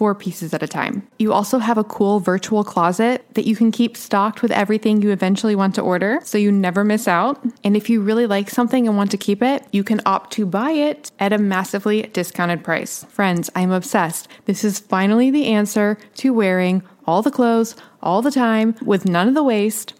four 0.00 0.14
pieces 0.14 0.54
at 0.54 0.62
a 0.62 0.66
time. 0.66 1.06
You 1.18 1.34
also 1.34 1.58
have 1.58 1.76
a 1.76 1.84
cool 1.84 2.20
virtual 2.20 2.64
closet 2.64 3.22
that 3.34 3.46
you 3.46 3.54
can 3.54 3.70
keep 3.70 3.98
stocked 3.98 4.40
with 4.40 4.50
everything 4.50 5.02
you 5.02 5.10
eventually 5.10 5.54
want 5.54 5.74
to 5.74 5.82
order 5.82 6.20
so 6.22 6.38
you 6.38 6.50
never 6.50 6.84
miss 6.84 7.06
out. 7.06 7.38
And 7.64 7.76
if 7.76 7.90
you 7.90 8.00
really 8.00 8.26
like 8.26 8.48
something 8.48 8.88
and 8.88 8.96
want 8.96 9.10
to 9.10 9.18
keep 9.18 9.42
it, 9.42 9.66
you 9.72 9.84
can 9.84 10.00
opt 10.06 10.32
to 10.32 10.46
buy 10.46 10.70
it 10.70 11.12
at 11.20 11.34
a 11.34 11.38
massively 11.38 12.00
discounted 12.14 12.64
price. 12.64 13.04
Friends, 13.10 13.50
I'm 13.54 13.72
obsessed. 13.72 14.26
This 14.46 14.64
is 14.64 14.78
finally 14.78 15.30
the 15.30 15.48
answer 15.48 15.98
to 16.14 16.32
wearing 16.32 16.82
all 17.06 17.20
the 17.20 17.30
clothes 17.30 17.76
all 18.02 18.22
the 18.22 18.30
time 18.30 18.74
with 18.80 19.04
none 19.04 19.28
of 19.28 19.34
the 19.34 19.42
waste 19.42 19.99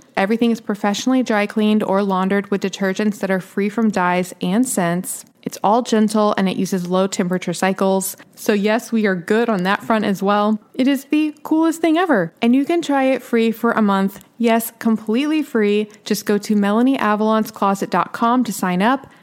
Everything 0.17 0.51
is 0.51 0.61
professionally 0.61 1.23
dry 1.23 1.45
cleaned 1.45 1.83
or 1.83 2.03
laundered 2.03 2.51
with 2.51 2.61
detergents 2.61 3.19
that 3.19 3.31
are 3.31 3.39
free 3.39 3.69
from 3.69 3.89
dyes 3.89 4.33
and 4.41 4.67
scents. 4.67 5.25
It's 5.43 5.57
all 5.63 5.81
gentle 5.81 6.33
and 6.37 6.47
it 6.47 6.57
uses 6.57 6.87
low 6.87 7.07
temperature 7.07 7.53
cycles. 7.53 8.15
So, 8.35 8.53
yes, 8.53 8.91
we 8.91 9.05
are 9.07 9.15
good 9.15 9.49
on 9.49 9.63
that 9.63 9.83
front 9.83 10.05
as 10.05 10.21
well. 10.21 10.59
It 10.75 10.87
is 10.87 11.05
the 11.05 11.35
coolest 11.43 11.81
thing 11.81 11.97
ever. 11.97 12.33
And 12.41 12.55
you 12.55 12.65
can 12.65 12.81
try 12.81 13.05
it 13.05 13.23
free 13.23 13.51
for 13.51 13.71
a 13.71 13.81
month. 13.81 14.23
Yes, 14.37 14.71
completely 14.79 15.41
free. 15.43 15.89
Just 16.03 16.25
go 16.25 16.37
to 16.37 16.55
melanieavalonscloset.com 16.55 18.43
to 18.43 18.53
sign 18.53 18.81
up. 18.81 19.11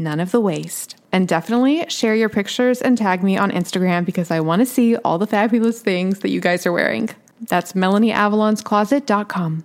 none 0.00 0.20
of 0.20 0.32
the 0.32 0.40
waste. 0.40 0.96
And 1.12 1.28
definitely 1.28 1.86
share 1.88 2.14
your 2.14 2.28
pictures 2.28 2.82
and 2.82 2.96
tag 2.96 3.22
me 3.22 3.36
on 3.36 3.50
Instagram 3.50 4.04
because 4.04 4.30
I 4.30 4.40
want 4.40 4.60
to 4.60 4.66
see 4.66 4.96
all 4.96 5.18
the 5.18 5.26
fabulous 5.26 5.80
things 5.80 6.20
that 6.20 6.30
you 6.30 6.40
guys 6.40 6.66
are 6.66 6.72
wearing. 6.72 7.10
That's 7.48 7.72
MelanieAvalonsCloset.com. 7.72 9.64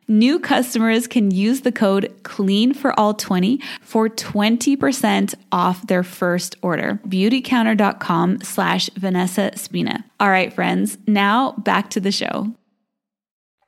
New 0.07 0.39
customers 0.39 1.07
can 1.07 1.31
use 1.31 1.61
the 1.61 1.71
code 1.71 2.13
CLEAN 2.23 2.73
for 2.73 2.99
all 2.99 3.13
20 3.13 3.61
for 3.81 4.09
20% 4.09 5.35
off 5.51 5.87
their 5.87 6.03
first 6.03 6.55
order. 6.61 6.99
Beautycounter.com 7.07 8.41
slash 8.41 8.89
Vanessa 8.97 9.51
Spina. 9.55 10.03
All 10.19 10.29
right, 10.29 10.51
friends, 10.51 10.97
now 11.07 11.53
back 11.53 11.89
to 11.91 11.99
the 11.99 12.11
show. 12.11 12.53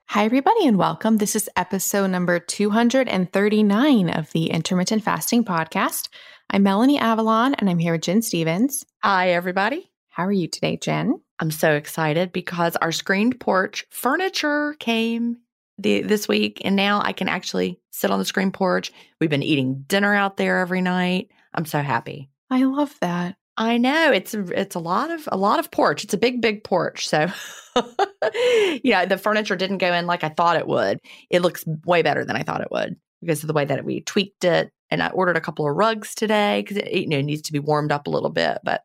Hi, 0.08 0.26
everybody, 0.26 0.68
and 0.68 0.78
welcome. 0.78 1.18
This 1.18 1.36
is 1.36 1.50
episode 1.56 2.08
number 2.08 2.40
239 2.40 4.10
of 4.10 4.32
the 4.32 4.48
Intermittent 4.48 5.04
Fasting 5.04 5.44
Podcast. 5.46 6.10
I'm 6.50 6.64
Melanie 6.64 7.00
Avalon, 7.00 7.56
and 7.56 7.70
I'm 7.70 7.80
here 7.80 7.94
with 7.94 8.02
Gin 8.02 8.22
Stephens. 8.22 8.86
Hi, 9.02 9.30
everybody. 9.30 9.90
How 10.10 10.26
are 10.26 10.32
you 10.32 10.48
today, 10.48 10.78
Gin? 10.78 11.20
I'm 11.40 11.50
so 11.50 11.74
excited 11.74 12.32
because 12.32 12.76
our 12.76 12.92
screened 12.92 13.40
porch 13.40 13.86
furniture 13.90 14.76
came 14.80 15.38
the, 15.84 16.02
this 16.02 16.28
week, 16.28 16.62
and 16.66 16.76
now 16.76 17.02
I 17.04 17.14
can 17.14 17.30
actually 17.30 17.80
sit 17.92 18.12
on 18.12 18.20
the 18.20 18.26
screen 18.26 18.52
porch. 18.52 18.92
We've 19.20 19.30
been 19.30 19.44
eating 19.44 19.84
dinner 19.88 20.14
out 20.14 20.38
there 20.38 20.60
every 20.60 20.82
night. 20.82 21.30
I'm 21.54 21.66
so 21.66 21.82
happy. 21.82 22.30
I 22.50 22.64
love 22.64 22.96
that. 23.02 23.36
I 23.56 23.78
know 23.78 24.12
it's 24.12 24.34
it's 24.34 24.76
a 24.76 24.80
lot 24.80 25.12
of 25.12 25.30
a 25.32 25.38
lot 25.38 25.60
of 25.60 25.70
porch. 25.70 26.04
It's 26.04 26.14
a 26.14 26.18
big 26.18 26.42
big 26.42 26.64
porch. 26.64 27.08
So 27.08 27.28
yeah, 28.84 29.06
the 29.06 29.20
furniture 29.22 29.56
didn't 29.56 29.78
go 29.78 29.94
in 29.94 30.08
like 30.08 30.24
I 30.24 30.30
thought 30.30 30.58
it 30.58 30.68
would. 30.68 31.00
It 31.30 31.42
looks 31.42 31.64
way 31.86 32.02
better 32.02 32.26
than 32.26 32.36
I 32.36 32.44
thought 32.44 32.62
it 32.62 32.72
would 32.72 32.96
because 33.22 33.44
of 33.44 33.48
the 33.48 33.54
way 33.54 33.66
that 33.66 33.86
we 33.86 34.02
tweaked 34.02 34.44
it. 34.44 34.72
And 34.90 35.04
I 35.04 35.10
ordered 35.10 35.38
a 35.38 35.42
couple 35.42 35.68
of 35.68 35.76
rugs 35.76 36.16
today 36.16 36.62
because 36.62 36.78
it 36.78 36.92
you 36.92 37.08
know 37.08 37.22
needs 37.22 37.44
to 37.44 37.54
be 37.54 37.60
warmed 37.60 37.92
up 37.92 38.08
a 38.08 38.10
little 38.10 38.32
bit. 38.32 38.58
But 38.64 38.82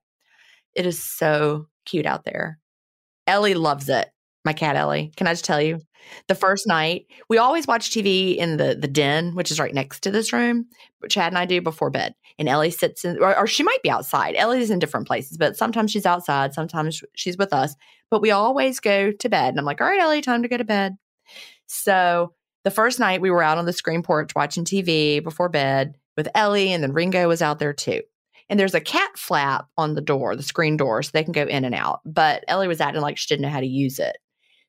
it 0.74 0.84
is 0.84 1.02
so 1.02 1.66
cute 1.86 2.06
out 2.06 2.24
there. 2.24 2.58
Ellie 3.26 3.54
loves 3.54 3.88
it. 3.88 4.10
My 4.44 4.52
cat 4.52 4.76
Ellie. 4.76 5.12
Can 5.16 5.26
I 5.26 5.32
just 5.32 5.44
tell 5.44 5.60
you? 5.60 5.80
The 6.28 6.34
first 6.34 6.66
night, 6.66 7.06
we 7.28 7.38
always 7.38 7.66
watch 7.66 7.90
TV 7.90 8.36
in 8.36 8.56
the 8.56 8.76
the 8.80 8.88
den, 8.88 9.34
which 9.34 9.50
is 9.50 9.60
right 9.60 9.74
next 9.74 10.00
to 10.04 10.10
this 10.10 10.32
room. 10.32 10.66
But 11.00 11.10
Chad 11.10 11.32
and 11.32 11.38
I 11.38 11.44
do 11.44 11.60
before 11.60 11.90
bed. 11.90 12.14
And 12.38 12.48
Ellie 12.48 12.70
sits 12.70 13.04
in, 13.04 13.18
or, 13.18 13.36
or 13.36 13.46
she 13.46 13.62
might 13.62 13.82
be 13.82 13.90
outside. 13.90 14.36
Ellie's 14.36 14.70
in 14.70 14.78
different 14.78 15.06
places, 15.06 15.36
but 15.36 15.56
sometimes 15.56 15.90
she's 15.90 16.06
outside, 16.06 16.54
sometimes 16.54 17.02
she's 17.14 17.36
with 17.36 17.52
us. 17.52 17.74
But 18.10 18.22
we 18.22 18.30
always 18.30 18.80
go 18.80 19.12
to 19.12 19.28
bed. 19.28 19.50
And 19.50 19.58
I'm 19.58 19.64
like, 19.64 19.80
all 19.80 19.88
right, 19.88 20.00
Ellie, 20.00 20.22
time 20.22 20.42
to 20.42 20.48
go 20.48 20.56
to 20.56 20.64
bed. 20.64 20.96
So 21.66 22.32
the 22.64 22.70
first 22.70 22.98
night 23.00 23.20
we 23.20 23.30
were 23.30 23.42
out 23.42 23.58
on 23.58 23.66
the 23.66 23.72
screen 23.72 24.02
porch 24.02 24.34
watching 24.34 24.64
TV 24.64 25.22
before 25.22 25.48
bed 25.48 25.96
with 26.16 26.28
Ellie, 26.34 26.72
and 26.72 26.82
then 26.82 26.92
Ringo 26.92 27.28
was 27.28 27.42
out 27.42 27.58
there 27.58 27.72
too. 27.72 28.02
And 28.50 28.58
there's 28.58 28.74
a 28.74 28.80
cat 28.80 29.10
flap 29.16 29.66
on 29.76 29.94
the 29.94 30.00
door, 30.00 30.34
the 30.34 30.42
screen 30.42 30.76
door, 30.76 31.02
so 31.02 31.10
they 31.12 31.22
can 31.22 31.32
go 31.32 31.44
in 31.44 31.64
and 31.64 31.74
out. 31.74 32.00
But 32.06 32.44
Ellie 32.48 32.68
was 32.68 32.80
acting 32.80 33.02
like 33.02 33.18
she 33.18 33.26
didn't 33.28 33.42
know 33.42 33.50
how 33.50 33.60
to 33.60 33.66
use 33.66 33.98
it. 33.98 34.16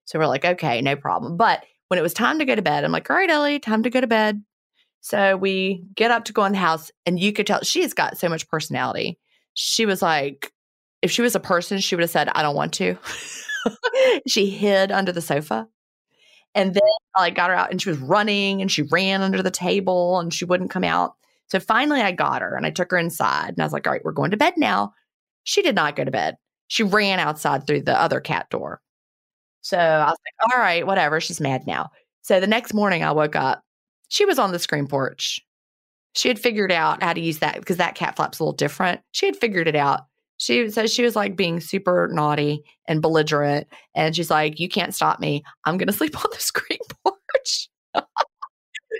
So 0.09 0.17
we're 0.17 0.25
like, 0.25 0.43
okay, 0.43 0.81
no 0.81 0.95
problem. 0.95 1.37
But 1.37 1.63
when 1.87 1.99
it 1.99 2.01
was 2.01 2.15
time 2.15 2.39
to 2.39 2.45
go 2.45 2.55
to 2.55 2.63
bed, 2.63 2.83
I'm 2.83 2.91
like, 2.91 3.07
all 3.11 3.15
right, 3.15 3.29
Ellie, 3.29 3.59
time 3.59 3.83
to 3.83 3.91
go 3.91 4.01
to 4.01 4.07
bed. 4.07 4.41
So 5.01 5.37
we 5.37 5.83
get 5.93 6.09
up 6.09 6.25
to 6.25 6.33
go 6.33 6.45
in 6.45 6.51
the 6.51 6.57
house, 6.57 6.89
and 7.05 7.19
you 7.19 7.31
could 7.31 7.45
tell 7.45 7.61
she 7.61 7.83
has 7.83 7.93
got 7.93 8.17
so 8.17 8.27
much 8.27 8.49
personality. 8.49 9.19
She 9.53 9.85
was 9.85 10.01
like, 10.01 10.51
if 11.03 11.11
she 11.11 11.21
was 11.21 11.35
a 11.35 11.39
person, 11.39 11.77
she 11.77 11.93
would 11.93 12.01
have 12.01 12.09
said, 12.09 12.27
I 12.29 12.41
don't 12.41 12.55
want 12.55 12.73
to. 12.75 12.97
she 14.27 14.49
hid 14.49 14.91
under 14.91 15.11
the 15.11 15.21
sofa. 15.21 15.67
And 16.55 16.73
then 16.73 16.81
I 17.15 17.21
like, 17.21 17.35
got 17.35 17.51
her 17.51 17.55
out 17.55 17.69
and 17.69 17.79
she 17.79 17.89
was 17.89 17.99
running 17.99 18.61
and 18.61 18.71
she 18.71 18.81
ran 18.81 19.21
under 19.21 19.43
the 19.43 19.51
table 19.51 20.19
and 20.19 20.33
she 20.33 20.43
wouldn't 20.43 20.71
come 20.71 20.83
out. 20.83 21.13
So 21.51 21.59
finally 21.59 22.01
I 22.01 22.11
got 22.11 22.41
her 22.41 22.55
and 22.55 22.65
I 22.65 22.71
took 22.71 22.89
her 22.89 22.97
inside 22.97 23.49
and 23.49 23.59
I 23.59 23.63
was 23.63 23.73
like, 23.73 23.85
all 23.85 23.93
right, 23.93 24.03
we're 24.03 24.11
going 24.11 24.31
to 24.31 24.37
bed 24.37 24.55
now. 24.57 24.93
She 25.43 25.61
did 25.61 25.75
not 25.75 25.95
go 25.95 26.03
to 26.03 26.11
bed. 26.11 26.35
She 26.67 26.81
ran 26.81 27.19
outside 27.19 27.67
through 27.67 27.83
the 27.83 27.99
other 27.99 28.19
cat 28.19 28.49
door. 28.49 28.81
So 29.61 29.77
I 29.77 30.05
was 30.09 30.17
like, 30.25 30.51
all 30.53 30.61
right, 30.61 30.85
whatever. 30.85 31.19
She's 31.19 31.41
mad 31.41 31.67
now. 31.67 31.89
So 32.21 32.39
the 32.39 32.47
next 32.47 32.73
morning 32.73 33.03
I 33.03 33.11
woke 33.11 33.35
up. 33.35 33.63
She 34.09 34.25
was 34.25 34.39
on 34.39 34.51
the 34.51 34.59
screen 34.59 34.87
porch. 34.87 35.39
She 36.13 36.27
had 36.27 36.39
figured 36.39 36.71
out 36.71 37.03
how 37.03 37.13
to 37.13 37.21
use 37.21 37.39
that 37.39 37.59
because 37.59 37.77
that 37.77 37.95
cat 37.95 38.15
flap's 38.15 38.39
a 38.39 38.43
little 38.43 38.53
different. 38.53 39.01
She 39.11 39.25
had 39.25 39.37
figured 39.37 39.67
it 39.67 39.75
out. 39.75 40.01
She 40.37 40.69
so 40.69 40.87
she 40.87 41.03
was 41.03 41.15
like 41.15 41.35
being 41.35 41.59
super 41.59 42.09
naughty 42.11 42.63
and 42.87 43.01
belligerent. 43.01 43.67
And 43.93 44.15
she's 44.15 44.29
like, 44.29 44.59
You 44.59 44.69
can't 44.69 44.95
stop 44.95 45.19
me. 45.19 45.43
I'm 45.65 45.77
gonna 45.77 45.91
sleep 45.93 46.17
on 46.17 46.31
the 46.31 46.39
screen 46.39 46.79
porch. 47.03 47.69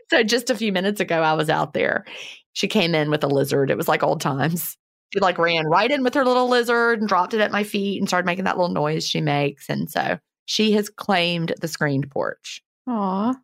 so 0.10 0.24
just 0.24 0.50
a 0.50 0.56
few 0.56 0.72
minutes 0.72 1.00
ago, 1.00 1.22
I 1.22 1.34
was 1.34 1.50
out 1.50 1.74
there. 1.74 2.06
She 2.54 2.68
came 2.68 2.94
in 2.94 3.10
with 3.10 3.24
a 3.24 3.28
lizard. 3.28 3.72
It 3.72 3.78
was 3.78 3.88
like 3.88 4.04
old 4.04 4.22
times. 4.22 4.78
She 5.14 5.20
like 5.20 5.40
ran 5.40 5.66
right 5.66 5.90
in 5.90 6.04
with 6.04 6.14
her 6.14 6.26
little 6.26 6.48
lizard 6.48 7.00
and 7.00 7.08
dropped 7.08 7.34
it 7.34 7.42
at 7.42 7.52
my 7.52 7.64
feet 7.64 8.00
and 8.00 8.08
started 8.08 8.28
making 8.28 8.44
that 8.44 8.58
little 8.58 8.74
noise 8.74 9.08
she 9.08 9.22
makes. 9.22 9.68
And 9.70 9.90
so 9.90 10.20
she 10.50 10.72
has 10.72 10.90
claimed 10.90 11.54
the 11.62 11.68
screened 11.68 12.10
porch. 12.10 12.64
Aw. 12.88 13.36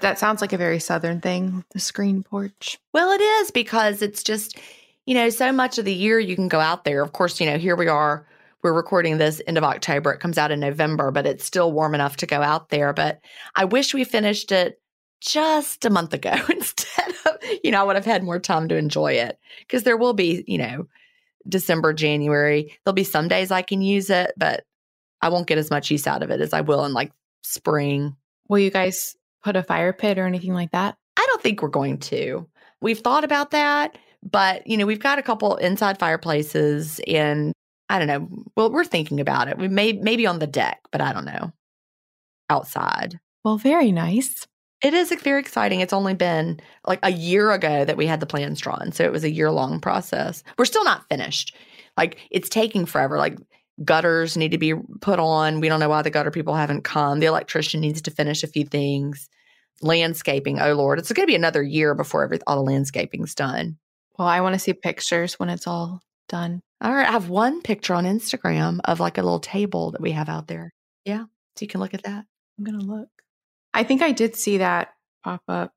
That 0.00 0.18
sounds 0.18 0.40
like 0.40 0.54
a 0.54 0.58
very 0.58 0.78
southern 0.78 1.20
thing, 1.20 1.62
the 1.72 1.78
screen 1.78 2.22
porch. 2.22 2.78
Well, 2.94 3.10
it 3.10 3.20
is 3.20 3.50
because 3.50 4.00
it's 4.00 4.22
just, 4.22 4.58
you 5.04 5.14
know, 5.14 5.28
so 5.28 5.52
much 5.52 5.76
of 5.76 5.84
the 5.84 5.92
year 5.92 6.18
you 6.18 6.34
can 6.34 6.48
go 6.48 6.58
out 6.58 6.84
there. 6.84 7.02
Of 7.02 7.12
course, 7.12 7.38
you 7.42 7.46
know, 7.46 7.58
here 7.58 7.76
we 7.76 7.88
are. 7.88 8.26
We're 8.62 8.72
recording 8.72 9.18
this 9.18 9.42
end 9.46 9.58
of 9.58 9.64
October. 9.64 10.12
It 10.12 10.20
comes 10.20 10.38
out 10.38 10.50
in 10.50 10.58
November, 10.58 11.10
but 11.10 11.26
it's 11.26 11.44
still 11.44 11.72
warm 11.72 11.94
enough 11.94 12.16
to 12.16 12.26
go 12.26 12.40
out 12.40 12.70
there. 12.70 12.94
But 12.94 13.20
I 13.54 13.66
wish 13.66 13.92
we 13.92 14.04
finished 14.04 14.50
it 14.50 14.80
just 15.20 15.84
a 15.84 15.90
month 15.90 16.14
ago 16.14 16.32
instead 16.48 17.14
of, 17.26 17.36
you 17.62 17.70
know, 17.70 17.82
I 17.82 17.84
would 17.84 17.96
have 17.96 18.06
had 18.06 18.24
more 18.24 18.38
time 18.38 18.66
to 18.68 18.76
enjoy 18.76 19.12
it 19.12 19.38
because 19.60 19.82
there 19.82 19.98
will 19.98 20.14
be, 20.14 20.42
you 20.46 20.56
know, 20.56 20.88
December, 21.46 21.92
January. 21.92 22.78
There'll 22.84 22.94
be 22.94 23.04
some 23.04 23.28
days 23.28 23.50
I 23.50 23.60
can 23.60 23.82
use 23.82 24.08
it, 24.08 24.32
but 24.38 24.64
I 25.22 25.28
won't 25.28 25.46
get 25.46 25.58
as 25.58 25.70
much 25.70 25.90
use 25.90 26.06
out 26.06 26.22
of 26.22 26.30
it 26.30 26.40
as 26.40 26.52
I 26.52 26.60
will 26.60 26.84
in 26.84 26.92
like 26.92 27.12
spring. 27.42 28.16
Will 28.48 28.58
you 28.58 28.70
guys 28.70 29.16
put 29.42 29.56
a 29.56 29.62
fire 29.62 29.92
pit 29.92 30.18
or 30.18 30.26
anything 30.26 30.54
like 30.54 30.70
that? 30.72 30.96
I 31.16 31.26
don't 31.28 31.42
think 31.42 31.62
we're 31.62 31.68
going 31.68 31.98
to. 31.98 32.48
We've 32.80 32.98
thought 32.98 33.24
about 33.24 33.50
that, 33.52 33.96
but 34.22 34.66
you 34.66 34.76
know, 34.76 34.86
we've 34.86 35.00
got 35.00 35.18
a 35.18 35.22
couple 35.22 35.56
inside 35.56 35.98
fireplaces 35.98 37.00
and 37.06 37.52
I 37.88 37.98
don't 37.98 38.08
know. 38.08 38.28
Well, 38.56 38.70
we're 38.70 38.84
thinking 38.84 39.20
about 39.20 39.48
it. 39.48 39.58
We 39.58 39.68
may 39.68 39.92
maybe 39.92 40.26
on 40.26 40.38
the 40.38 40.46
deck, 40.46 40.80
but 40.90 41.00
I 41.00 41.12
don't 41.12 41.24
know. 41.24 41.52
Outside. 42.50 43.18
Well, 43.44 43.58
very 43.58 43.92
nice. 43.92 44.46
It 44.82 44.92
is 44.92 45.12
very 45.22 45.40
exciting. 45.40 45.80
It's 45.80 45.92
only 45.92 46.14
been 46.14 46.60
like 46.86 46.98
a 47.02 47.12
year 47.12 47.52
ago 47.52 47.84
that 47.84 47.96
we 47.96 48.06
had 48.06 48.20
the 48.20 48.26
plans 48.26 48.60
drawn. 48.60 48.92
So 48.92 49.04
it 49.04 49.12
was 49.12 49.24
a 49.24 49.30
year 49.30 49.50
long 49.50 49.80
process. 49.80 50.42
We're 50.58 50.64
still 50.64 50.84
not 50.84 51.08
finished. 51.08 51.56
Like 51.96 52.18
it's 52.30 52.48
taking 52.48 52.84
forever. 52.84 53.18
Like 53.18 53.38
gutters 53.84 54.36
need 54.36 54.52
to 54.52 54.58
be 54.58 54.74
put 55.00 55.18
on. 55.18 55.60
We 55.60 55.68
don't 55.68 55.80
know 55.80 55.88
why 55.88 56.02
the 56.02 56.10
gutter 56.10 56.30
people 56.30 56.54
haven't 56.54 56.82
come. 56.82 57.20
The 57.20 57.26
electrician 57.26 57.80
needs 57.80 58.02
to 58.02 58.10
finish 58.10 58.42
a 58.42 58.48
few 58.48 58.64
things. 58.64 59.28
Landscaping, 59.82 60.58
oh 60.60 60.72
Lord, 60.72 60.98
it's 60.98 61.12
going 61.12 61.26
to 61.26 61.30
be 61.30 61.34
another 61.34 61.62
year 61.62 61.94
before 61.94 62.24
every, 62.24 62.38
all 62.46 62.56
the 62.56 62.70
landscaping's 62.70 63.34
done. 63.34 63.76
Well, 64.18 64.26
I 64.26 64.40
want 64.40 64.54
to 64.54 64.58
see 64.58 64.72
pictures 64.72 65.38
when 65.38 65.50
it's 65.50 65.66
all 65.66 66.00
done. 66.28 66.62
All 66.80 66.94
right. 66.94 67.06
I 67.06 67.12
have 67.12 67.28
one 67.28 67.60
picture 67.60 67.94
on 67.94 68.04
Instagram 68.04 68.80
of 68.84 69.00
like 69.00 69.18
a 69.18 69.22
little 69.22 69.40
table 69.40 69.90
that 69.90 70.00
we 70.00 70.12
have 70.12 70.30
out 70.30 70.48
there. 70.48 70.72
Yeah. 71.04 71.24
So 71.56 71.62
you 71.62 71.68
can 71.68 71.80
look 71.80 71.92
at 71.92 72.04
that. 72.04 72.24
I'm 72.58 72.64
going 72.64 72.78
to 72.78 72.86
look. 72.86 73.08
I 73.74 73.82
think 73.82 74.00
I 74.00 74.12
did 74.12 74.34
see 74.36 74.58
that 74.58 74.94
pop 75.22 75.42
up. 75.48 75.72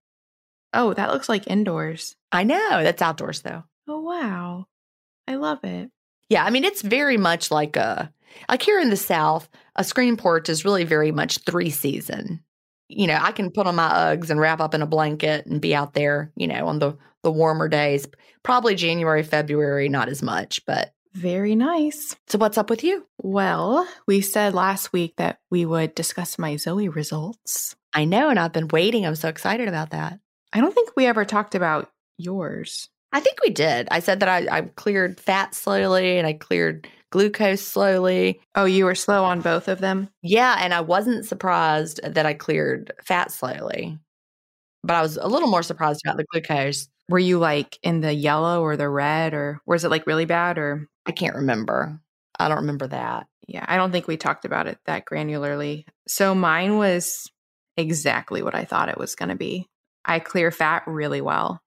Oh, 0.74 0.94
that 0.94 1.12
looks 1.12 1.27
like 1.27 1.48
indoors. 1.48 2.15
I 2.32 2.44
know. 2.44 2.84
That's 2.84 3.01
outdoors 3.01 3.41
though. 3.41 3.63
Oh, 3.88 4.01
wow. 4.01 4.65
I 5.27 5.36
love 5.36 5.63
it. 5.63 5.89
Yeah. 6.29 6.43
I 6.43 6.50
mean, 6.50 6.63
it's 6.63 6.81
very 6.81 7.17
much 7.17 7.51
like 7.51 7.75
a, 7.75 8.12
like 8.48 8.62
here 8.62 8.79
in 8.79 8.89
the 8.89 8.98
South, 8.98 9.50
a 9.75 9.83
screen 9.83 10.17
porch 10.17 10.50
is 10.50 10.65
really 10.65 10.83
very 10.83 11.12
much 11.12 11.39
three 11.39 11.69
season. 11.69 12.43
You 12.88 13.07
know, 13.07 13.19
I 13.21 13.31
can 13.31 13.51
put 13.51 13.67
on 13.67 13.75
my 13.75 13.89
Uggs 13.89 14.29
and 14.29 14.39
wrap 14.39 14.59
up 14.59 14.74
in 14.74 14.81
a 14.81 14.88
blanket 14.88 15.45
and 15.45 15.62
be 15.62 15.75
out 15.75 15.93
there, 15.93 16.31
you 16.36 16.48
know, 16.48 16.67
on 16.67 16.79
the, 16.79 16.98
the 17.24 17.31
warmer 17.31 17.67
days. 17.67 18.07
Probably 18.43 18.75
January, 18.75 19.24
February, 19.24 19.89
not 19.89 20.09
as 20.09 20.24
much, 20.24 20.65
but 20.65 20.93
very 21.13 21.55
nice. 21.55 22.15
So, 22.27 22.38
what's 22.38 22.57
up 22.57 22.69
with 22.69 22.83
you? 22.83 23.05
Well, 23.21 23.88
we 24.07 24.21
said 24.21 24.53
last 24.53 24.93
week 24.93 25.15
that 25.17 25.39
we 25.50 25.65
would 25.65 25.95
discuss 25.95 26.38
my 26.38 26.55
Zoe 26.55 26.88
results. 26.88 27.75
I 27.93 28.05
know, 28.05 28.29
and 28.29 28.39
I've 28.39 28.53
been 28.53 28.67
waiting. 28.67 29.05
I'm 29.05 29.15
so 29.15 29.27
excited 29.27 29.67
about 29.67 29.89
that. 29.91 30.19
I 30.53 30.62
don't 30.62 30.74
think 30.74 30.91
we 30.95 31.07
ever 31.07 31.25
talked 31.25 31.55
about 31.55 31.91
yours. 32.17 32.89
I 33.12 33.20
think 33.20 33.38
we 33.44 33.50
did. 33.50 33.88
I 33.92 34.00
said 34.00 34.20
that 34.20 34.30
I, 34.30 34.58
I 34.58 34.62
cleared 34.62 35.20
fat 35.20 35.56
slowly 35.56 36.18
and 36.18 36.28
I 36.28 36.34
cleared 36.34 36.88
glucose 37.12 37.62
slowly. 37.62 38.39
Oh, 38.56 38.66
you 38.66 38.86
were 38.86 38.96
slow 38.96 39.24
on 39.24 39.42
both 39.42 39.68
of 39.68 39.80
them? 39.80 40.10
Yeah, 40.22 40.58
and 40.60 40.74
I 40.74 40.82
wasn't 40.82 41.25
surprised 41.25 42.00
that 42.04 42.25
I 42.25 42.34
cleared 42.34 42.94
fat 43.04 43.32
slowly, 43.32 43.98
but 44.84 44.96
I 44.96 45.01
was 45.01 45.18
a 45.18 45.28
little 45.28 45.50
more 45.50 45.63
surprised 45.63 46.01
about 46.06 46.18
the 46.18 46.25
glucose. 46.32 46.88
Were 47.10 47.20
you 47.20 47.39
like 47.39 47.80
in 47.82 48.01
the 48.01 48.13
yellow 48.13 48.62
or 48.62 48.78
the 48.78 48.89
red, 48.89 49.34
or 49.34 49.60
was 49.66 49.84
it 49.84 49.89
like 49.89 50.06
really 50.06 50.25
bad? 50.25 50.60
Or 50.60 50.88
I 51.08 51.12
can't 51.12 51.36
remember. 51.36 52.00
I 52.38 52.48
don't 52.48 52.58
remember 52.58 52.88
that. 52.88 53.25
Yeah, 53.48 53.66
I 53.68 53.78
don't 53.78 53.92
think 53.92 54.08
we 54.08 54.16
talked 54.16 54.46
about 54.46 54.68
it 54.68 54.78
that 54.86 55.06
granularly. 55.06 55.86
So 56.08 56.36
mine 56.36 56.78
was 56.78 57.28
exactly 57.78 58.44
what 58.44 58.54
I 58.54 58.66
thought 58.66 58.89
it 58.89 59.00
was 59.00 59.16
going 59.16 59.30
to 59.30 59.36
be. 59.36 59.66
I 60.06 60.20
clear 60.20 60.51
fat 60.51 60.84
really 60.86 61.22
well, 61.22 61.60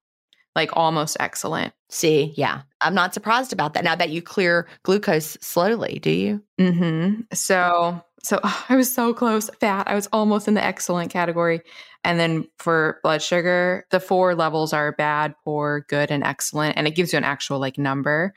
like 0.55 0.69
almost 0.73 1.17
excellent. 1.19 1.73
See, 1.89 2.33
yeah, 2.35 2.61
I'm 2.81 2.93
not 2.93 3.13
surprised 3.13 3.53
about 3.53 3.73
that. 3.73 3.83
Now 3.83 3.95
that 3.95 4.09
you 4.09 4.21
clear 4.21 4.67
glucose 4.83 5.37
slowly, 5.41 5.99
do 5.99 6.11
you? 6.11 6.43
Mm-hmm. 6.59 7.21
So, 7.33 8.03
so 8.23 8.39
oh, 8.43 8.65
I 8.69 8.75
was 8.75 8.91
so 8.91 9.13
close. 9.13 9.49
Fat, 9.59 9.87
I 9.87 9.95
was 9.95 10.07
almost 10.11 10.47
in 10.47 10.53
the 10.53 10.63
excellent 10.63 11.11
category. 11.11 11.61
And 12.03 12.19
then 12.19 12.47
for 12.57 12.99
blood 13.01 13.21
sugar, 13.21 13.85
the 13.89 13.99
four 13.99 14.35
levels 14.35 14.73
are 14.73 14.91
bad, 14.91 15.35
poor, 15.45 15.85
good, 15.87 16.11
and 16.11 16.23
excellent, 16.23 16.77
and 16.77 16.85
it 16.85 16.95
gives 16.95 17.13
you 17.13 17.17
an 17.17 17.23
actual 17.23 17.59
like 17.59 17.77
number. 17.77 18.33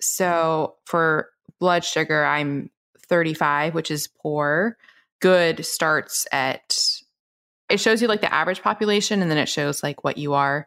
So 0.00 0.74
for 0.84 1.30
blood 1.58 1.84
sugar, 1.84 2.24
I'm 2.24 2.70
35, 3.08 3.74
which 3.74 3.90
is 3.90 4.08
poor. 4.08 4.76
Good 5.20 5.64
starts 5.64 6.26
at, 6.30 6.76
it 7.70 7.80
shows 7.80 8.02
you 8.02 8.08
like 8.08 8.20
the 8.20 8.32
average 8.32 8.62
population 8.62 9.22
and 9.22 9.30
then 9.30 9.38
it 9.38 9.48
shows 9.48 9.82
like 9.82 10.04
what 10.04 10.18
you 10.18 10.34
are. 10.34 10.66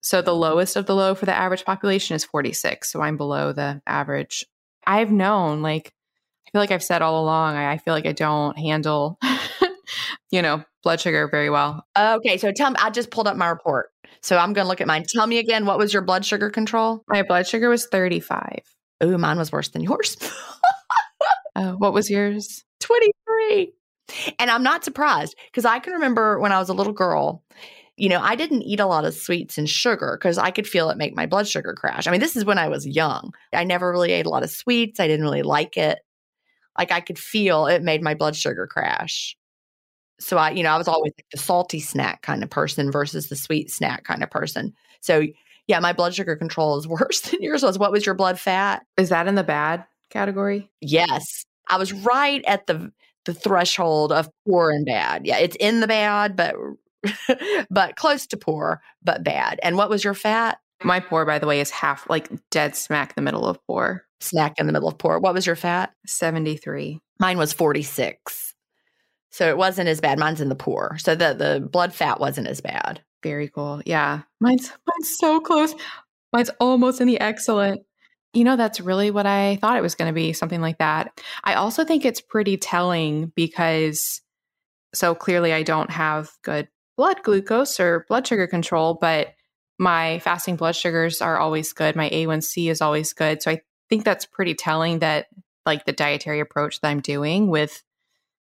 So 0.00 0.22
the 0.22 0.34
lowest 0.34 0.76
of 0.76 0.86
the 0.86 0.94
low 0.94 1.14
for 1.14 1.26
the 1.26 1.34
average 1.36 1.64
population 1.64 2.14
is 2.14 2.24
46. 2.24 2.90
So 2.90 3.00
I'm 3.00 3.16
below 3.16 3.52
the 3.52 3.82
average. 3.86 4.46
I've 4.86 5.10
known, 5.10 5.60
like, 5.62 5.92
I 6.46 6.50
feel 6.50 6.60
like 6.60 6.70
I've 6.70 6.84
said 6.84 7.02
all 7.02 7.22
along, 7.22 7.56
I, 7.56 7.72
I 7.72 7.78
feel 7.78 7.94
like 7.94 8.06
I 8.06 8.12
don't 8.12 8.58
handle, 8.58 9.18
you 10.30 10.40
know, 10.40 10.64
blood 10.82 11.00
sugar 11.00 11.28
very 11.28 11.50
well. 11.50 11.84
Okay. 11.96 12.38
So 12.38 12.52
tell 12.52 12.70
me, 12.70 12.76
I 12.78 12.90
just 12.90 13.10
pulled 13.10 13.28
up 13.28 13.36
my 13.36 13.48
report. 13.48 13.90
So 14.22 14.36
I'm 14.36 14.52
going 14.52 14.64
to 14.64 14.68
look 14.68 14.80
at 14.80 14.86
mine. 14.86 15.04
Tell 15.08 15.26
me 15.26 15.38
again, 15.38 15.66
what 15.66 15.78
was 15.78 15.92
your 15.92 16.02
blood 16.02 16.24
sugar 16.24 16.50
control? 16.50 17.04
My 17.08 17.22
blood 17.22 17.46
sugar 17.46 17.68
was 17.68 17.86
35. 17.86 18.60
Ooh, 19.04 19.18
mine 19.18 19.38
was 19.38 19.52
worse 19.52 19.68
than 19.68 19.82
yours. 19.82 20.16
oh, 21.56 21.72
what 21.76 21.92
was 21.92 22.10
yours? 22.10 22.64
23. 22.80 23.72
And 24.38 24.50
I'm 24.50 24.62
not 24.62 24.84
surprised 24.84 25.36
because 25.50 25.64
I 25.64 25.78
can 25.78 25.92
remember 25.92 26.38
when 26.40 26.52
I 26.52 26.58
was 26.58 26.68
a 26.68 26.74
little 26.74 26.92
girl, 26.92 27.44
you 27.98 28.08
know, 28.08 28.20
I 28.20 28.36
didn't 28.36 28.62
eat 28.62 28.80
a 28.80 28.86
lot 28.86 29.04
of 29.04 29.14
sweets 29.14 29.58
and 29.58 29.68
sugar 29.68 30.16
because 30.18 30.38
I 30.38 30.50
could 30.50 30.66
feel 30.66 30.88
it 30.88 30.96
make 30.96 31.16
my 31.16 31.26
blood 31.26 31.48
sugar 31.48 31.74
crash. 31.74 32.06
I 32.06 32.10
mean, 32.10 32.20
this 32.20 32.36
is 32.36 32.44
when 32.44 32.58
I 32.58 32.68
was 32.68 32.86
young. 32.86 33.34
I 33.52 33.64
never 33.64 33.90
really 33.90 34.12
ate 34.12 34.24
a 34.24 34.30
lot 34.30 34.44
of 34.44 34.50
sweets. 34.50 35.00
I 35.00 35.08
didn't 35.08 35.24
really 35.24 35.42
like 35.42 35.76
it. 35.76 35.98
Like 36.78 36.92
I 36.92 37.00
could 37.00 37.18
feel 37.18 37.66
it 37.66 37.82
made 37.82 38.02
my 38.02 38.14
blood 38.14 38.36
sugar 38.36 38.66
crash. 38.68 39.36
So 40.20 40.36
I, 40.36 40.50
you 40.50 40.62
know, 40.62 40.70
I 40.70 40.78
was 40.78 40.88
always 40.88 41.12
like 41.16 41.26
the 41.32 41.38
salty 41.38 41.80
snack 41.80 42.22
kind 42.22 42.42
of 42.42 42.50
person 42.50 42.90
versus 42.90 43.28
the 43.28 43.36
sweet 43.36 43.70
snack 43.70 44.04
kind 44.04 44.22
of 44.22 44.30
person. 44.30 44.74
So 45.00 45.26
yeah, 45.66 45.80
my 45.80 45.92
blood 45.92 46.14
sugar 46.14 46.36
control 46.36 46.78
is 46.78 46.86
worse 46.88 47.20
than 47.22 47.42
yours 47.42 47.62
was. 47.62 47.78
What 47.78 47.92
was 47.92 48.06
your 48.06 48.14
blood 48.14 48.38
fat? 48.38 48.86
Is 48.96 49.08
that 49.08 49.26
in 49.26 49.34
the 49.34 49.44
bad 49.44 49.84
category? 50.10 50.70
Yes. 50.80 51.44
I 51.68 51.78
was 51.78 51.92
right 51.92 52.44
at 52.46 52.66
the 52.66 52.92
the 53.24 53.34
threshold 53.34 54.10
of 54.10 54.30
poor 54.46 54.70
and 54.70 54.86
bad. 54.86 55.26
Yeah, 55.26 55.36
it's 55.36 55.56
in 55.60 55.80
the 55.80 55.86
bad, 55.86 56.34
but 56.34 56.54
but 57.70 57.96
close 57.96 58.26
to 58.28 58.36
poor, 58.36 58.80
but 59.02 59.24
bad. 59.24 59.60
And 59.62 59.76
what 59.76 59.90
was 59.90 60.04
your 60.04 60.14
fat? 60.14 60.58
My 60.82 61.00
poor, 61.00 61.24
by 61.26 61.38
the 61.38 61.46
way, 61.46 61.60
is 61.60 61.70
half 61.70 62.08
like 62.08 62.30
dead 62.50 62.76
smack 62.76 63.10
in 63.10 63.14
the 63.16 63.22
middle 63.22 63.46
of 63.46 63.64
poor. 63.66 64.04
Snack 64.20 64.58
in 64.58 64.66
the 64.66 64.72
middle 64.72 64.88
of 64.88 64.98
poor. 64.98 65.18
What 65.18 65.34
was 65.34 65.46
your 65.46 65.56
fat? 65.56 65.92
73. 66.06 67.00
Mine 67.20 67.38
was 67.38 67.52
46. 67.52 68.54
So 69.30 69.48
it 69.48 69.56
wasn't 69.56 69.88
as 69.88 70.00
bad. 70.00 70.18
Mine's 70.18 70.40
in 70.40 70.48
the 70.48 70.54
poor. 70.54 70.96
So 70.98 71.14
the 71.14 71.34
the 71.34 71.60
blood 71.60 71.92
fat 71.92 72.20
wasn't 72.20 72.48
as 72.48 72.60
bad. 72.60 73.02
Very 73.22 73.48
cool. 73.48 73.82
Yeah. 73.84 74.22
Mine's 74.40 74.70
mine's 74.86 75.16
so 75.18 75.40
close. 75.40 75.74
Mine's 76.32 76.50
almost 76.60 77.00
in 77.00 77.06
the 77.06 77.20
excellent. 77.20 77.82
You 78.34 78.44
know, 78.44 78.56
that's 78.56 78.80
really 78.80 79.10
what 79.10 79.26
I 79.26 79.56
thought 79.56 79.76
it 79.76 79.82
was 79.82 79.94
going 79.94 80.08
to 80.08 80.14
be, 80.14 80.32
something 80.32 80.60
like 80.60 80.78
that. 80.78 81.18
I 81.44 81.54
also 81.54 81.84
think 81.84 82.04
it's 82.04 82.20
pretty 82.20 82.56
telling 82.56 83.32
because 83.34 84.20
so 84.94 85.14
clearly 85.14 85.52
I 85.52 85.62
don't 85.62 85.90
have 85.90 86.30
good 86.42 86.68
blood 86.98 87.22
glucose 87.22 87.78
or 87.80 88.04
blood 88.08 88.26
sugar 88.26 88.48
control, 88.48 88.98
but 89.00 89.28
my 89.78 90.18
fasting 90.18 90.56
blood 90.56 90.74
sugars 90.74 91.22
are 91.22 91.38
always 91.38 91.72
good. 91.72 91.94
My 91.94 92.10
A1C 92.10 92.68
is 92.68 92.82
always 92.82 93.12
good. 93.12 93.40
So 93.40 93.52
I 93.52 93.62
think 93.88 94.04
that's 94.04 94.26
pretty 94.26 94.54
telling 94.54 94.98
that 94.98 95.28
like 95.64 95.86
the 95.86 95.92
dietary 95.92 96.40
approach 96.40 96.80
that 96.80 96.88
I'm 96.88 97.00
doing 97.00 97.48
with 97.48 97.84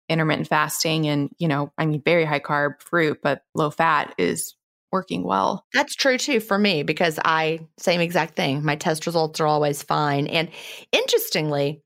intermittent 0.07 0.47
fasting 0.47 1.07
and, 1.07 1.29
you 1.37 1.49
know, 1.49 1.73
I 1.77 1.85
mean, 1.85 2.01
very 2.01 2.23
high 2.23 2.39
carb 2.39 2.81
fruit, 2.81 3.19
but 3.21 3.43
low 3.53 3.69
fat 3.69 4.15
is 4.17 4.55
working 4.93 5.23
well. 5.23 5.65
That's 5.73 5.95
true 5.95 6.17
too 6.17 6.39
for 6.39 6.57
me 6.57 6.83
because 6.83 7.19
I, 7.25 7.67
same 7.77 7.99
exact 7.99 8.37
thing. 8.37 8.63
My 8.63 8.77
test 8.77 9.05
results 9.05 9.41
are 9.41 9.47
always 9.47 9.83
fine. 9.83 10.27
And 10.27 10.49
interestingly, 10.93 11.81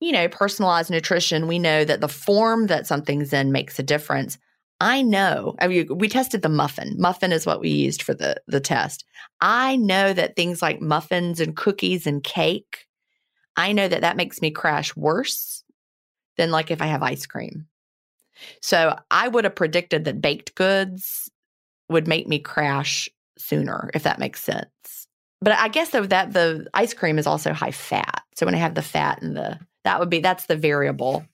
you 0.00 0.12
know, 0.12 0.28
personalized 0.28 0.90
nutrition, 0.90 1.48
we 1.48 1.58
know 1.58 1.86
that 1.86 2.02
the 2.02 2.08
form 2.08 2.66
that 2.66 2.86
something's 2.86 3.32
in 3.32 3.52
makes 3.52 3.78
a 3.78 3.82
difference. 3.82 4.36
I 4.84 5.00
know. 5.00 5.54
I 5.60 5.66
mean, 5.66 5.86
we 5.96 6.10
tested 6.10 6.42
the 6.42 6.50
muffin. 6.50 6.96
Muffin 6.98 7.32
is 7.32 7.46
what 7.46 7.58
we 7.58 7.70
used 7.70 8.02
for 8.02 8.12
the 8.12 8.36
the 8.46 8.60
test. 8.60 9.06
I 9.40 9.76
know 9.76 10.12
that 10.12 10.36
things 10.36 10.60
like 10.60 10.82
muffins 10.82 11.40
and 11.40 11.56
cookies 11.56 12.06
and 12.06 12.22
cake, 12.22 12.86
I 13.56 13.72
know 13.72 13.88
that 13.88 14.02
that 14.02 14.18
makes 14.18 14.42
me 14.42 14.50
crash 14.50 14.94
worse 14.94 15.64
than 16.36 16.50
like 16.50 16.70
if 16.70 16.82
I 16.82 16.86
have 16.86 17.02
ice 17.02 17.24
cream. 17.24 17.66
So 18.60 18.94
I 19.10 19.26
would 19.26 19.44
have 19.44 19.54
predicted 19.54 20.04
that 20.04 20.20
baked 20.20 20.54
goods, 20.54 21.30
would 21.88 22.06
make 22.06 22.28
me 22.28 22.38
crash 22.38 23.08
sooner, 23.38 23.90
if 23.94 24.02
that 24.02 24.18
makes 24.18 24.42
sense. 24.42 25.06
But 25.40 25.54
I 25.54 25.68
guess 25.68 25.90
though 25.90 26.04
that 26.04 26.34
the 26.34 26.66
ice 26.74 26.92
cream 26.92 27.18
is 27.18 27.26
also 27.26 27.54
high 27.54 27.70
fat. 27.70 28.22
So 28.36 28.44
when 28.44 28.54
I 28.54 28.58
have 28.58 28.74
the 28.74 28.82
fat 28.82 29.22
and 29.22 29.34
the 29.34 29.58
that 29.84 29.98
would 29.98 30.10
be 30.10 30.20
that's 30.20 30.44
the 30.44 30.56
variable. 30.56 31.24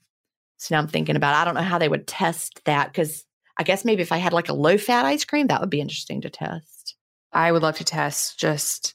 So 0.58 0.72
now 0.72 0.80
I'm 0.80 0.86
thinking 0.86 1.16
about 1.16 1.34
I 1.34 1.44
don't 1.44 1.54
know 1.54 1.62
how 1.62 1.78
they 1.78 1.88
would 1.88 2.06
test 2.06 2.60
that 2.64 2.92
because 2.92 3.26
I 3.60 3.62
guess 3.62 3.84
maybe 3.84 4.00
if 4.00 4.10
I 4.10 4.16
had 4.16 4.32
like 4.32 4.48
a 4.48 4.54
low 4.54 4.78
fat 4.78 5.04
ice 5.04 5.26
cream, 5.26 5.48
that 5.48 5.60
would 5.60 5.68
be 5.68 5.82
interesting 5.82 6.22
to 6.22 6.30
test. 6.30 6.96
I 7.30 7.52
would 7.52 7.62
love 7.62 7.76
to 7.76 7.84
test 7.84 8.38
just 8.38 8.94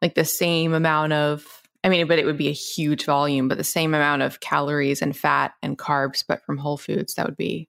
like 0.00 0.14
the 0.14 0.24
same 0.24 0.72
amount 0.72 1.12
of 1.12 1.46
I 1.84 1.90
mean, 1.90 2.06
but 2.08 2.18
it 2.18 2.24
would 2.24 2.38
be 2.38 2.48
a 2.48 2.52
huge 2.52 3.04
volume, 3.04 3.46
but 3.46 3.58
the 3.58 3.62
same 3.62 3.92
amount 3.92 4.22
of 4.22 4.40
calories 4.40 5.02
and 5.02 5.14
fat 5.14 5.52
and 5.62 5.76
carbs, 5.76 6.24
but 6.26 6.42
from 6.46 6.56
whole 6.56 6.78
foods. 6.78 7.14
That 7.14 7.26
would 7.26 7.36
be 7.36 7.68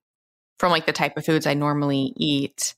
from 0.58 0.72
like 0.72 0.86
the 0.86 0.94
type 0.94 1.18
of 1.18 1.26
foods 1.26 1.46
I 1.46 1.54
normally 1.54 2.14
eat. 2.16 2.76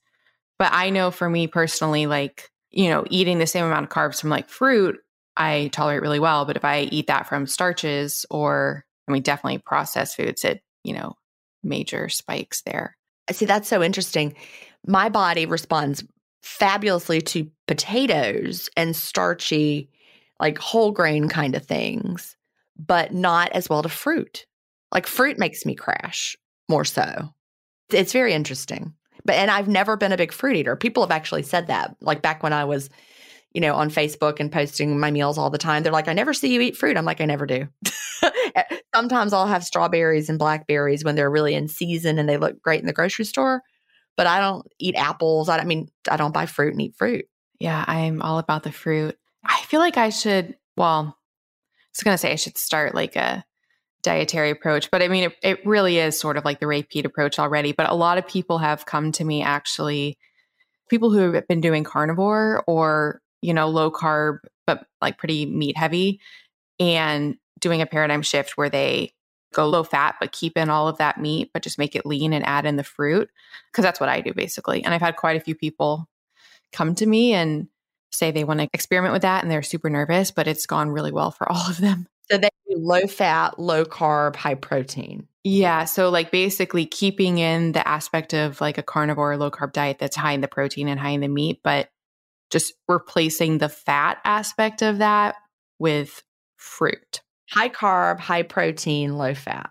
But 0.58 0.74
I 0.74 0.90
know 0.90 1.12
for 1.12 1.30
me 1.30 1.46
personally, 1.46 2.08
like, 2.08 2.50
you 2.72 2.90
know, 2.90 3.06
eating 3.12 3.38
the 3.38 3.46
same 3.46 3.66
amount 3.66 3.84
of 3.84 3.92
carbs 3.92 4.20
from 4.20 4.32
like 4.32 4.50
fruit, 4.50 4.98
I 5.36 5.70
tolerate 5.72 6.02
really 6.02 6.20
well. 6.20 6.46
But 6.46 6.58
if 6.58 6.66
I 6.66 6.82
eat 6.82 7.06
that 7.06 7.28
from 7.28 7.46
starches 7.46 8.26
or, 8.32 8.84
I 9.08 9.12
mean, 9.12 9.22
definitely 9.22 9.60
processed 9.60 10.16
foods, 10.16 10.44
it, 10.44 10.64
you 10.84 10.96
know, 10.96 11.18
major 11.62 12.10
spikes 12.10 12.64
there. 12.64 12.97
See, 13.32 13.46
that's 13.46 13.68
so 13.68 13.84
interesting. 13.84 14.34
My 14.86 15.10
body 15.10 15.46
responds 15.46 16.04
fabulously 16.42 17.22
to 17.22 17.50
potatoes 17.68 18.70
and 18.78 18.96
starchy 18.96 19.90
like 20.40 20.58
whole 20.58 20.92
grain 20.92 21.28
kind 21.28 21.56
of 21.56 21.66
things, 21.66 22.38
but 22.78 23.14
not 23.14 23.52
as 23.52 23.70
well 23.70 23.84
to 23.84 23.90
fruit. 23.90 24.46
Like 24.92 25.08
fruit 25.08 25.38
makes 25.38 25.66
me 25.66 25.76
crash 25.76 26.38
more 26.70 26.86
so. 26.86 27.34
It's 27.92 28.14
very 28.14 28.34
interesting. 28.34 28.94
But 29.26 29.36
and 29.36 29.52
I've 29.52 29.68
never 29.68 29.98
been 29.98 30.12
a 30.12 30.18
big 30.18 30.32
fruit 30.32 30.56
eater. 30.56 30.76
People 30.76 31.04
have 31.04 31.12
actually 31.12 31.44
said 31.44 31.68
that. 31.68 31.96
Like 32.02 32.22
back 32.22 32.44
when 32.44 32.54
I 32.54 32.64
was, 32.64 32.90
you 33.54 33.62
know, 33.62 33.76
on 33.76 33.90
Facebook 33.90 34.40
and 34.40 34.52
posting 34.52 35.00
my 35.00 35.12
meals 35.12 35.38
all 35.38 35.50
the 35.50 35.58
time. 35.58 35.84
They're 35.84 35.92
like, 35.92 36.08
I 36.08 36.14
never 36.14 36.34
see 36.34 36.54
you 36.54 36.62
eat 36.62 36.78
fruit. 36.78 36.98
I'm 36.98 37.06
like, 37.06 37.22
I 37.22 37.26
never 37.26 37.46
do. 37.46 37.68
Eh, 38.56 38.64
Sometimes 38.98 39.32
I'll 39.32 39.46
have 39.46 39.64
strawberries 39.64 40.28
and 40.28 40.40
blackberries 40.40 41.04
when 41.04 41.14
they're 41.14 41.30
really 41.30 41.54
in 41.54 41.68
season 41.68 42.18
and 42.18 42.28
they 42.28 42.38
look 42.38 42.60
great 42.64 42.80
in 42.80 42.88
the 42.88 42.94
grocery 42.94 43.26
store. 43.26 43.62
But 44.16 44.26
I 44.26 44.40
don't 44.40 44.66
eat 44.80 44.96
apples. 44.96 45.50
I, 45.50 45.60
I 45.60 45.66
mean, 45.66 45.90
I 46.10 46.18
don't 46.18 46.34
buy 46.34 46.48
fruit 46.48 46.74
and 46.74 46.82
eat 46.82 46.96
fruit. 46.96 47.26
Yeah, 47.60 47.86
I'm 47.88 48.24
all 48.24 48.40
about 48.40 48.64
the 48.64 48.72
fruit. 48.72 49.16
I 49.46 49.62
feel 49.68 49.82
like 49.82 49.98
I 49.98 50.10
should, 50.10 50.56
well, 50.78 51.16
I 51.16 51.90
was 51.96 52.04
going 52.04 52.16
to 52.16 52.18
say 52.18 52.32
I 52.32 52.38
should 52.38 52.58
start 52.58 52.96
like 52.96 53.16
a 53.16 53.46
dietary 54.02 54.50
approach, 54.50 54.90
but 54.90 55.04
I 55.04 55.10
mean, 55.10 55.26
it, 55.26 55.36
it 55.44 55.64
really 55.64 56.00
is 56.00 56.20
sort 56.20 56.36
of 56.36 56.44
like 56.44 56.60
the 56.60 56.66
Ray 56.66 56.82
Peat 56.82 57.06
approach 57.06 57.38
already. 57.38 57.74
But 57.74 57.92
a 57.92 57.96
lot 57.96 58.18
of 58.18 58.28
people 58.28 58.58
have 58.58 58.88
come 58.88 59.12
to 59.12 59.24
me 59.24 59.44
actually, 59.44 60.18
people 60.90 61.12
who 61.12 61.34
have 61.34 61.48
been 61.48 61.62
doing 61.62 61.84
carnivore 61.84 62.64
or, 62.66 63.22
you 63.44 63.54
know, 63.54 63.70
low 63.70 63.92
carb, 63.92 64.40
but 64.66 64.88
like 65.04 65.20
pretty 65.20 65.46
meat 65.46 65.78
heavy 65.78 66.20
and 66.80 67.36
doing 67.60 67.82
a 67.82 67.86
paradigm 67.86 68.22
shift 68.22 68.58
where 68.58 68.70
they 68.70 69.14
go 69.54 69.68
low 69.68 69.84
fat, 69.84 70.16
but 70.20 70.32
keep 70.32 70.58
in 70.58 70.70
all 70.70 70.88
of 70.88 70.98
that 70.98 71.20
meat, 71.20 71.52
but 71.54 71.64
just 71.64 71.78
make 71.78 71.96
it 71.96 72.06
lean 72.06 72.34
and 72.34 72.46
add 72.46 72.66
in 72.66 72.76
the 72.76 72.84
fruit. 72.84 73.30
Cause 73.74 73.84
that's 73.84 74.00
what 74.00 74.10
I 74.10 74.22
do 74.22 74.34
basically. 74.34 74.84
And 74.84 74.94
I've 74.94 75.02
had 75.02 75.16
quite 75.16 75.38
a 75.38 75.44
few 75.44 75.56
people 75.56 76.08
come 76.74 76.96
to 76.96 77.06
me 77.06 77.34
and 77.34 77.68
say 78.12 78.32
they 78.32 78.44
want 78.44 78.60
to 78.60 78.68
experiment 78.74 79.14
with 79.14 79.22
that 79.22 79.44
and 79.44 79.52
they're 79.52 79.62
super 79.62 79.90
nervous, 79.90 80.32
but 80.32 80.48
it's 80.48 80.66
gone 80.66 80.90
really 80.90 81.12
well 81.12 81.32
for 81.32 81.50
all 81.52 81.70
of 81.70 81.78
them. 81.78 82.08
So 82.30 82.38
they 82.38 82.50
do 82.70 82.78
low 82.78 83.08
fat, 83.08 83.58
low 83.58 83.86
carb, 83.86 84.36
high 84.36 84.56
protein. 84.56 85.28
Yeah. 85.44 85.86
So, 85.86 86.10
like, 86.10 86.30
basically 86.30 86.86
keeping 86.86 87.38
in 87.38 87.72
the 87.72 87.88
aspect 87.88 88.34
of 88.34 88.60
like 88.60 88.78
a 88.78 88.84
carnivore 88.84 89.38
low 89.38 89.50
carb 89.50 89.72
diet 89.72 89.98
that's 89.98 90.18
high 90.18 90.34
in 90.34 90.42
the 90.42 90.48
protein 90.50 90.90
and 90.90 91.00
high 91.00 91.12
in 91.12 91.22
the 91.22 91.30
meat, 91.30 91.62
but 91.64 91.90
just 92.50 92.74
replacing 92.90 93.58
the 93.58 93.70
fat 93.70 94.20
aspect 94.26 94.82
of 94.82 94.98
that 94.98 95.36
with 95.80 96.22
fruit. 96.58 97.22
High 97.52 97.70
carb, 97.70 98.20
high 98.20 98.44
protein, 98.44 99.18
low 99.18 99.34
fat. 99.34 99.70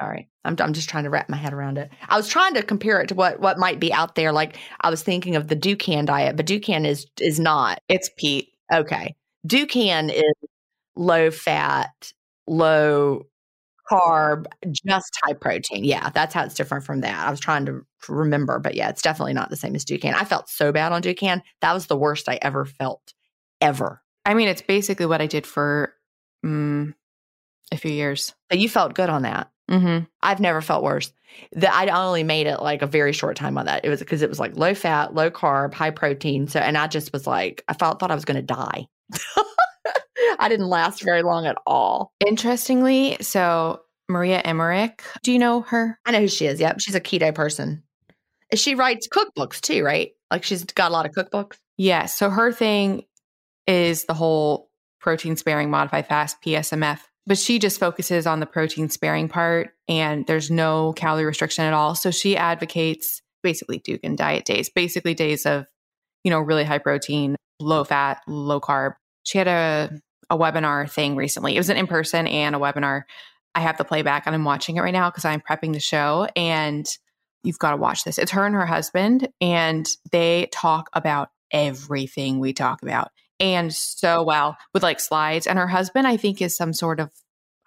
All 0.00 0.08
right. 0.08 0.26
I'm, 0.44 0.56
I'm 0.58 0.72
just 0.72 0.88
trying 0.88 1.04
to 1.04 1.10
wrap 1.10 1.28
my 1.28 1.36
head 1.36 1.52
around 1.52 1.78
it. 1.78 1.90
I 2.08 2.16
was 2.16 2.28
trying 2.28 2.54
to 2.54 2.62
compare 2.62 3.00
it 3.00 3.08
to 3.08 3.14
what 3.14 3.40
what 3.40 3.58
might 3.58 3.78
be 3.78 3.92
out 3.92 4.14
there. 4.14 4.32
Like 4.32 4.56
I 4.80 4.90
was 4.90 5.02
thinking 5.02 5.36
of 5.36 5.48
the 5.48 5.56
Dukan 5.56 6.06
diet, 6.06 6.36
but 6.36 6.46
Dukan 6.46 6.86
is 6.86 7.06
is 7.20 7.38
not. 7.38 7.78
It's 7.88 8.10
Peat. 8.16 8.48
Okay. 8.72 9.14
Dukan 9.46 10.12
is 10.12 10.48
low 10.96 11.30
fat, 11.30 12.12
low 12.46 13.26
carb, 13.90 14.46
just 14.70 15.12
high 15.22 15.34
protein. 15.34 15.84
Yeah, 15.84 16.10
that's 16.10 16.34
how 16.34 16.44
it's 16.44 16.54
different 16.54 16.84
from 16.84 17.00
that. 17.02 17.26
I 17.26 17.30
was 17.30 17.40
trying 17.40 17.66
to 17.66 17.82
remember, 18.08 18.58
but 18.58 18.74
yeah, 18.74 18.88
it's 18.88 19.02
definitely 19.02 19.34
not 19.34 19.50
the 19.50 19.56
same 19.56 19.74
as 19.74 19.84
Dukan. 19.84 20.14
I 20.14 20.24
felt 20.24 20.48
so 20.48 20.72
bad 20.72 20.92
on 20.92 21.02
Dukan. 21.02 21.42
That 21.60 21.74
was 21.74 21.86
the 21.86 21.96
worst 21.96 22.28
I 22.28 22.38
ever 22.42 22.64
felt, 22.64 23.14
ever. 23.60 24.02
I 24.24 24.34
mean, 24.34 24.48
it's 24.48 24.62
basically 24.62 25.06
what 25.06 25.20
I 25.20 25.26
did 25.26 25.46
for 25.46 25.94
um, 26.44 26.94
a 27.70 27.76
few 27.76 27.90
years. 27.90 28.34
But 28.48 28.58
you 28.58 28.68
felt 28.68 28.94
good 28.94 29.08
on 29.08 29.22
that. 29.22 29.50
Mm-hmm. 29.70 30.04
I've 30.22 30.40
never 30.40 30.60
felt 30.60 30.84
worse. 30.84 31.12
That 31.52 31.72
I 31.72 31.88
only 31.88 32.24
made 32.24 32.46
it 32.46 32.60
like 32.60 32.82
a 32.82 32.86
very 32.86 33.12
short 33.12 33.36
time 33.36 33.56
on 33.56 33.66
that. 33.66 33.84
It 33.84 33.88
was 33.88 34.00
because 34.00 34.20
it 34.20 34.28
was 34.28 34.38
like 34.38 34.56
low 34.56 34.74
fat, 34.74 35.14
low 35.14 35.30
carb, 35.30 35.72
high 35.72 35.90
protein. 35.90 36.46
So, 36.46 36.60
and 36.60 36.76
I 36.76 36.88
just 36.88 37.12
was 37.12 37.26
like, 37.26 37.64
I 37.68 37.74
felt 37.74 37.98
thought 37.98 38.10
I 38.10 38.14
was 38.14 38.26
going 38.26 38.36
to 38.36 38.42
die. 38.42 38.86
I 40.38 40.48
didn't 40.48 40.68
last 40.68 41.02
very 41.02 41.22
long 41.22 41.46
at 41.46 41.56
all. 41.66 42.12
Interestingly, 42.26 43.16
so 43.20 43.80
Maria 44.08 44.40
Emmerich, 44.40 45.02
do 45.22 45.32
you 45.32 45.38
know 45.38 45.62
her? 45.62 45.98
I 46.04 46.12
know 46.12 46.20
who 46.20 46.28
she 46.28 46.46
is. 46.46 46.60
Yep, 46.60 46.80
she's 46.80 46.94
a 46.94 47.00
keto 47.00 47.34
person. 47.34 47.82
She 48.54 48.74
writes 48.74 49.08
cookbooks 49.08 49.60
too, 49.60 49.82
right? 49.82 50.10
Like 50.30 50.44
she's 50.44 50.64
got 50.64 50.90
a 50.90 50.92
lot 50.92 51.06
of 51.06 51.12
cookbooks. 51.12 51.56
Yeah. 51.78 52.06
So 52.06 52.28
her 52.28 52.52
thing 52.52 53.04
is 53.66 54.04
the 54.04 54.14
whole 54.14 54.68
protein 55.02 55.36
sparing 55.36 55.70
modified 55.70 56.06
fast 56.06 56.40
PSMF 56.40 57.00
but 57.26 57.38
she 57.38 57.58
just 57.58 57.78
focuses 57.78 58.26
on 58.26 58.40
the 58.40 58.46
protein 58.46 58.88
sparing 58.88 59.28
part 59.28 59.70
and 59.88 60.26
there's 60.26 60.50
no 60.50 60.92
calorie 60.94 61.24
restriction 61.24 61.64
at 61.64 61.72
all. 61.72 61.94
So 61.94 62.10
she 62.10 62.36
advocates 62.36 63.22
basically 63.42 63.78
Dukan 63.78 64.16
diet 64.16 64.44
days, 64.44 64.68
basically 64.68 65.14
days 65.14 65.46
of, 65.46 65.66
you 66.24 66.30
know, 66.30 66.40
really 66.40 66.64
high 66.64 66.78
protein, 66.78 67.36
low 67.60 67.84
fat, 67.84 68.22
low 68.26 68.60
carb. 68.60 68.94
She 69.22 69.38
had 69.38 69.48
a, 69.48 70.00
a 70.30 70.36
webinar 70.36 70.90
thing 70.90 71.14
recently. 71.14 71.54
It 71.54 71.60
was 71.60 71.70
an 71.70 71.76
in 71.76 71.86
person 71.86 72.26
and 72.26 72.56
a 72.56 72.58
webinar. 72.58 73.02
I 73.54 73.60
have 73.60 73.78
the 73.78 73.84
playback 73.84 74.24
and 74.26 74.34
I'm 74.34 74.44
watching 74.44 74.76
it 74.76 74.80
right 74.80 74.92
now 74.92 75.10
because 75.10 75.24
I'm 75.24 75.40
prepping 75.40 75.74
the 75.74 75.80
show 75.80 76.26
and 76.34 76.86
you've 77.44 77.58
got 77.58 77.72
to 77.72 77.76
watch 77.76 78.02
this. 78.02 78.18
It's 78.18 78.32
her 78.32 78.46
and 78.46 78.54
her 78.54 78.66
husband 78.66 79.28
and 79.40 79.88
they 80.10 80.48
talk 80.50 80.88
about 80.92 81.30
everything 81.52 82.40
we 82.40 82.52
talk 82.52 82.82
about 82.82 83.12
and 83.42 83.74
so 83.74 84.22
well 84.22 84.56
with 84.72 84.82
like 84.82 85.00
slides. 85.00 85.46
And 85.46 85.58
her 85.58 85.66
husband, 85.66 86.06
I 86.06 86.16
think, 86.16 86.40
is 86.40 86.56
some 86.56 86.72
sort 86.72 87.00
of, 87.00 87.10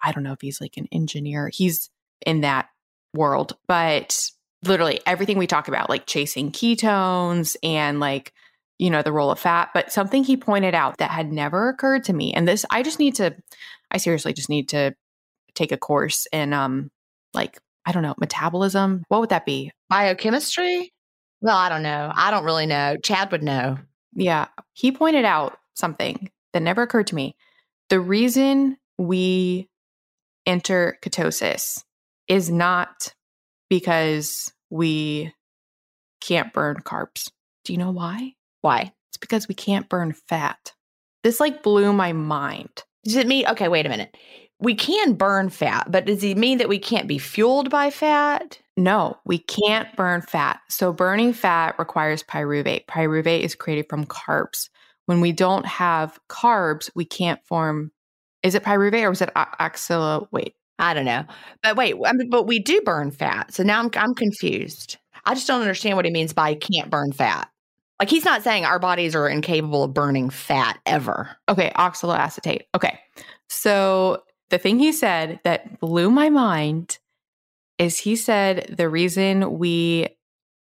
I 0.02 0.10
don't 0.10 0.24
know 0.24 0.32
if 0.32 0.40
he's 0.40 0.60
like 0.60 0.76
an 0.76 0.88
engineer. 0.90 1.48
He's 1.52 1.90
in 2.24 2.40
that 2.40 2.68
world, 3.14 3.56
but 3.68 4.30
literally 4.64 5.00
everything 5.06 5.38
we 5.38 5.46
talk 5.46 5.68
about, 5.68 5.88
like 5.90 6.06
chasing 6.06 6.50
ketones 6.50 7.56
and 7.62 8.00
like, 8.00 8.32
you 8.78 8.90
know, 8.90 9.02
the 9.02 9.12
role 9.12 9.30
of 9.30 9.38
fat. 9.38 9.70
But 9.74 9.92
something 9.92 10.24
he 10.24 10.36
pointed 10.36 10.74
out 10.74 10.98
that 10.98 11.10
had 11.10 11.32
never 11.32 11.68
occurred 11.68 12.04
to 12.04 12.12
me. 12.12 12.32
And 12.32 12.48
this, 12.48 12.64
I 12.70 12.82
just 12.82 12.98
need 12.98 13.14
to, 13.16 13.36
I 13.90 13.98
seriously 13.98 14.32
just 14.32 14.48
need 14.48 14.70
to 14.70 14.94
take 15.54 15.72
a 15.72 15.78
course 15.78 16.26
in, 16.32 16.52
um, 16.52 16.90
like, 17.34 17.58
I 17.84 17.92
don't 17.92 18.02
know, 18.02 18.14
metabolism. 18.18 19.04
What 19.08 19.20
would 19.20 19.30
that 19.30 19.46
be? 19.46 19.70
Biochemistry? 19.88 20.92
Well, 21.40 21.56
I 21.56 21.68
don't 21.68 21.82
know. 21.82 22.10
I 22.14 22.30
don't 22.30 22.44
really 22.44 22.66
know. 22.66 22.96
Chad 23.02 23.30
would 23.30 23.42
know. 23.42 23.78
Yeah. 24.14 24.48
He 24.72 24.90
pointed 24.90 25.24
out 25.24 25.58
something 25.76 26.30
that 26.52 26.62
never 26.62 26.82
occurred 26.82 27.06
to 27.08 27.14
me. 27.14 27.36
The 27.90 28.00
reason 28.00 28.76
we 28.98 29.68
enter 30.46 30.98
ketosis 31.02 31.84
is 32.28 32.50
not 32.50 33.14
because 33.68 34.52
we 34.70 35.32
can't 36.20 36.52
burn 36.52 36.76
carbs. 36.76 37.30
Do 37.64 37.72
you 37.72 37.78
know 37.78 37.90
why? 37.90 38.32
Why? 38.62 38.92
It's 39.10 39.18
because 39.18 39.48
we 39.48 39.54
can't 39.54 39.88
burn 39.88 40.12
fat. 40.12 40.72
This 41.22 41.40
like 41.40 41.62
blew 41.62 41.92
my 41.92 42.12
mind. 42.12 42.84
Does 43.04 43.16
it 43.16 43.26
mean, 43.26 43.46
okay, 43.46 43.68
wait 43.68 43.86
a 43.86 43.88
minute. 43.88 44.16
We 44.58 44.74
can 44.74 45.14
burn 45.14 45.50
fat, 45.50 45.90
but 45.90 46.06
does 46.06 46.24
it 46.24 46.38
mean 46.38 46.58
that 46.58 46.68
we 46.68 46.78
can't 46.78 47.06
be 47.06 47.18
fueled 47.18 47.68
by 47.68 47.90
fat? 47.90 48.58
No, 48.76 49.18
we 49.26 49.38
can't 49.38 49.94
burn 49.96 50.22
fat. 50.22 50.60
So 50.68 50.92
burning 50.92 51.34
fat 51.34 51.78
requires 51.78 52.22
pyruvate. 52.22 52.86
Pyruvate 52.86 53.42
is 53.42 53.54
created 53.54 53.86
from 53.90 54.06
carbs 54.06 54.70
when 55.06 55.20
we 55.20 55.32
don't 55.32 55.66
have 55.66 56.18
carbs, 56.28 56.90
we 56.94 57.04
can't 57.04 57.44
form. 57.44 57.90
Is 58.42 58.54
it 58.54 58.62
pyruvate 58.62 59.02
or 59.08 59.12
is 59.12 59.22
it 59.22 59.32
oxalo? 59.34 60.28
Wait, 60.30 60.54
I 60.78 60.94
don't 60.94 61.04
know. 61.04 61.24
But 61.62 61.76
wait, 61.76 61.96
I 62.04 62.12
mean, 62.12 62.28
but 62.28 62.46
we 62.46 62.58
do 62.58 62.80
burn 62.82 63.10
fat. 63.10 63.52
So 63.54 63.62
now 63.62 63.80
I'm 63.80 63.90
I'm 63.96 64.14
confused. 64.14 64.98
I 65.24 65.34
just 65.34 65.46
don't 65.46 65.60
understand 65.60 65.96
what 65.96 66.04
he 66.04 66.10
means 66.10 66.32
by 66.32 66.54
can't 66.54 66.90
burn 66.90 67.12
fat. 67.12 67.48
Like 67.98 68.10
he's 68.10 68.24
not 68.24 68.42
saying 68.42 68.64
our 68.64 68.78
bodies 68.78 69.14
are 69.14 69.28
incapable 69.28 69.84
of 69.84 69.94
burning 69.94 70.28
fat 70.28 70.78
ever. 70.84 71.30
Okay, 71.48 71.72
oxaloacetate. 71.76 72.62
Okay. 72.74 72.98
So 73.48 74.22
the 74.50 74.58
thing 74.58 74.78
he 74.78 74.92
said 74.92 75.40
that 75.44 75.80
blew 75.80 76.10
my 76.10 76.28
mind 76.28 76.98
is 77.78 77.98
he 77.98 78.16
said 78.16 78.74
the 78.76 78.88
reason 78.88 79.58
we 79.58 80.08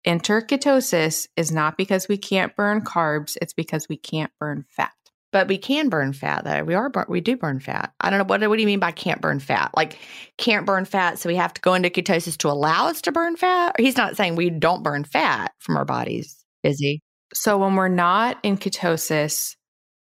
enter 0.07 0.41
ketosis 0.41 1.27
is 1.35 1.51
not 1.51 1.77
because 1.77 2.07
we 2.07 2.17
can't 2.17 2.55
burn 2.55 2.81
carbs, 2.81 3.37
it's 3.41 3.53
because 3.53 3.87
we 3.89 3.97
can't 3.97 4.31
burn 4.39 4.65
fat. 4.69 4.93
But 5.33 5.49
we 5.49 5.57
can 5.57 5.89
burn 5.89 6.13
fat 6.13 6.45
though. 6.45 6.63
We 6.63 6.73
are 6.73 6.89
we 7.09 7.19
do 7.19 7.35
burn 7.35 7.59
fat. 7.59 7.93
I 7.99 8.09
don't 8.09 8.17
know 8.17 8.25
what 8.25 8.41
what 8.49 8.55
do 8.55 8.61
you 8.61 8.67
mean 8.67 8.79
by 8.79 8.91
can't 8.91 9.21
burn 9.21 9.39
fat? 9.39 9.71
Like 9.75 9.99
can't 10.37 10.65
burn 10.65 10.85
fat, 10.85 11.19
so 11.19 11.27
we 11.27 11.35
have 11.35 11.53
to 11.53 11.61
go 11.61 11.73
into 11.73 11.89
ketosis 11.89 12.37
to 12.37 12.47
allow 12.47 12.87
us 12.87 13.01
to 13.01 13.11
burn 13.11 13.35
fat? 13.35 13.75
He's 13.77 13.97
not 13.97 14.15
saying 14.15 14.35
we 14.35 14.49
don't 14.49 14.83
burn 14.83 15.03
fat 15.03 15.51
from 15.59 15.75
our 15.75 15.85
bodies, 15.85 16.43
is 16.63 16.79
he? 16.79 17.01
So 17.33 17.57
when 17.57 17.75
we're 17.75 17.89
not 17.89 18.37
in 18.41 18.57
ketosis, 18.57 19.57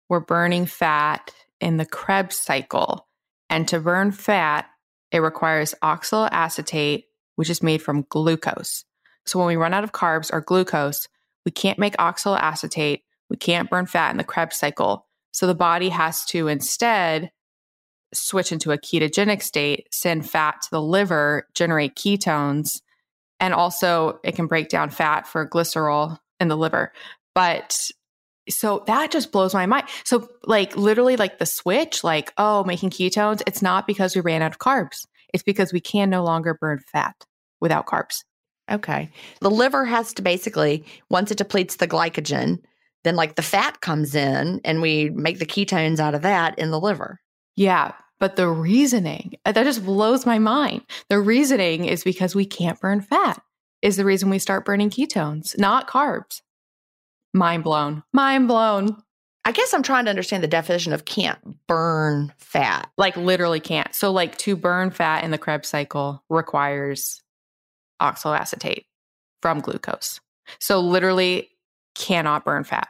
we're 0.09 0.19
burning 0.19 0.65
fat 0.65 1.31
in 1.61 1.77
the 1.77 1.85
Krebs 1.85 2.37
cycle. 2.37 3.07
And 3.49 3.67
to 3.67 3.79
burn 3.79 4.11
fat, 4.11 4.65
it 5.11 5.19
requires 5.19 5.75
oxaloacetate, 5.83 7.03
which 7.35 7.49
is 7.49 7.61
made 7.61 7.81
from 7.81 8.05
glucose. 8.09 8.85
So 9.25 9.39
when 9.39 9.47
we 9.47 9.55
run 9.55 9.73
out 9.73 9.83
of 9.83 9.91
carbs 9.91 10.31
or 10.31 10.41
glucose, 10.41 11.07
we 11.45 11.51
can't 11.51 11.79
make 11.79 11.97
oxaloacetate, 11.97 13.01
we 13.29 13.37
can't 13.37 13.69
burn 13.69 13.85
fat 13.85 14.11
in 14.11 14.17
the 14.17 14.23
Krebs 14.23 14.57
cycle. 14.57 15.07
So 15.31 15.47
the 15.47 15.55
body 15.55 15.89
has 15.89 16.25
to 16.25 16.47
instead 16.47 17.31
switch 18.13 18.51
into 18.51 18.71
a 18.71 18.77
ketogenic 18.77 19.41
state, 19.41 19.87
send 19.91 20.29
fat 20.29 20.61
to 20.63 20.67
the 20.71 20.81
liver, 20.81 21.47
generate 21.53 21.95
ketones, 21.95 22.81
and 23.39 23.53
also 23.53 24.19
it 24.23 24.35
can 24.35 24.47
break 24.47 24.69
down 24.69 24.89
fat 24.89 25.27
for 25.27 25.47
glycerol 25.47 26.17
in 26.39 26.47
the 26.47 26.57
liver. 26.57 26.91
But 27.33 27.89
so 28.49 28.83
that 28.87 29.11
just 29.11 29.31
blows 29.31 29.53
my 29.53 29.65
mind. 29.65 29.87
So 30.03 30.27
like 30.43 30.75
literally 30.75 31.15
like 31.15 31.39
the 31.39 31.45
switch, 31.45 32.03
like, 32.03 32.33
oh, 32.37 32.63
making 32.63 32.89
ketones, 32.89 33.41
it's 33.47 33.61
not 33.61 33.87
because 33.87 34.15
we 34.15 34.21
ran 34.21 34.41
out 34.41 34.51
of 34.51 34.59
carbs. 34.59 35.05
It's 35.33 35.43
because 35.43 35.71
we 35.71 35.79
can 35.79 36.09
no 36.09 36.23
longer 36.23 36.53
burn 36.53 36.79
fat 36.91 37.15
without 37.61 37.85
carbs. 37.85 38.23
Okay. 38.71 39.11
The 39.41 39.51
liver 39.51 39.85
has 39.85 40.13
to 40.13 40.21
basically, 40.21 40.85
once 41.09 41.31
it 41.31 41.37
depletes 41.37 41.75
the 41.75 41.87
glycogen, 41.87 42.59
then 43.03 43.15
like 43.15 43.35
the 43.35 43.41
fat 43.41 43.81
comes 43.81 44.15
in 44.15 44.61
and 44.63 44.81
we 44.81 45.09
make 45.09 45.39
the 45.39 45.45
ketones 45.45 45.99
out 45.99 46.15
of 46.15 46.21
that 46.21 46.57
in 46.57 46.71
the 46.71 46.79
liver. 46.79 47.19
Yeah. 47.55 47.93
But 48.19 48.35
the 48.35 48.47
reasoning, 48.47 49.33
uh, 49.45 49.51
that 49.51 49.63
just 49.63 49.83
blows 49.83 50.25
my 50.25 50.37
mind. 50.37 50.83
The 51.09 51.19
reasoning 51.19 51.85
is 51.85 52.03
because 52.03 52.35
we 52.35 52.45
can't 52.45 52.79
burn 52.79 53.01
fat, 53.01 53.41
is 53.81 53.97
the 53.97 54.05
reason 54.05 54.29
we 54.29 54.37
start 54.37 54.63
burning 54.63 54.91
ketones, 54.91 55.57
not 55.57 55.89
carbs. 55.89 56.41
Mind 57.33 57.63
blown. 57.63 58.03
Mind 58.13 58.47
blown. 58.47 58.95
I 59.43 59.51
guess 59.51 59.73
I'm 59.73 59.81
trying 59.81 60.05
to 60.05 60.11
understand 60.11 60.43
the 60.43 60.47
definition 60.47 60.93
of 60.93 61.05
can't 61.05 61.39
burn 61.65 62.31
fat. 62.37 62.91
Like 62.95 63.17
literally 63.17 63.59
can't. 63.59 63.95
So 63.95 64.11
like 64.11 64.37
to 64.39 64.55
burn 64.55 64.91
fat 64.91 65.23
in 65.23 65.31
the 65.31 65.39
Krebs 65.39 65.67
cycle 65.67 66.23
requires 66.29 67.23
oxaloacetate 68.01 68.85
from 69.41 69.59
glucose. 69.59 70.19
So 70.59 70.79
literally 70.79 71.49
cannot 71.95 72.45
burn 72.45 72.63
fat. 72.63 72.87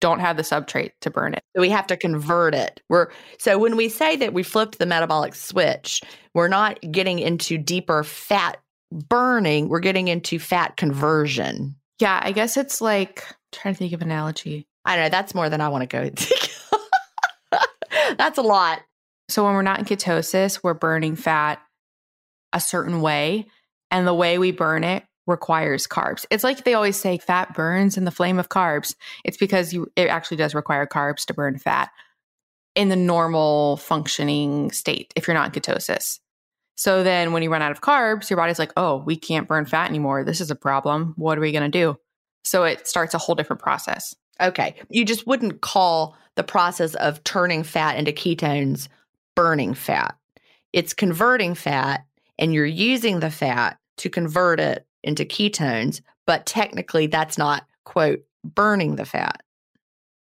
Don't 0.00 0.20
have 0.20 0.36
the 0.36 0.42
substrate 0.42 0.92
to 1.00 1.10
burn 1.10 1.34
it. 1.34 1.42
So 1.54 1.62
we 1.62 1.70
have 1.70 1.86
to 1.86 1.96
convert 1.96 2.54
it. 2.54 2.82
We're 2.88 3.08
so 3.38 3.58
when 3.58 3.76
we 3.76 3.88
say 3.88 4.16
that 4.16 4.34
we 4.34 4.42
flipped 4.42 4.78
the 4.78 4.86
metabolic 4.86 5.34
switch, 5.34 6.02
we're 6.34 6.48
not 6.48 6.78
getting 6.92 7.18
into 7.18 7.56
deeper 7.56 8.04
fat 8.04 8.58
burning, 8.92 9.68
we're 9.68 9.80
getting 9.80 10.08
into 10.08 10.38
fat 10.38 10.76
conversion. 10.76 11.76
Yeah, 11.98 12.20
I 12.22 12.32
guess 12.32 12.56
it's 12.56 12.80
like 12.80 13.24
I'm 13.28 13.36
trying 13.52 13.74
to 13.74 13.78
think 13.78 13.92
of 13.94 14.02
an 14.02 14.10
analogy. 14.10 14.66
I 14.84 14.96
don't 14.96 15.06
know, 15.06 15.10
that's 15.10 15.34
more 15.34 15.48
than 15.48 15.60
I 15.60 15.68
want 15.68 15.88
to 15.88 16.10
go. 16.10 17.58
that's 18.18 18.38
a 18.38 18.42
lot. 18.42 18.82
So 19.28 19.44
when 19.44 19.54
we're 19.54 19.62
not 19.62 19.78
in 19.78 19.84
ketosis, 19.86 20.60
we're 20.62 20.74
burning 20.74 21.16
fat 21.16 21.60
a 22.52 22.60
certain 22.60 23.00
way, 23.00 23.46
and 23.90 24.06
the 24.06 24.14
way 24.14 24.38
we 24.38 24.52
burn 24.52 24.84
it 24.84 25.04
requires 25.26 25.86
carbs. 25.86 26.24
It's 26.30 26.44
like 26.44 26.64
they 26.64 26.74
always 26.74 26.96
say 26.96 27.18
fat 27.18 27.54
burns 27.54 27.96
in 27.96 28.04
the 28.04 28.10
flame 28.10 28.38
of 28.38 28.48
carbs. 28.48 28.94
It's 29.24 29.36
because 29.36 29.72
you 29.72 29.90
it 29.96 30.08
actually 30.08 30.36
does 30.36 30.54
require 30.54 30.86
carbs 30.86 31.24
to 31.26 31.34
burn 31.34 31.58
fat 31.58 31.90
in 32.74 32.88
the 32.88 32.96
normal 32.96 33.78
functioning 33.78 34.70
state 34.70 35.12
if 35.16 35.26
you're 35.26 35.34
not 35.34 35.54
in 35.54 35.60
ketosis. 35.60 36.20
So 36.76 37.02
then 37.02 37.32
when 37.32 37.42
you 37.42 37.50
run 37.50 37.62
out 37.62 37.72
of 37.72 37.80
carbs, 37.80 38.28
your 38.28 38.36
body's 38.36 38.58
like, 38.58 38.72
"Oh, 38.76 38.98
we 38.98 39.16
can't 39.16 39.48
burn 39.48 39.64
fat 39.64 39.88
anymore. 39.88 40.24
This 40.24 40.40
is 40.40 40.50
a 40.50 40.56
problem. 40.56 41.14
What 41.16 41.38
are 41.38 41.40
we 41.40 41.52
going 41.52 41.70
to 41.70 41.78
do?" 41.78 41.98
So 42.44 42.64
it 42.64 42.86
starts 42.86 43.14
a 43.14 43.18
whole 43.18 43.34
different 43.34 43.62
process. 43.62 44.14
Okay. 44.40 44.76
You 44.90 45.04
just 45.04 45.26
wouldn't 45.26 45.62
call 45.62 46.16
the 46.36 46.44
process 46.44 46.94
of 46.96 47.24
turning 47.24 47.62
fat 47.62 47.96
into 47.96 48.12
ketones 48.12 48.88
burning 49.34 49.74
fat. 49.74 50.16
It's 50.72 50.92
converting 50.92 51.54
fat 51.54 52.04
and 52.38 52.52
you're 52.52 52.66
using 52.66 53.20
the 53.20 53.30
fat 53.30 53.78
to 53.98 54.10
convert 54.10 54.60
it 54.60 54.86
into 55.02 55.24
ketones, 55.24 56.00
but 56.26 56.46
technically 56.46 57.06
that's 57.06 57.38
not, 57.38 57.64
quote, 57.84 58.20
burning 58.44 58.96
the 58.96 59.04
fat. 59.04 59.42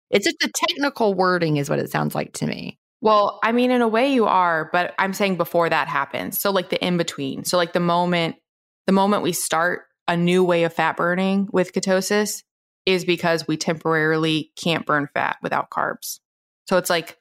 It's 0.09 0.25
just 0.25 0.37
the 0.39 0.51
technical 0.53 1.13
wording, 1.13 1.57
is 1.57 1.69
what 1.69 1.79
it 1.79 1.89
sounds 1.89 2.13
like 2.13 2.33
to 2.33 2.45
me. 2.45 2.77
Well, 3.01 3.39
I 3.43 3.51
mean, 3.51 3.71
in 3.71 3.81
a 3.81 3.87
way 3.87 4.13
you 4.13 4.25
are, 4.25 4.69
but 4.71 4.93
I'm 4.97 5.13
saying 5.13 5.37
before 5.37 5.69
that 5.69 5.87
happens. 5.87 6.39
So, 6.39 6.51
like 6.51 6.69
the 6.69 6.83
in 6.85 6.97
between. 6.97 7.43
So, 7.43 7.57
like 7.57 7.73
the 7.73 7.79
moment, 7.79 8.37
the 8.87 8.93
moment 8.93 9.23
we 9.23 9.33
start 9.33 9.81
a 10.07 10.15
new 10.15 10.43
way 10.43 10.63
of 10.63 10.73
fat 10.73 10.97
burning 10.97 11.49
with 11.51 11.73
ketosis 11.73 12.43
is 12.85 13.03
because 13.05 13.47
we 13.47 13.57
temporarily 13.57 14.51
can't 14.55 14.85
burn 14.85 15.07
fat 15.13 15.37
without 15.41 15.69
carbs. 15.69 16.19
So, 16.69 16.77
it's 16.77 16.89
like 16.89 17.17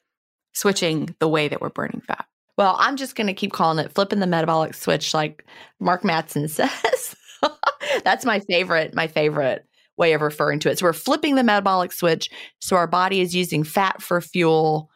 switching 0.53 1.15
the 1.19 1.27
way 1.27 1.47
that 1.47 1.61
we're 1.61 1.69
burning 1.69 2.01
fat. 2.07 2.25
Well, 2.57 2.75
I'm 2.79 2.97
just 2.97 3.15
going 3.15 3.27
to 3.27 3.33
keep 3.33 3.51
calling 3.51 3.83
it 3.83 3.93
flipping 3.93 4.19
the 4.19 4.27
metabolic 4.27 4.73
switch, 4.73 5.13
like 5.13 5.45
Mark 5.79 6.03
Mattson 6.03 6.49
says. 6.49 7.15
That's 8.03 8.25
my 8.25 8.39
favorite, 8.39 8.93
my 8.93 9.07
favorite 9.07 9.65
way 9.97 10.13
of 10.13 10.21
referring 10.21 10.59
to 10.59 10.69
it. 10.69 10.79
So 10.79 10.85
we're 10.85 10.93
flipping 10.93 11.35
the 11.35 11.43
metabolic 11.43 11.91
switch. 11.91 12.29
So 12.59 12.75
our 12.75 12.87
body 12.87 13.21
is 13.21 13.35
using 13.35 13.63
fat 13.63 14.01
for 14.01 14.21
fuel 14.21 14.89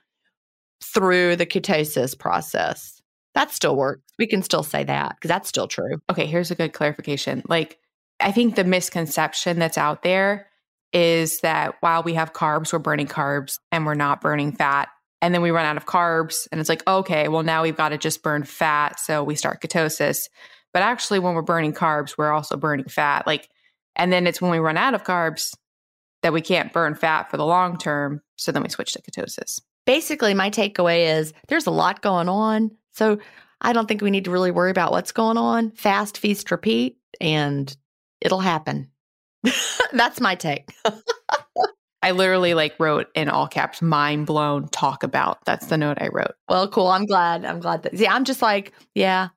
through 0.83 1.35
the 1.35 1.45
ketosis 1.45 2.17
process. 2.17 3.01
That 3.35 3.51
still 3.51 3.75
works. 3.75 4.01
We 4.17 4.27
can 4.27 4.41
still 4.41 4.63
say 4.63 4.83
that 4.83 5.15
because 5.15 5.29
that's 5.29 5.49
still 5.49 5.67
true. 5.67 5.97
Okay, 6.09 6.25
here's 6.25 6.49
a 6.49 6.55
good 6.55 6.73
clarification. 6.73 7.43
Like, 7.47 7.77
I 8.19 8.31
think 8.31 8.55
the 8.55 8.63
misconception 8.63 9.59
that's 9.59 9.77
out 9.77 10.01
there 10.01 10.47
is 10.91 11.41
that 11.41 11.75
while 11.81 12.01
we 12.01 12.15
have 12.15 12.33
carbs, 12.33 12.73
we're 12.73 12.79
burning 12.79 13.07
carbs 13.07 13.59
and 13.71 13.85
we're 13.85 13.93
not 13.93 14.21
burning 14.21 14.53
fat. 14.53 14.89
And 15.21 15.34
then 15.34 15.41
we 15.41 15.51
run 15.51 15.65
out 15.65 15.77
of 15.77 15.86
carbs 15.86 16.47
and 16.51 16.62
it's 16.62 16.69
like, 16.69 16.88
okay, 16.88 17.27
well, 17.27 17.43
now 17.43 17.63
we've 17.63 17.75
got 17.75 17.89
to 17.89 17.97
just 17.97 18.21
burn 18.21 18.43
fat. 18.43 18.99
So 18.99 19.23
we 19.23 19.36
start 19.36 19.62
ketosis. 19.62 20.30
But 20.73 20.84
actually, 20.84 21.19
when 21.19 21.34
we're 21.34 21.41
burning 21.41 21.73
carbs, 21.73 22.17
we're 22.17 22.32
also 22.32 22.56
burning 22.56 22.88
fat. 22.88 23.25
Like, 23.25 23.49
and 23.95 24.13
then 24.13 24.27
it's 24.27 24.41
when 24.41 24.51
we 24.51 24.60
run 24.60 24.77
out 24.77 24.93
of 24.93 25.03
carbs 25.03 25.56
that 26.21 26.34
we 26.34 26.41
can't 26.41 26.73
burn 26.73 26.93
fat 26.93 27.32
for 27.32 27.38
the 27.38 27.45
long 27.45 27.77
term. 27.77 28.21
So 28.36 28.51
then 28.51 28.62
we 28.62 28.69
switch 28.69 28.93
to 28.93 29.01
ketosis. 29.01 29.60
Basically, 29.86 30.34
my 30.34 30.49
takeaway 30.49 31.17
is 31.17 31.34
there's 31.47 31.65
a 31.65 31.71
lot 31.71 32.01
going 32.01 32.30
on. 32.30 32.71
So 32.93 33.19
I 33.62 33.73
don't 33.73 33.88
think 33.88 34.01
we 34.01 34.12
need 34.12 34.25
to 34.25 34.32
really 34.32 34.51
worry 34.51 34.71
about 34.71 34.91
what's 34.91 35.12
going 35.12 35.38
on. 35.38 35.71
Fast, 35.71 36.17
feast, 36.17 36.51
repeat, 36.51 36.97
and 37.19 37.75
it'll 38.21 38.39
happen. 38.39 38.91
That's 39.93 40.19
my 40.19 40.36
take. 40.36 40.69
I 42.03 42.12
literally 42.12 42.53
like 42.53 42.75
wrote 42.79 43.07
in 43.15 43.27
all 43.27 43.47
caps, 43.47 43.81
mind 43.81 44.27
blown, 44.27 44.67
talk 44.69 45.03
about. 45.03 45.43
That's 45.45 45.67
the 45.67 45.77
note 45.77 45.97
I 45.99 46.10
wrote. 46.10 46.36
Well, 46.47 46.67
cool. 46.67 46.88
I'm 46.88 47.05
glad. 47.05 47.43
I'm 47.43 47.60
glad 47.60 47.83
that, 47.83 47.97
see, 47.97 48.07
I'm 48.07 48.23
just 48.23 48.41
like, 48.41 48.71
yeah. 48.93 49.29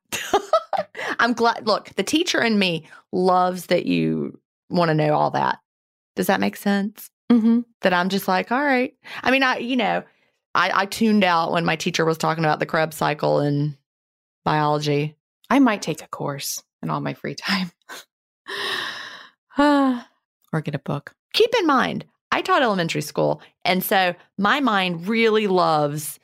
I'm 1.19 1.33
glad. 1.33 1.67
Look, 1.67 1.91
the 1.97 2.03
teacher 2.03 2.41
in 2.43 2.59
me 2.59 2.87
loves 3.13 3.67
that 3.67 3.87
you 3.87 4.39
want 4.69 4.91
to 4.91 4.95
know 4.95 5.15
all 5.15 5.31
that. 5.31 5.59
Does 6.17 6.27
that 6.27 6.41
make 6.41 6.57
sense? 6.57 7.11
Mm-hmm. 7.31 7.61
That 7.81 7.95
I'm 7.95 8.09
just 8.09 8.29
like, 8.29 8.53
all 8.53 8.63
right. 8.63 8.95
I 9.23 9.31
mean, 9.31 9.43
I, 9.43 9.59
you 9.59 9.77
know, 9.77 10.03
I, 10.55 10.83
I 10.83 10.87
tuned 10.87 11.25
out 11.25 11.53
when 11.53 11.65
my 11.65 11.77
teacher 11.77 12.05
was 12.05 12.19
talking 12.19 12.45
about 12.45 12.59
the 12.59 12.67
Krebs 12.67 12.97
cycle 12.97 13.41
in 13.41 13.77
biology. 14.45 15.17
I 15.49 15.59
might 15.61 15.83
take 15.83 16.03
a 16.03 16.09
course 16.09 16.63
in 16.83 16.91
all 16.91 17.01
my 17.01 17.15
free 17.15 17.35
time 17.35 17.71
or 20.53 20.61
get 20.61 20.75
a 20.75 20.81
book. 20.81 21.15
Keep 21.33 21.55
in 21.59 21.67
mind, 21.67 22.05
I 22.31 22.43
taught 22.43 22.63
elementary 22.63 23.03
school. 23.03 23.43
And 23.65 23.83
so 23.83 24.15
my 24.39 24.61
mind 24.61 25.09
really 25.09 25.47
loves 25.47 26.19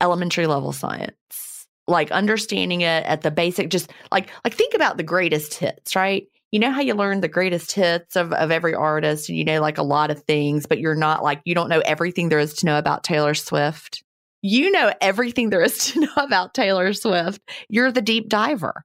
elementary 0.00 0.46
level 0.46 0.72
science. 0.72 1.66
Like 1.86 2.10
understanding 2.10 2.82
it 2.82 3.04
at 3.04 3.22
the 3.22 3.30
basic, 3.30 3.70
just 3.70 3.90
like 4.12 4.30
like 4.44 4.54
think 4.54 4.74
about 4.74 4.98
the 4.98 5.02
greatest 5.02 5.54
hits, 5.54 5.96
right? 5.96 6.26
You 6.52 6.60
know 6.60 6.70
how 6.70 6.80
you 6.80 6.94
learn 6.94 7.20
the 7.20 7.28
greatest 7.28 7.72
hits 7.72 8.14
of, 8.14 8.32
of 8.32 8.50
every 8.50 8.74
artist 8.74 9.28
and 9.28 9.38
you 9.38 9.44
know 9.44 9.60
like 9.60 9.78
a 9.78 9.82
lot 9.82 10.10
of 10.10 10.22
things, 10.24 10.66
but 10.66 10.78
you're 10.78 10.94
not 10.94 11.22
like 11.22 11.40
you 11.44 11.54
don't 11.54 11.70
know 11.70 11.80
everything 11.80 12.28
there 12.28 12.38
is 12.38 12.54
to 12.56 12.66
know 12.66 12.78
about 12.78 13.04
Taylor 13.04 13.32
Swift. 13.32 14.04
You 14.42 14.70
know 14.70 14.92
everything 15.00 15.48
there 15.48 15.62
is 15.62 15.78
to 15.92 16.00
know 16.00 16.12
about 16.16 16.52
Taylor 16.52 16.92
Swift. 16.92 17.40
You're 17.70 17.90
the 17.90 18.02
deep 18.02 18.28
diver. 18.28 18.84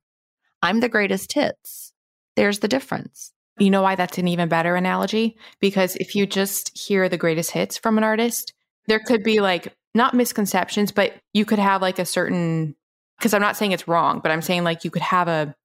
I'm 0.61 0.79
the 0.79 0.89
greatest 0.89 1.33
hits. 1.33 1.91
There's 2.37 2.59
the 2.59 2.69
difference. 2.69 3.32
You 3.59 3.69
know 3.69 3.83
why 3.83 3.95
that's 3.95 4.17
an 4.17 4.27
even 4.27 4.49
better 4.49 4.75
analogy? 4.75 5.37
Because 5.59 5.95
if 5.97 6.15
you 6.15 6.25
just 6.25 6.75
hear 6.77 7.07
the 7.07 7.17
greatest 7.17 7.51
hits 7.51 7.77
from 7.77 7.97
an 7.97 8.03
artist, 8.03 8.53
there 8.87 8.99
could 8.99 9.23
be 9.23 9.39
like 9.39 9.73
not 9.93 10.15
misconceptions, 10.15 10.91
but 10.91 11.13
you 11.33 11.45
could 11.45 11.59
have 11.59 11.81
like 11.81 11.99
a 11.99 12.05
certain 12.05 12.75
because 13.17 13.33
I'm 13.33 13.41
not 13.41 13.55
saying 13.55 13.71
it's 13.71 13.87
wrong, 13.87 14.19
but 14.19 14.31
I'm 14.31 14.41
saying 14.41 14.63
like 14.63 14.83
you 14.83 14.91
could 14.91 15.03
have 15.03 15.27
a 15.27 15.55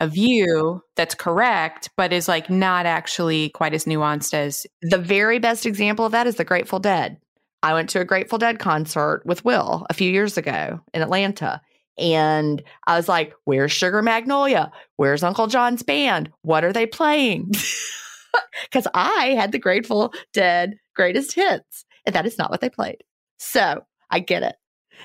a 0.00 0.08
view 0.08 0.82
that's 0.96 1.14
correct, 1.14 1.90
but 1.96 2.12
is 2.12 2.28
like 2.28 2.50
not 2.50 2.86
actually 2.86 3.50
quite 3.50 3.74
as 3.74 3.84
nuanced 3.84 4.34
as 4.34 4.66
the 4.82 4.98
very 4.98 5.38
best 5.38 5.66
example 5.66 6.04
of 6.04 6.12
that 6.12 6.26
is 6.26 6.36
the 6.36 6.44
Grateful 6.44 6.78
Dead. 6.78 7.18
I 7.62 7.74
went 7.74 7.90
to 7.90 8.00
a 8.00 8.04
Grateful 8.04 8.38
Dead 8.38 8.58
concert 8.58 9.22
with 9.24 9.44
Will 9.44 9.86
a 9.88 9.94
few 9.94 10.10
years 10.10 10.36
ago 10.36 10.80
in 10.92 11.02
Atlanta. 11.02 11.60
And 12.02 12.62
I 12.86 12.96
was 12.96 13.08
like, 13.08 13.32
where's 13.44 13.70
Sugar 13.70 14.02
Magnolia? 14.02 14.72
Where's 14.96 15.22
Uncle 15.22 15.46
John's 15.46 15.84
band? 15.84 16.30
What 16.42 16.64
are 16.64 16.72
they 16.72 16.86
playing? 16.86 17.52
Because 18.62 18.86
I 18.94 19.34
had 19.38 19.52
the 19.52 19.58
Grateful 19.58 20.14
Dead 20.32 20.78
greatest 20.94 21.34
hits, 21.34 21.84
and 22.06 22.14
that 22.14 22.24
is 22.24 22.38
not 22.38 22.50
what 22.50 22.62
they 22.62 22.70
played. 22.70 23.04
So 23.36 23.84
I 24.10 24.20
get 24.20 24.42
it. 24.42 24.56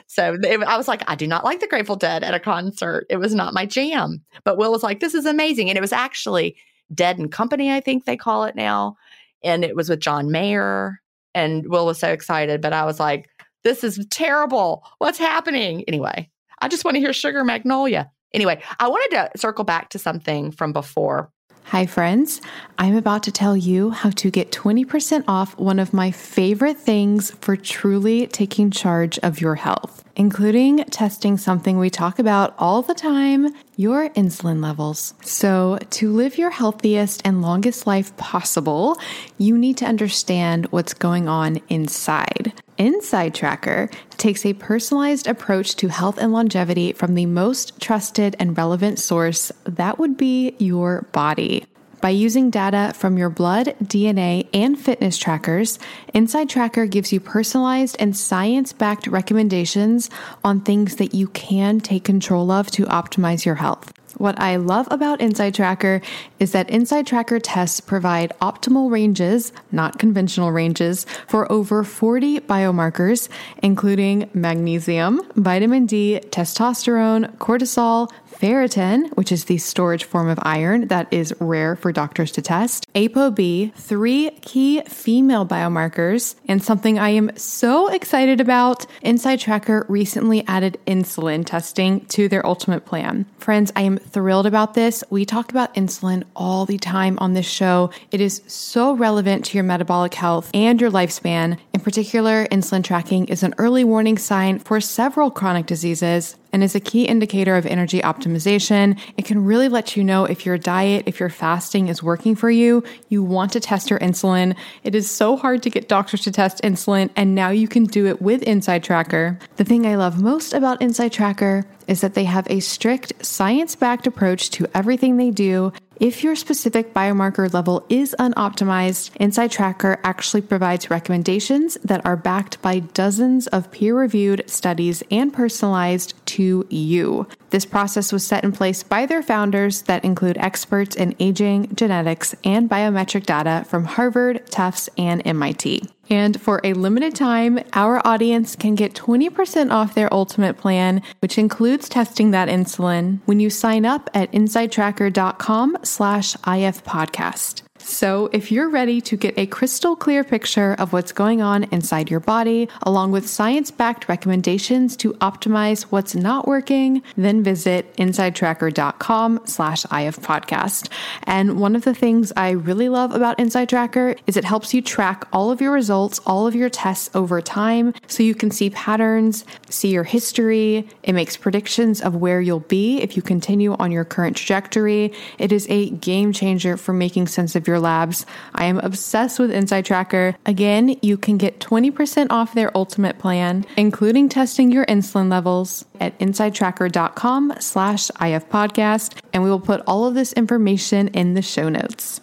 So 0.08 0.38
it, 0.42 0.64
I 0.64 0.78
was 0.78 0.88
like, 0.88 1.04
I 1.08 1.16
do 1.16 1.28
not 1.28 1.44
like 1.44 1.60
the 1.60 1.68
Grateful 1.68 1.98
Dead 1.98 2.24
at 2.24 2.34
a 2.34 2.40
concert. 2.40 3.06
It 3.10 3.18
was 3.18 3.36
not 3.36 3.54
my 3.54 3.66
jam. 3.66 4.24
But 4.46 4.58
Will 4.58 4.72
was 4.72 4.84
like, 4.84 5.02
this 5.02 5.14
is 5.14 5.26
amazing. 5.26 5.70
And 5.70 5.78
it 5.78 5.82
was 5.82 5.92
actually 5.92 6.56
Dead 6.94 7.18
and 7.18 7.32
Company, 7.32 7.72
I 7.72 7.82
think 7.82 8.06
they 8.06 8.16
call 8.16 8.46
it 8.46 8.56
now. 8.56 8.96
And 9.44 9.66
it 9.66 9.76
was 9.76 9.90
with 9.90 10.00
John 10.00 10.32
Mayer. 10.32 11.02
And 11.34 11.68
Will 11.68 11.86
was 11.86 12.00
so 12.00 12.10
excited. 12.10 12.62
But 12.62 12.74
I 12.74 12.86
was 12.86 13.00
like, 13.00 13.30
this 13.64 13.84
is 13.84 14.06
terrible. 14.10 14.84
What's 15.00 15.18
happening? 15.18 15.84
Anyway, 15.88 16.30
I 16.60 16.68
just 16.68 16.86
want 16.86 16.96
to 16.96 17.00
hear 17.00 17.14
Sugar 17.14 17.44
Magnolia. 17.44 18.12
Anyway, 18.34 18.62
I 18.80 18.88
wanted 18.88 19.16
to 19.16 19.40
circle 19.40 19.64
back 19.64 19.90
to 19.90 20.00
something 20.00 20.52
from 20.52 20.74
before 20.74 21.32
Hi, 21.72 21.86
friends. 21.86 22.40
I'm 22.78 22.96
about 22.96 23.24
to 23.24 23.32
tell 23.32 23.58
you 23.58 23.90
how 23.90 24.10
to 24.12 24.32
get 24.32 24.54
20% 24.54 25.26
off 25.28 25.58
one 25.60 25.80
of 25.80 25.94
my 25.94 26.12
favorite 26.12 26.78
things 26.78 27.32
for 27.42 27.58
truly 27.58 28.26
taking 28.28 28.72
charge 28.72 29.20
of 29.20 29.42
your 29.42 29.56
health, 29.56 30.06
including 30.18 30.84
testing 30.86 31.38
something 31.38 31.78
we 31.78 31.90
talk 31.90 32.20
about 32.20 32.54
all 32.58 32.82
the 32.82 32.94
time 32.94 33.54
your 33.78 34.10
insulin 34.10 34.62
levels. 34.62 35.14
So, 35.22 35.78
to 35.92 36.12
live 36.12 36.38
your 36.38 36.50
healthiest 36.50 37.22
and 37.24 37.42
longest 37.42 37.86
life 37.86 38.16
possible, 38.18 38.98
you 39.38 39.58
need 39.58 39.78
to 39.78 39.86
understand 39.86 40.66
what's 40.72 40.96
going 40.96 41.30
on 41.30 41.62
inside. 41.70 42.52
Inside 42.80 43.36
Tracker 43.36 43.90
takes 44.18 44.46
a 44.46 44.54
personalized 44.54 45.28
approach 45.28 45.76
to 45.78 45.88
health 45.88 46.18
and 46.18 46.34
longevity 46.34 46.94
from 46.94 47.14
the 47.14 47.28
most 47.28 47.80
trusted 47.80 48.36
and 48.40 48.58
relevant 48.58 49.00
source 49.00 49.52
that 49.66 50.00
would 50.00 50.18
be 50.18 50.56
your 50.58 51.04
body. 51.12 51.66
By 52.00 52.10
using 52.10 52.52
data 52.52 52.94
from 52.96 53.18
your 53.18 53.32
blood, 53.32 53.76
DNA, 53.84 54.48
and 54.54 54.80
fitness 54.80 55.18
trackers, 55.18 55.80
Inside 56.14 56.48
Tracker 56.48 56.86
gives 56.86 57.12
you 57.12 57.20
personalized 57.20 57.96
and 58.00 58.16
science 58.16 58.72
backed 58.72 59.08
recommendations 59.08 60.10
on 60.44 60.62
things 60.62 60.98
that 60.98 61.16
you 61.16 61.28
can 61.30 61.80
take 61.80 62.04
control 62.04 62.52
of 62.52 62.70
to 62.72 62.86
optimize 62.86 63.46
your 63.46 63.56
health. 63.56 63.92
What 64.18 64.40
I 64.40 64.56
love 64.56 64.88
about 64.90 65.22
Inside 65.22 65.54
Tracker 65.54 66.02
is 66.40 66.52
that 66.52 66.70
Inside 66.72 67.06
Tracker 67.06 67.40
tests 67.40 67.80
provide 67.80 68.34
optimal 68.42 68.90
ranges, 68.90 69.52
not 69.72 70.00
conventional 70.00 70.52
ranges, 70.52 71.06
for 71.28 71.52
over 71.52 71.84
40 71.84 72.40
biomarkers, 72.42 73.30
including 73.62 74.28
magnesium, 74.34 75.22
vitamin 75.36 75.86
D, 75.86 76.20
testosterone, 76.32 77.36
cortisol, 77.38 78.12
ferritin, 78.40 79.10
which 79.16 79.32
is 79.32 79.46
the 79.46 79.58
storage 79.58 80.04
form 80.04 80.30
of 80.30 80.40
iron 80.44 80.88
that 80.88 81.12
is 81.12 81.34
rare 81.40 81.76
for 81.76 81.92
doctors 81.92 82.32
to 82.32 82.42
test, 82.42 82.92
ApoB, 82.94 83.74
three 83.74 84.32
key 84.42 84.82
female 84.82 85.46
biomarkers, 85.46 86.36
and 86.48 86.62
something 86.62 87.00
I 87.00 87.10
am 87.10 87.36
so 87.36 87.88
excited 87.88 88.40
about. 88.40 88.86
Inside 89.02 89.40
Tracker 89.40 89.86
recently 89.90 90.46
added 90.48 90.80
insulin 90.86 91.46
testing 91.46 92.06
to 92.08 92.28
their 92.28 92.46
ultimate 92.46 92.86
plan. 92.86 93.26
Friends, 93.40 93.72
I 93.76 93.82
am 93.82 93.98
thrilled 93.98 94.46
about 94.46 94.74
this. 94.74 95.04
We 95.10 95.26
talk 95.26 95.50
about 95.50 95.74
insulin 95.74 96.24
all 96.36 96.66
the 96.66 96.78
time 96.78 97.18
on 97.20 97.34
this 97.34 97.48
show. 97.48 97.92
It 98.12 98.22
is 98.22 98.42
so 98.48 98.94
relevant 98.94 99.46
to 99.46 99.58
your 99.58 99.64
metabolic 99.64 100.14
health 100.14 100.52
and 100.54 100.80
your 100.80 100.92
lifespan. 100.92 101.58
In 101.74 101.80
particular, 101.80 102.46
insulin 102.48 102.84
tracking 102.84 103.26
is 103.26 103.44
an 103.44 103.56
early 103.58 103.84
warning 103.84 104.18
sign 104.18 104.60
for 104.60 104.80
several 104.82 105.32
chronic 105.32 105.66
diseases 105.66 106.36
and 106.52 106.64
is 106.64 106.76
a 106.76 106.80
key 106.80 107.06
indicator 107.06 107.56
of 107.56 107.66
energy 107.66 108.00
optimization. 108.02 109.00
It 109.18 109.26
can 109.26 109.44
really 109.44 109.70
let 109.70 109.96
you 109.96 110.04
know 110.04 110.26
if 110.26 110.46
your 110.46 110.58
diet, 110.58 111.04
if 111.06 111.20
your 111.20 111.30
fasting 111.30 111.88
is 111.88 112.04
working 112.04 112.36
for 112.36 112.50
you. 112.50 112.84
You 113.10 113.24
want 113.24 113.52
to 113.54 113.60
test 113.60 113.90
your 113.90 114.00
insulin. 114.00 114.56
It 114.84 114.96
is 114.96 115.10
so 115.10 115.38
hard 115.38 115.64
to 115.64 115.70
get 115.70 115.88
doctors 115.88 116.22
to 116.22 116.32
test 116.32 116.62
insulin, 116.64 117.10
and 117.16 117.36
now 117.36 117.50
you 117.50 117.68
can 117.68 117.86
do 117.86 118.06
it 118.08 118.22
with 118.22 118.44
Inside 118.44 118.84
Tracker. 118.84 119.38
The 119.58 119.64
thing 119.64 119.86
I 119.86 119.96
love 119.96 120.22
most 120.22 120.54
about 120.54 120.82
Inside 120.82 121.12
Tracker 121.12 121.66
is 121.88 122.02
that 122.02 122.14
they 122.14 122.26
have 122.26 122.50
a 122.50 122.60
strict 122.60 123.14
science 123.26 123.76
backed 123.76 124.08
approach 124.08 124.50
to 124.52 124.68
everything 124.76 125.18
they 125.18 125.32
do 125.32 125.72
if 126.00 126.24
your 126.24 126.36
specific 126.36 126.94
biomarker 126.94 127.52
level 127.52 127.84
is 127.90 128.16
unoptimized, 128.20 129.10
Inside 129.16 129.50
Tracker 129.50 130.00
actually 130.04 130.42
provides 130.42 130.92
recommendations 130.92 131.76
that 131.84 132.06
are 132.06 132.16
backed 132.16 132.62
by 132.62 132.80
dozens 132.80 133.48
of 133.48 133.72
peer 133.72 133.98
reviewed 133.98 134.44
studies 134.48 135.02
and 135.10 135.34
personalized 135.34 136.14
to 136.28 136.68
you. 136.70 137.28
This 137.50 137.66
process 137.66 138.12
was 138.12 138.26
set 138.26 138.44
in 138.44 138.52
place 138.52 138.84
by 138.84 139.06
their 139.06 139.24
founders 139.24 139.84
that 139.84 140.04
include 140.04 140.38
experts 140.38 140.96
in 140.96 141.16
aging, 141.20 141.74
genetics, 141.76 142.36
and 142.44 142.70
biometric 142.70 143.26
data 143.26 143.66
from 143.68 143.86
Harvard, 143.86 144.46
Tufts, 144.48 144.90
and 144.98 145.22
MIT. 145.26 145.84
And 146.10 146.40
for 146.42 146.62
a 146.64 146.74
limited 146.74 147.16
time, 147.16 147.60
our 147.74 148.06
audience 148.08 148.56
can 148.56 148.76
get 148.76 148.94
20% 148.94 149.72
off 149.72 149.96
their 149.96 150.14
ultimate 150.14 150.58
plan, 150.58 151.02
which 151.20 151.38
includes 151.38 151.90
testing 151.90 152.32
that 152.32 152.50
insulin 152.50 153.20
when 153.26 153.40
you 153.40 153.50
sign 153.50 153.86
up 153.86 154.10
at 154.14 154.32
insidetracker.com 154.32 155.78
slash 155.84 156.36
if 156.36 156.84
podcast. 156.84 157.62
So, 157.80 158.30
if 158.34 158.52
you're 158.52 158.70
ready 158.70 159.00
to 159.02 159.16
get 159.16 159.38
a 159.38 159.46
crystal 159.46 159.96
clear 159.96 160.24
picture 160.24 160.76
of 160.78 160.94
what's 160.94 161.12
going 161.12 161.42
on 161.42 161.66
inside 161.66 162.10
your 162.10 162.20
body, 162.20 162.68
along 162.84 163.12
with 163.12 163.30
science 163.30 163.72
backed 163.72 164.10
recommendations 164.10 164.98
to 164.98 165.14
optimize 165.14 165.84
what's 165.84 166.16
not 166.16 166.48
working, 166.48 167.02
then 167.16 167.44
visit 167.44 167.96
insidetracker.com 167.98 169.42
slash 169.46 169.86
IF 169.86 170.18
podcast. 170.18 170.90
And 171.24 171.60
one 171.60 171.76
of 171.76 171.84
the 171.84 171.94
things 171.94 172.34
I 172.36 172.52
really 172.52 172.90
love 172.90 173.14
about 173.14 173.40
Inside 173.40 173.70
Tracker 173.70 174.16
is 174.26 174.38
it 174.38 174.44
helps 174.44 174.74
you 174.74 174.82
track 174.82 175.28
all 175.32 175.52
of 175.52 175.62
your 175.62 175.72
results, 175.72 176.20
all 176.26 176.48
of 176.48 176.56
your 176.56 176.70
tests 176.70 177.10
over 177.16 177.42
time, 177.42 177.94
so 178.08 178.24
you 178.24 178.36
can 178.36 178.52
see 178.52 178.70
patterns, 178.72 179.46
see 179.70 179.90
your 179.90 180.04
history. 180.04 180.88
It 181.04 181.14
makes 181.14 181.38
predictions 181.38 182.02
of 182.02 182.16
where 182.16 182.42
you'll 182.42 182.62
be 182.62 183.00
if 183.02 183.16
you 183.16 183.22
continue 183.22 183.74
on 183.74 183.92
your 183.92 184.06
current 184.06 184.38
trajectory. 184.38 185.14
It 185.38 185.52
is 185.52 185.68
a 185.70 185.92
game 185.92 186.34
changer 186.34 186.78
for 186.78 186.94
making 186.94 187.28
sense 187.28 187.56
of 187.56 187.67
your 187.68 187.80
labs. 187.80 188.26
I 188.56 188.66
am 188.66 188.80
obsessed 188.80 189.40
with 189.40 189.52
Inside 189.52 189.86
Tracker. 189.86 190.36
Again, 190.46 190.98
you 191.02 191.18
can 191.18 191.38
get 191.38 191.60
20% 191.60 192.28
off 192.32 192.54
their 192.54 192.76
ultimate 192.76 193.20
plan, 193.20 193.66
including 193.76 194.30
testing 194.30 194.72
your 194.72 194.86
insulin 194.86 195.30
levels 195.30 195.86
at 196.00 196.18
insidetracker.com 196.20 197.54
slash 197.60 198.08
ifpodcast, 198.10 199.20
and 199.34 199.44
we 199.44 199.50
will 199.50 199.60
put 199.60 199.82
all 199.86 200.06
of 200.06 200.16
this 200.16 200.34
information 200.34 201.10
in 201.10 201.34
the 201.34 201.42
show 201.42 201.70
notes. 201.70 202.22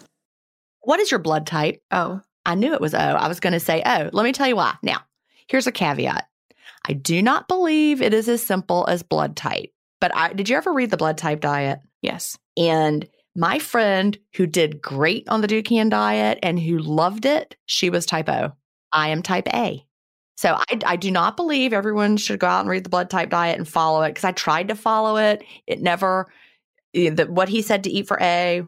What 0.81 0.99
is 0.99 1.11
your 1.11 1.19
blood 1.19 1.47
type? 1.47 1.81
Oh. 1.91 2.21
I 2.45 2.55
knew 2.55 2.73
it 2.73 2.81
was 2.81 2.93
O. 2.93 2.97
I 2.97 3.27
was 3.27 3.39
going 3.39 3.53
to 3.53 3.59
say 3.59 3.81
O. 3.85 4.09
Let 4.13 4.23
me 4.23 4.31
tell 4.31 4.47
you 4.47 4.55
why. 4.55 4.75
Now, 4.83 4.99
here's 5.47 5.67
a 5.67 5.71
caveat. 5.71 6.27
I 6.87 6.93
do 6.93 7.21
not 7.21 7.47
believe 7.47 8.01
it 8.01 8.13
is 8.13 8.29
as 8.29 8.43
simple 8.43 8.85
as 8.87 9.01
blood 9.01 9.35
type. 9.35 9.71
But 9.99 10.15
I, 10.15 10.33
did 10.33 10.49
you 10.49 10.57
ever 10.57 10.71
read 10.71 10.91
the 10.91 10.97
blood 10.97 11.17
type 11.17 11.39
diet? 11.39 11.79
Yes. 12.01 12.37
And 12.55 13.07
my 13.35 13.59
friend 13.59 14.17
who 14.35 14.47
did 14.47 14.81
great 14.81 15.27
on 15.27 15.41
the 15.41 15.47
Dukan 15.47 15.89
diet 15.89 16.39
and 16.41 16.59
who 16.59 16.77
loved 16.77 17.25
it, 17.25 17.55
she 17.65 17.89
was 17.89 18.05
type 18.05 18.29
O. 18.29 18.53
I 18.91 19.09
am 19.09 19.21
type 19.21 19.47
A. 19.53 19.85
So 20.37 20.53
I, 20.53 20.79
I 20.85 20.95
do 20.95 21.11
not 21.11 21.37
believe 21.37 21.73
everyone 21.73 22.17
should 22.17 22.39
go 22.39 22.47
out 22.47 22.61
and 22.61 22.69
read 22.69 22.83
the 22.83 22.89
blood 22.89 23.09
type 23.09 23.29
diet 23.29 23.57
and 23.57 23.67
follow 23.67 24.03
it 24.03 24.09
because 24.09 24.23
I 24.23 24.31
tried 24.31 24.67
to 24.69 24.75
follow 24.75 25.17
it. 25.17 25.43
It 25.67 25.81
never, 25.81 26.31
the, 26.93 27.27
what 27.29 27.49
he 27.49 27.61
said 27.61 27.83
to 27.83 27.89
eat 27.89 28.07
for 28.07 28.17
A 28.21 28.63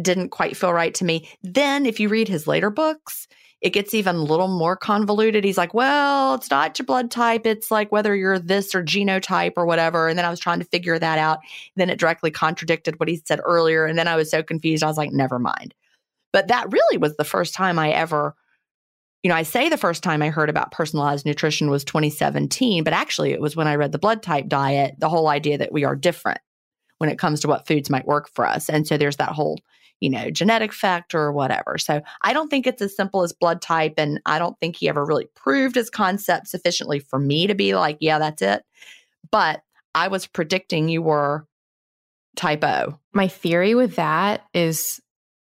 didn't 0.00 0.30
quite 0.30 0.56
feel 0.56 0.72
right 0.72 0.94
to 0.94 1.04
me. 1.04 1.28
Then 1.42 1.84
if 1.84 2.00
you 2.00 2.08
read 2.08 2.28
his 2.28 2.46
later 2.46 2.70
books, 2.70 3.28
it 3.62 3.72
gets 3.72 3.94
even 3.94 4.16
a 4.16 4.22
little 4.22 4.48
more 4.48 4.76
convoluted. 4.76 5.44
He's 5.44 5.56
like, 5.56 5.72
well, 5.72 6.34
it's 6.34 6.50
not 6.50 6.76
your 6.78 6.84
blood 6.84 7.12
type. 7.12 7.46
It's 7.46 7.70
like 7.70 7.92
whether 7.92 8.14
you're 8.14 8.40
this 8.40 8.74
or 8.74 8.82
genotype 8.82 9.52
or 9.56 9.64
whatever. 9.64 10.08
And 10.08 10.18
then 10.18 10.24
I 10.24 10.30
was 10.30 10.40
trying 10.40 10.58
to 10.58 10.64
figure 10.64 10.98
that 10.98 11.18
out. 11.18 11.38
Then 11.76 11.88
it 11.88 12.00
directly 12.00 12.32
contradicted 12.32 12.98
what 12.98 13.08
he 13.08 13.22
said 13.24 13.40
earlier. 13.44 13.86
And 13.86 13.96
then 13.96 14.08
I 14.08 14.16
was 14.16 14.28
so 14.30 14.42
confused. 14.42 14.82
I 14.82 14.88
was 14.88 14.96
like, 14.96 15.12
never 15.12 15.38
mind. 15.38 15.74
But 16.32 16.48
that 16.48 16.72
really 16.72 16.98
was 16.98 17.16
the 17.16 17.24
first 17.24 17.54
time 17.54 17.78
I 17.78 17.90
ever, 17.90 18.34
you 19.22 19.28
know, 19.28 19.36
I 19.36 19.44
say 19.44 19.68
the 19.68 19.76
first 19.76 20.02
time 20.02 20.22
I 20.22 20.30
heard 20.30 20.50
about 20.50 20.72
personalized 20.72 21.24
nutrition 21.24 21.70
was 21.70 21.84
2017, 21.84 22.82
but 22.82 22.92
actually 22.92 23.30
it 23.30 23.40
was 23.40 23.54
when 23.54 23.68
I 23.68 23.76
read 23.76 23.92
the 23.92 23.98
blood 23.98 24.24
type 24.24 24.48
diet, 24.48 24.96
the 24.98 25.08
whole 25.08 25.28
idea 25.28 25.58
that 25.58 25.72
we 25.72 25.84
are 25.84 25.94
different 25.94 26.40
when 26.98 27.10
it 27.10 27.18
comes 27.18 27.38
to 27.40 27.48
what 27.48 27.68
foods 27.68 27.90
might 27.90 28.08
work 28.08 28.28
for 28.28 28.44
us. 28.44 28.68
And 28.68 28.88
so 28.88 28.96
there's 28.96 29.18
that 29.18 29.28
whole 29.28 29.60
you 30.02 30.10
know, 30.10 30.30
genetic 30.30 30.72
factor 30.72 31.20
or 31.20 31.32
whatever. 31.32 31.78
So 31.78 32.02
I 32.22 32.32
don't 32.32 32.48
think 32.48 32.66
it's 32.66 32.82
as 32.82 32.96
simple 32.96 33.22
as 33.22 33.32
blood 33.32 33.62
type. 33.62 33.94
And 33.98 34.20
I 34.26 34.40
don't 34.40 34.58
think 34.58 34.74
he 34.74 34.88
ever 34.88 35.04
really 35.04 35.28
proved 35.36 35.76
his 35.76 35.90
concept 35.90 36.48
sufficiently 36.48 36.98
for 36.98 37.20
me 37.20 37.46
to 37.46 37.54
be 37.54 37.76
like, 37.76 37.98
yeah, 38.00 38.18
that's 38.18 38.42
it. 38.42 38.64
But 39.30 39.62
I 39.94 40.08
was 40.08 40.26
predicting 40.26 40.88
you 40.88 41.02
were 41.02 41.46
type 42.34 42.64
O. 42.64 42.98
My 43.12 43.28
theory 43.28 43.76
with 43.76 43.94
that 43.94 44.42
is, 44.52 45.00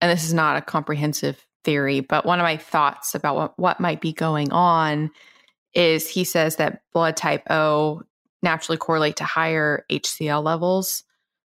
and 0.01 0.12
this 0.12 0.25
is 0.25 0.34
not 0.34 0.58
a 0.58 0.62
comprehensive 0.62 1.41
theory, 1.63 2.01
but 2.01 2.25
one 2.25 2.41
of 2.41 2.43
my 2.43 2.58
thoughts 2.58 3.15
about 3.15 3.36
what, 3.38 3.58
what 3.58 3.79
might 3.79 4.01
be 4.01 4.12
going 4.12 4.51
on 4.51 5.10
is 5.73 6.10
he 6.10 6.25
says 6.25 6.58
that 6.58 6.82
blood 6.91 7.15
type 7.15 7.43
O 7.49 8.01
naturally 8.41 8.77
correlate 8.77 9.15
to 9.15 9.23
higher 9.23 9.86
HCl 9.89 10.43
levels. 10.43 11.06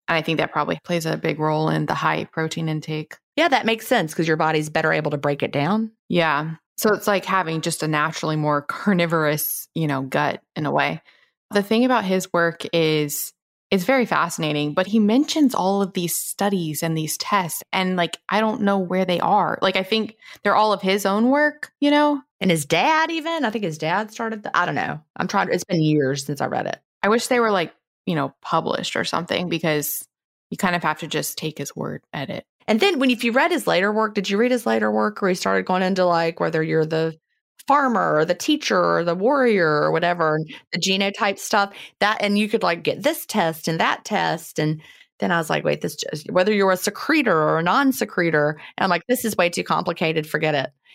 And 0.09 0.16
I 0.16 0.23
think 0.23 0.38
that 0.38 0.53
probably 0.53 0.81
plays 0.85 1.07
a 1.07 1.16
big 1.16 1.38
role 1.38 1.68
in 1.68 1.87
the 1.87 1.94
high 1.94 2.25
protein 2.25 2.68
intake. 2.68 3.16
Yeah, 3.37 3.49
that 3.49 3.66
makes 3.66 3.87
sense 3.87 4.12
because 4.12 4.27
your 4.27 4.37
body's 4.37 4.71
better 4.71 4.92
able 4.92 5.11
to 5.11 5.18
break 5.18 5.42
it 5.42 5.53
down. 5.53 5.92
Yeah. 6.09 6.55
So 6.77 6.94
it's 6.94 7.07
like 7.07 7.25
having 7.25 7.61
just 7.61 7.83
a 7.83 7.88
naturally 7.88 8.37
more 8.37 8.62
carnivorous, 8.62 9.68
you 9.75 9.87
know, 9.87 10.03
gut 10.03 10.42
in 10.57 10.64
a 10.64 10.71
way. 10.71 11.03
The 11.51 11.62
thing 11.62 11.85
about 11.85 12.05
his 12.05 12.33
work 12.33 12.62
is 12.73 13.33
it's 13.71 13.85
very 13.85 14.07
fascinating, 14.07 14.73
but 14.73 14.87
he 14.87 14.99
mentions 14.99 15.55
all 15.55 15.83
of 15.83 15.92
these 15.92 16.14
studies 16.14 16.83
and 16.83 16.97
these 16.97 17.18
tests 17.18 17.62
and 17.73 17.97
like 17.97 18.18
I 18.29 18.40
don't 18.40 18.62
know 18.62 18.79
where 18.79 19.05
they 19.05 19.21
are. 19.21 19.59
Like 19.61 19.77
I 19.77 19.83
think 19.83 20.16
they're 20.42 20.57
all 20.57 20.73
of 20.73 20.81
his 20.81 21.05
own 21.05 21.29
work, 21.29 21.71
you 21.81 21.90
know? 21.90 22.23
And 22.40 22.51
his 22.51 22.64
dad 22.64 23.11
even, 23.11 23.44
I 23.44 23.51
think 23.51 23.64
his 23.64 23.79
dad 23.79 24.12
started 24.12 24.44
the, 24.44 24.57
I 24.57 24.64
don't 24.64 24.75
know. 24.75 25.01
I'm 25.16 25.29
trying 25.29 25.49
it's 25.51 25.64
been 25.64 25.83
years 25.83 26.25
since 26.25 26.40
I 26.40 26.47
read 26.47 26.66
it. 26.66 26.79
I 27.03 27.09
wish 27.09 27.27
they 27.27 27.40
were 27.40 27.51
like, 27.51 27.75
you 28.09 28.14
know, 28.14 28.35
published 28.40 28.97
or 28.97 29.05
something 29.05 29.51
because 29.51 30.09
you 30.49 30.57
kind 30.57 30.75
of 30.75 30.83
have 30.83 30.99
to 31.01 31.07
just 31.07 31.37
take 31.37 31.59
his 31.59 31.77
word 31.77 32.03
at 32.14 32.31
it. 32.31 32.47
And 32.66 32.81
then 32.81 32.99
when 32.99 33.11
if 33.11 33.23
you 33.23 33.33
read 33.33 33.51
his 33.51 33.66
later 33.66 33.92
work, 33.92 34.14
did 34.14 34.31
you 34.31 34.38
read 34.38 34.51
his 34.51 34.64
later 34.64 34.90
work 34.90 35.21
where 35.21 35.29
he 35.29 35.35
started 35.35 35.66
going 35.66 35.83
into 35.83 36.07
like 36.07 36.40
whether 36.40 36.62
you're 36.62 36.87
the 36.87 37.18
farmer 37.66 38.16
or 38.16 38.25
the 38.25 38.35
teacher 38.35 38.83
or 38.83 39.05
the 39.05 39.14
warrior 39.14 39.68
or 39.68 39.92
whatever, 39.92 40.37
and 40.37 40.49
the 40.73 40.79
genotype 40.79 41.38
stuff 41.38 41.75
that, 42.01 42.16
and 42.23 42.38
you 42.38 42.49
could 42.49 42.62
like 42.62 42.83
get 42.83 43.03
this 43.03 43.27
test 43.27 43.68
and 43.68 43.79
that 43.79 44.07
test. 44.07 44.59
And 44.59 44.81
then 45.18 45.31
I 45.31 45.37
was 45.37 45.51
like, 45.51 45.64
wait, 45.64 45.83
this 45.83 45.97
just, 45.97 46.31
whether 46.31 46.53
you're 46.55 46.73
a 46.73 46.79
secretor 46.79 47.37
or 47.37 47.59
a 47.59 47.62
non 47.62 47.92
secretor. 47.92 48.59
And 48.79 48.85
I'm 48.85 48.90
like, 48.90 49.03
this 49.07 49.27
is 49.27 49.37
way 49.37 49.51
too 49.51 49.64
complicated. 49.64 50.27
Forget 50.27 50.55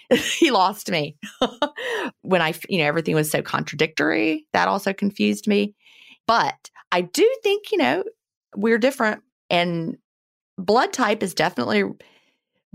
it. 0.10 0.20
he 0.40 0.50
lost 0.50 0.90
me 0.90 1.16
when 2.24 2.42
I, 2.42 2.56
you 2.70 2.80
know, 2.80 2.86
everything 2.86 3.14
was 3.14 3.30
so 3.30 3.44
contradictory. 3.44 4.48
That 4.54 4.68
also 4.68 4.94
confused 4.94 5.48
me. 5.48 5.76
But 6.26 6.72
I 6.94 7.02
do 7.02 7.30
think, 7.42 7.72
you 7.72 7.80
know, 7.80 8.04
we're 8.56 8.78
different 8.78 9.24
and 9.50 9.98
blood 10.60 10.94
type 10.94 11.24
is 11.24 11.34
definitely 11.34 11.84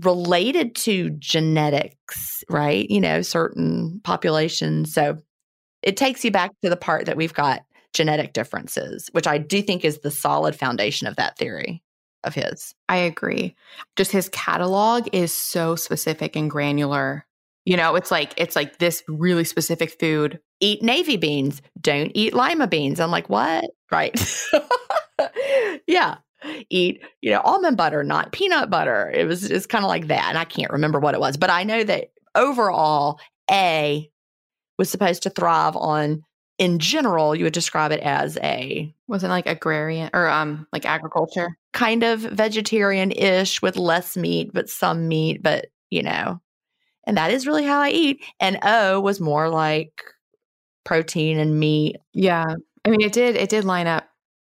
related 0.01 0.75
to 0.75 1.09
genetics, 1.11 2.43
right? 2.49 2.89
You 2.89 2.99
know, 2.99 3.21
certain 3.21 4.01
populations. 4.03 4.93
So 4.93 5.19
it 5.81 5.95
takes 5.95 6.25
you 6.25 6.31
back 6.31 6.51
to 6.61 6.69
the 6.69 6.75
part 6.75 7.05
that 7.05 7.15
we've 7.15 7.33
got 7.33 7.61
genetic 7.93 8.33
differences, 8.33 9.07
which 9.13 9.25
I 9.25 9.37
do 9.37 9.61
think 9.61 9.85
is 9.85 9.99
the 9.99 10.11
solid 10.11 10.53
foundation 10.53 11.07
of 11.07 11.15
that 11.15 11.37
theory 11.37 11.81
of 12.25 12.35
his. 12.35 12.75
I 12.89 12.97
agree. 12.97 13.55
Just 13.95 14.11
his 14.11 14.27
catalog 14.29 15.07
is 15.13 15.33
so 15.33 15.77
specific 15.77 16.35
and 16.35 16.51
granular. 16.51 17.25
You 17.65 17.77
know, 17.77 17.95
it's 17.95 18.11
like 18.11 18.33
it's 18.35 18.55
like 18.55 18.79
this 18.79 19.01
really 19.07 19.45
specific 19.45 19.97
food. 19.97 20.41
Eat 20.59 20.83
navy 20.83 21.17
beans, 21.17 21.61
don't 21.79 22.11
eat 22.13 22.33
lima 22.33 22.67
beans. 22.67 22.99
I'm 22.99 23.11
like, 23.11 23.29
what? 23.29 23.65
Right. 23.91 24.19
yeah 25.87 26.17
eat, 26.69 27.01
you 27.21 27.31
know, 27.31 27.41
almond 27.41 27.77
butter, 27.77 28.03
not 28.03 28.31
peanut 28.31 28.69
butter. 28.69 29.11
It 29.13 29.27
was 29.27 29.47
just 29.47 29.69
kind 29.69 29.83
of 29.83 29.89
like 29.89 30.07
that. 30.07 30.29
And 30.29 30.37
I 30.37 30.45
can't 30.45 30.71
remember 30.71 30.99
what 30.99 31.13
it 31.13 31.19
was, 31.19 31.37
but 31.37 31.49
I 31.49 31.63
know 31.63 31.83
that 31.83 32.11
overall, 32.35 33.19
A 33.51 34.09
was 34.77 34.89
supposed 34.89 35.23
to 35.23 35.29
thrive 35.29 35.75
on, 35.75 36.23
in 36.57 36.79
general, 36.79 37.35
you 37.35 37.45
would 37.45 37.53
describe 37.53 37.91
it 37.91 38.01
as 38.01 38.37
a 38.43 38.93
wasn't 39.07 39.31
like 39.31 39.47
agrarian 39.47 40.09
or 40.13 40.27
um 40.27 40.67
like 40.71 40.85
agriculture 40.85 41.57
kind 41.73 42.03
of 42.03 42.19
vegetarian 42.19 43.11
ish 43.11 43.61
with 43.61 43.77
less 43.77 44.17
meat, 44.17 44.51
but 44.53 44.69
some 44.69 45.07
meat, 45.07 45.41
but 45.41 45.67
you 45.89 46.03
know, 46.03 46.41
and 47.07 47.17
that 47.17 47.31
is 47.31 47.47
really 47.47 47.65
how 47.65 47.79
I 47.79 47.89
eat. 47.89 48.23
And 48.39 48.59
O 48.63 48.99
was 48.99 49.19
more 49.19 49.49
like 49.49 50.03
protein 50.83 51.39
and 51.39 51.59
meat. 51.59 51.97
Yeah. 52.13 52.55
I 52.85 52.89
mean, 52.89 53.01
it 53.01 53.11
did, 53.13 53.35
it 53.35 53.49
did 53.49 53.65
line 53.65 53.87
up 53.87 54.07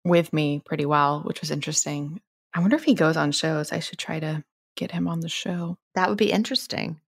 with 0.03 0.33
me 0.33 0.61
pretty 0.65 0.85
well, 0.85 1.21
which 1.21 1.41
was 1.41 1.51
interesting. 1.51 2.21
I 2.53 2.59
wonder 2.59 2.75
if 2.75 2.83
he 2.83 2.93
goes 2.93 3.17
on 3.17 3.31
shows. 3.31 3.71
I 3.71 3.79
should 3.79 3.99
try 3.99 4.19
to 4.19 4.43
get 4.75 4.91
him 4.91 5.07
on 5.07 5.19
the 5.19 5.29
show. 5.29 5.77
That 5.95 6.09
would 6.09 6.17
be 6.17 6.31
interesting. 6.31 6.99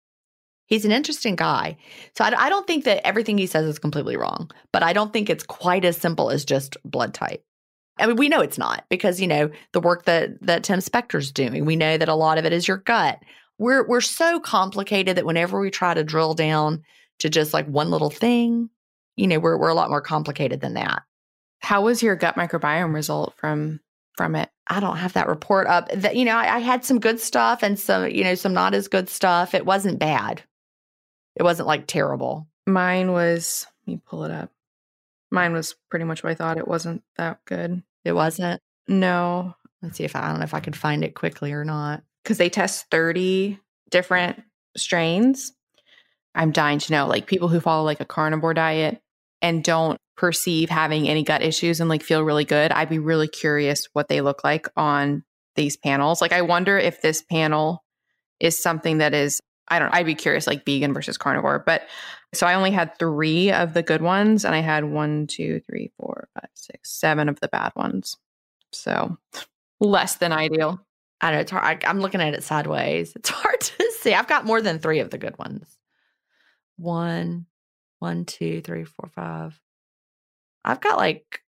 He's 0.66 0.84
an 0.84 0.92
interesting 0.92 1.36
guy. 1.36 1.78
So 2.18 2.26
I, 2.26 2.46
I, 2.46 2.50
don't 2.50 2.68
think 2.68 2.84
that 2.84 3.06
everything 3.08 3.38
he 3.38 3.46
says 3.46 3.66
is 3.66 3.80
completely 3.80 4.18
wrong, 4.18 4.52
but 4.74 4.84
I 4.84 4.92
don't 4.92 5.14
think 5.14 5.30
it's 5.30 5.46
quite 5.46 5.86
as 5.86 5.96
simple 5.96 6.30
as 6.30 6.44
just 6.44 6.76
blood 6.84 7.14
type. 7.14 7.44
I 8.00 8.06
mean, 8.06 8.18
we 8.18 8.30
know 8.30 8.42
it's 8.42 8.58
not 8.58 8.86
because 8.90 9.20
you 9.20 9.28
know 9.28 9.50
the 9.72 9.80
work 9.80 10.06
that 10.06 10.42
that 10.42 10.64
Tim 10.64 10.80
Spector's 10.80 11.32
doing. 11.32 11.66
We 11.66 11.76
know 11.76 11.98
that 11.98 12.10
a 12.10 12.16
lot 12.16 12.38
of 12.38 12.46
it 12.46 12.54
is 12.54 12.68
your 12.68 12.78
gut. 12.78 13.20
We're 13.58 13.88
we're 13.88 14.02
so 14.02 14.40
complicated 14.40 15.18
that 15.18 15.26
whenever 15.26 15.60
we 15.60 15.72
try 15.72 15.94
to 15.94 16.04
drill 16.04 16.34
down 16.34 16.84
to 17.20 17.30
just 17.30 17.54
like 17.54 17.66
one 17.66 17.90
little 17.90 18.12
thing, 18.12 18.70
you 19.18 19.28
know, 19.28 19.40
we're 19.40 19.58
we're 19.58 19.68
a 19.68 19.74
lot 19.74 19.90
more 19.90 20.02
complicated 20.02 20.62
than 20.62 20.76
that. 20.76 21.04
How 21.60 21.82
was 21.82 22.02
your 22.02 22.16
gut 22.16 22.36
microbiome 22.36 22.94
result 22.94 23.34
from 23.36 23.82
from 24.16 24.36
it? 24.36 24.50
I 24.68 24.80
don't 24.80 24.98
have 24.98 25.14
that 25.14 25.28
report 25.28 25.68
up. 25.68 25.90
That 25.92 26.16
you 26.16 26.24
know, 26.24 26.38
I, 26.38 26.56
I 26.56 26.60
had 26.60 26.86
some 26.86 27.00
good 27.00 27.20
stuff 27.20 27.64
and 27.64 27.78
some, 27.78 28.10
you 28.10 28.24
know, 28.24 28.36
some 28.36 28.54
not 28.54 28.74
as 28.74 28.88
good 28.88 29.10
stuff. 29.10 29.54
It 29.54 29.66
wasn't 29.66 30.00
bad. 30.00 30.44
It 31.36 31.44
wasn't 31.44 31.68
like 31.68 31.88
terrible. 31.88 32.48
Mine 32.66 33.12
was. 33.12 33.66
Let 33.86 33.94
me 33.94 34.02
pull 34.06 34.24
it 34.24 34.32
up. 34.32 34.52
Mine 35.32 35.54
was 35.54 35.76
pretty 35.90 36.06
much 36.06 36.24
what 36.24 36.32
I 36.32 36.36
thought. 36.36 36.58
It 36.58 36.68
wasn't 36.68 37.04
that 37.18 37.40
good. 37.46 37.82
It 38.06 38.14
wasn't. 38.14 38.62
No. 38.88 39.56
Let's 39.82 39.98
see 39.98 40.04
if 40.04 40.16
I, 40.16 40.26
I 40.26 40.30
don't 40.30 40.40
know 40.40 40.44
if 40.44 40.54
I 40.54 40.60
could 40.60 40.76
find 40.76 41.04
it 41.04 41.16
quickly 41.16 41.54
or 41.54 41.66
not. 41.66 42.04
Because 42.24 42.38
they 42.38 42.50
test 42.50 42.86
thirty 42.92 43.60
different 43.90 44.44
strains. 44.76 45.54
I'm 46.36 46.52
dying 46.52 46.78
to 46.80 46.92
know, 46.92 47.08
like 47.08 47.26
people 47.26 47.48
who 47.48 47.60
follow 47.60 47.84
like 47.84 48.00
a 48.00 48.06
carnivore 48.06 48.54
diet 48.54 49.02
and 49.42 49.64
don't 49.64 50.00
perceive 50.16 50.70
having 50.70 51.08
any 51.08 51.24
gut 51.24 51.42
issues 51.42 51.80
and 51.80 51.90
like 51.90 52.04
feel 52.04 52.24
really 52.24 52.46
good, 52.46 52.72
I'd 52.72 52.90
be 52.90 53.00
really 53.00 53.28
curious 53.28 53.88
what 53.94 54.08
they 54.08 54.22
look 54.22 54.44
like 54.44 54.68
on 54.76 55.24
these 55.56 55.78
panels. 55.78 56.22
Like, 56.22 56.34
I 56.34 56.42
wonder 56.42 56.78
if 56.78 57.02
this 57.02 57.22
panel 57.22 57.84
is 58.40 58.62
something 58.62 59.00
that 59.00 59.14
is, 59.14 59.42
I 59.68 59.80
don't 59.80 59.92
know, 59.92 59.98
I'd 59.98 60.06
be 60.06 60.16
curious, 60.16 60.48
like 60.48 60.66
vegan 60.66 60.94
versus 60.94 61.18
carnivore. 61.18 61.64
But 61.66 61.84
so 62.34 62.48
I 62.48 62.56
only 62.56 62.72
had 62.72 62.98
three 62.98 63.52
of 63.52 63.74
the 63.74 63.84
good 63.84 64.02
ones, 64.02 64.46
and 64.46 64.54
I 64.54 64.60
had 64.60 64.86
one, 64.86 65.28
two, 65.28 65.62
three, 65.68 65.92
four, 65.98 66.28
five, 66.34 66.50
six, 66.54 66.92
seven 66.92 67.30
of 67.30 67.40
the 67.40 67.48
bad 67.48 67.72
ones. 67.76 68.18
So 68.72 69.18
less 69.80 70.16
than 70.16 70.32
ideal. 70.32 70.80
I 71.22 71.32
don't 71.32 71.38
know. 71.38 71.42
it's 71.42 71.52
hard. 71.52 71.84
I, 71.84 71.90
I'm 71.90 72.00
looking 72.00 72.22
at 72.22 72.34
it 72.34 72.44
sideways. 72.44 73.14
It's 73.16 73.30
hard 73.30 73.60
to 73.62 73.92
see. 74.00 74.14
I've 74.14 74.28
got 74.28 74.46
more 74.46 74.62
than 74.62 74.80
three 74.80 75.00
of 75.00 75.10
the 75.10 75.18
good 75.18 75.38
ones. 75.38 75.78
One, 76.78 77.48
one, 78.00 78.26
two, 78.26 78.62
three, 78.62 78.84
four, 78.84 79.10
five, 79.14 79.60
I've 80.64 80.82
got 80.82 80.98
like 80.98 81.42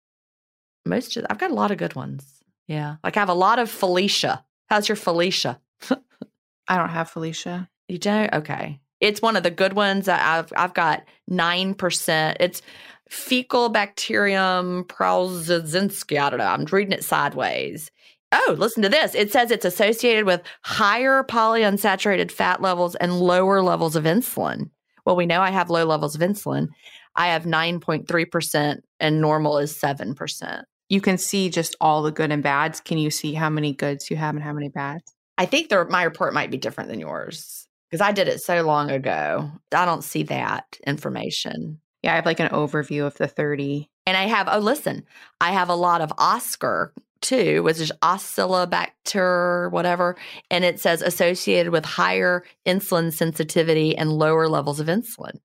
most 0.84 1.16
of, 1.16 1.26
I've 1.28 1.38
got 1.38 1.50
a 1.50 1.54
lot 1.54 1.70
of 1.70 1.78
good 1.78 1.94
ones. 1.94 2.24
Yeah. 2.66 2.96
Like 3.02 3.16
I 3.16 3.20
have 3.20 3.28
a 3.28 3.34
lot 3.34 3.58
of 3.58 3.70
Felicia. 3.70 4.44
How's 4.66 4.88
your 4.88 4.96
Felicia? 4.96 5.60
I 6.68 6.76
don't 6.76 6.90
have 6.90 7.10
Felicia. 7.10 7.68
You 7.88 7.98
don't? 7.98 8.32
Okay. 8.32 8.80
It's 9.00 9.22
one 9.22 9.36
of 9.36 9.42
the 9.42 9.50
good 9.50 9.72
ones. 9.74 10.08
I've 10.08 10.52
I've 10.56 10.74
got 10.74 11.04
nine 11.26 11.74
percent. 11.74 12.36
It's 12.40 12.62
fecal 13.08 13.68
bacterium 13.68 14.84
prausnitzkii. 14.84 16.20
I 16.20 16.30
don't 16.30 16.38
know. 16.38 16.46
I'm 16.46 16.64
reading 16.64 16.92
it 16.92 17.04
sideways. 17.04 17.90
Oh, 18.30 18.54
listen 18.58 18.82
to 18.82 18.90
this. 18.90 19.14
It 19.14 19.32
says 19.32 19.50
it's 19.50 19.64
associated 19.64 20.26
with 20.26 20.42
higher 20.62 21.22
polyunsaturated 21.22 22.30
fat 22.30 22.60
levels 22.60 22.94
and 22.96 23.20
lower 23.20 23.62
levels 23.62 23.96
of 23.96 24.04
insulin. 24.04 24.68
Well, 25.08 25.16
we 25.16 25.24
know 25.24 25.40
I 25.40 25.52
have 25.52 25.70
low 25.70 25.86
levels 25.86 26.14
of 26.14 26.20
insulin. 26.20 26.68
I 27.16 27.28
have 27.28 27.44
9.3% 27.44 28.80
and 29.00 29.20
normal 29.22 29.56
is 29.56 29.72
7%. 29.72 30.62
You 30.90 31.00
can 31.00 31.16
see 31.16 31.48
just 31.48 31.74
all 31.80 32.02
the 32.02 32.12
good 32.12 32.30
and 32.30 32.42
bads. 32.42 32.82
Can 32.82 32.98
you 32.98 33.10
see 33.10 33.32
how 33.32 33.48
many 33.48 33.72
goods 33.72 34.10
you 34.10 34.18
have 34.18 34.34
and 34.34 34.44
how 34.44 34.52
many 34.52 34.68
bads? 34.68 35.14
I 35.38 35.46
think 35.46 35.70
the, 35.70 35.86
my 35.86 36.02
report 36.02 36.34
might 36.34 36.50
be 36.50 36.58
different 36.58 36.90
than 36.90 37.00
yours 37.00 37.66
because 37.90 38.02
I 38.02 38.12
did 38.12 38.28
it 38.28 38.42
so 38.42 38.60
long 38.60 38.90
ago. 38.90 39.50
I 39.72 39.86
don't 39.86 40.04
see 40.04 40.24
that 40.24 40.76
information. 40.86 41.80
Yeah, 42.02 42.12
I 42.12 42.16
have 42.16 42.26
like 42.26 42.40
an 42.40 42.50
overview 42.50 43.06
of 43.06 43.14
the 43.14 43.28
30. 43.28 43.88
And 44.04 44.14
I 44.14 44.24
have, 44.24 44.46
oh, 44.52 44.58
listen, 44.58 45.06
I 45.40 45.52
have 45.52 45.70
a 45.70 45.74
lot 45.74 46.02
of 46.02 46.12
Oscar 46.18 46.92
too, 47.20 47.62
which 47.62 47.80
is 47.80 47.92
Oscillobacter, 48.02 49.70
whatever. 49.70 50.16
And 50.50 50.64
it 50.64 50.80
says 50.80 51.02
associated 51.02 51.72
with 51.72 51.84
higher 51.84 52.44
insulin 52.66 53.12
sensitivity 53.12 53.96
and 53.96 54.12
lower 54.12 54.48
levels 54.48 54.80
of 54.80 54.86
insulin. 54.86 55.38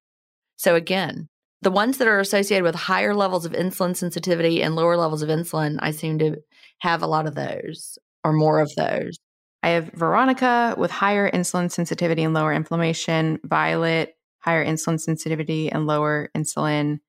So 0.56 0.76
again, 0.76 1.30
the 1.62 1.72
ones 1.72 1.98
that 1.98 2.08
are 2.08 2.20
associated 2.20 2.64
with 2.64 2.76
higher 2.76 3.16
levels 3.16 3.46
of 3.46 3.54
insulin 3.54 3.96
sensitivity 3.96 4.62
and 4.62 4.76
lower 4.76 4.98
levels 4.98 5.22
of 5.22 5.30
insulin, 5.30 5.78
I 5.80 5.92
seem 5.92 6.20
to 6.20 6.38
have 6.80 7.02
a 7.02 7.08
lot 7.08 7.26
of 7.26 7.36
those 7.36 7.98
or 8.24 8.34
more 8.34 8.60
of 8.60 8.74
those. 8.76 9.18
I 9.64 9.70
have 9.70 9.92
Veronica 9.94 10.76
with 10.78 10.92
higher 10.92 11.32
insulin 11.32 11.72
sensitivity 11.72 12.24
and 12.24 12.34
lower 12.34 12.52
inflammation, 12.54 13.40
Violet, 13.46 14.14
higher 14.40 14.66
insulin 14.66 15.00
sensitivity 15.00 15.72
and 15.72 15.88
lower 15.88 16.30
insulin, 16.36 17.00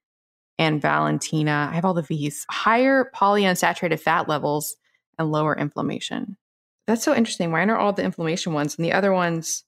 and 0.59 0.81
Valentina. 0.81 1.69
I 1.71 1.75
have 1.75 1.85
all 1.85 1.95
the 1.95 2.03
V's. 2.03 2.47
Higher 2.51 3.11
polyunsaturated 3.15 4.01
fat 4.01 4.29
levels 4.29 4.77
and 5.19 5.31
lower 5.31 5.57
inflammation. 5.57 6.37
That's 6.87 7.03
so 7.03 7.15
interesting. 7.15 7.51
Mine 7.51 7.71
are 7.71 7.79
all 7.79 7.93
the 7.93 8.05
inflammation 8.05 8.53
ones, 8.53 8.77
and 8.77 8.85
the 8.85 8.93
other 8.93 9.13
ones, 9.13 9.65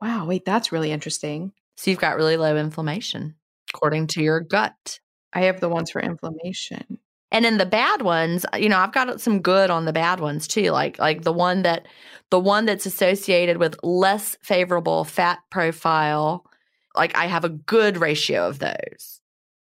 wow, 0.00 0.26
wait, 0.26 0.44
that's 0.44 0.72
really 0.72 0.92
interesting. 0.92 1.52
So 1.76 1.90
you've 1.90 2.00
got 2.00 2.16
really 2.16 2.36
low 2.36 2.56
inflammation 2.56 3.34
according 3.74 4.06
to 4.06 4.22
your 4.22 4.40
gut. 4.40 5.00
I 5.32 5.42
have 5.42 5.60
the 5.60 5.68
ones 5.68 5.90
for 5.90 6.00
inflammation. 6.00 6.98
And 7.32 7.44
then 7.44 7.58
the 7.58 7.66
bad 7.66 8.02
ones, 8.02 8.46
uh, 8.54 8.58
you 8.58 8.68
know, 8.68 8.78
I've 8.78 8.92
got 8.92 9.20
some 9.20 9.40
good 9.40 9.68
on 9.68 9.86
the 9.86 9.92
bad 9.92 10.20
ones 10.20 10.46
too. 10.46 10.70
Like 10.70 11.00
like 11.00 11.22
the 11.22 11.32
one 11.32 11.62
that 11.62 11.86
the 12.30 12.38
one 12.38 12.64
that's 12.64 12.86
associated 12.86 13.56
with 13.56 13.76
less 13.82 14.36
favorable 14.40 15.02
fat 15.04 15.40
profile, 15.50 16.46
like 16.94 17.16
I 17.16 17.26
have 17.26 17.44
a 17.44 17.48
good 17.48 17.96
ratio 17.96 18.46
of 18.46 18.60
those. 18.60 19.20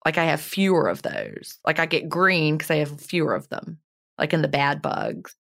Like 0.08 0.18
I 0.18 0.24
have 0.24 0.40
fewer 0.40 0.88
of 0.88 1.02
those. 1.02 1.60
Like 1.66 1.80
I 1.80 1.86
get 1.86 2.08
green 2.08 2.58
because 2.58 2.72
I 2.72 2.78
have 2.78 3.02
fewer 3.02 3.36
of 3.36 3.50
them. 3.50 3.80
Like 4.18 4.32
in 4.32 4.42
the 4.42 4.48
bad 4.48 4.82
bugs. 4.82 5.36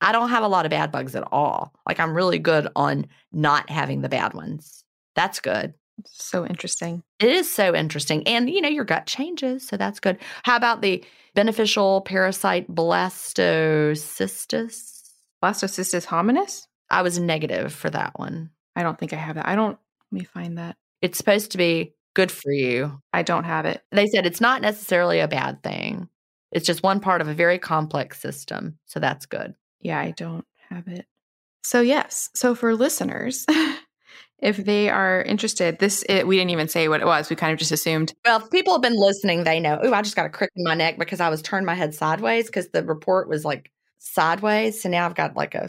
I 0.00 0.12
don't 0.12 0.30
have 0.30 0.42
a 0.42 0.48
lot 0.48 0.64
of 0.64 0.70
bad 0.70 0.90
bugs 0.90 1.14
at 1.14 1.28
all. 1.30 1.74
Like 1.86 2.00
I'm 2.00 2.16
really 2.16 2.38
good 2.38 2.66
on 2.74 3.08
not 3.30 3.68
having 3.68 4.00
the 4.00 4.08
bad 4.08 4.32
ones. 4.32 4.84
That's 5.16 5.40
good. 5.40 5.74
So 6.06 6.46
interesting. 6.46 7.02
It 7.20 7.28
is 7.28 7.52
so 7.52 7.74
interesting. 7.74 8.26
And, 8.26 8.48
you 8.48 8.62
know, 8.62 8.70
your 8.70 8.86
gut 8.86 9.04
changes. 9.04 9.68
So 9.68 9.76
that's 9.76 10.00
good. 10.00 10.16
How 10.44 10.56
about 10.56 10.80
the 10.80 11.04
beneficial 11.34 12.00
parasite 12.00 12.74
blastocystis? 12.74 15.02
Blastocystis 15.44 16.06
hominis? 16.06 16.66
I 16.88 17.02
was 17.02 17.18
negative 17.18 17.70
for 17.70 17.90
that 17.90 18.18
one. 18.18 18.48
I 18.74 18.82
don't 18.82 18.98
think 18.98 19.12
I 19.12 19.16
have 19.16 19.34
that. 19.34 19.46
I 19.46 19.56
don't, 19.56 19.78
let 20.10 20.20
me 20.20 20.24
find 20.24 20.56
that. 20.56 20.78
It's 21.02 21.18
supposed 21.18 21.50
to 21.50 21.58
be 21.58 21.92
good 22.16 22.32
for 22.32 22.50
you. 22.50 23.00
I 23.12 23.22
don't 23.22 23.44
have 23.44 23.66
it. 23.66 23.82
They 23.92 24.06
said 24.06 24.24
it's 24.24 24.40
not 24.40 24.62
necessarily 24.62 25.20
a 25.20 25.28
bad 25.28 25.62
thing, 25.62 26.08
it's 26.50 26.66
just 26.66 26.82
one 26.82 26.98
part 26.98 27.20
of 27.20 27.28
a 27.28 27.34
very 27.34 27.58
complex 27.58 28.18
system. 28.18 28.78
So 28.86 28.98
that's 28.98 29.26
good. 29.26 29.54
Yeah, 29.80 30.00
I 30.00 30.12
don't 30.12 30.46
have 30.70 30.88
it. 30.88 31.06
So, 31.62 31.82
yes. 31.82 32.30
So, 32.34 32.54
for 32.54 32.74
listeners, 32.74 33.44
if 34.38 34.56
they 34.56 34.88
are 34.88 35.20
interested, 35.22 35.78
this 35.78 36.04
it, 36.08 36.26
we 36.26 36.36
didn't 36.36 36.50
even 36.50 36.68
say 36.68 36.88
what 36.88 37.02
it 37.02 37.06
was. 37.06 37.28
We 37.28 37.36
kind 37.36 37.52
of 37.52 37.58
just 37.58 37.72
assumed. 37.72 38.14
Well, 38.24 38.40
if 38.40 38.50
people 38.50 38.72
have 38.72 38.82
been 38.82 38.98
listening, 38.98 39.44
they 39.44 39.60
know. 39.60 39.78
Oh, 39.82 39.92
I 39.92 40.00
just 40.00 40.16
got 40.16 40.26
a 40.26 40.30
crick 40.30 40.50
in 40.56 40.64
my 40.64 40.74
neck 40.74 40.98
because 40.98 41.20
I 41.20 41.28
was 41.28 41.42
turned 41.42 41.66
my 41.66 41.74
head 41.74 41.94
sideways 41.94 42.46
because 42.46 42.68
the 42.68 42.82
report 42.82 43.28
was 43.28 43.44
like 43.44 43.70
sideways. 43.98 44.80
So 44.80 44.88
now 44.88 45.04
I've 45.04 45.14
got 45.14 45.36
like 45.36 45.54
a, 45.54 45.68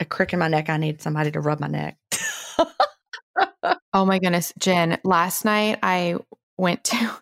a 0.00 0.04
crick 0.04 0.32
in 0.32 0.40
my 0.40 0.48
neck. 0.48 0.68
I 0.68 0.78
need 0.78 1.00
somebody 1.00 1.30
to 1.30 1.40
rub 1.40 1.60
my 1.60 1.68
neck. 1.68 1.98
oh 3.94 4.04
my 4.04 4.18
goodness, 4.18 4.52
Gin! 4.58 4.98
Last 5.04 5.44
night 5.44 5.78
I 5.82 6.16
went 6.58 6.84
to. 6.84 6.96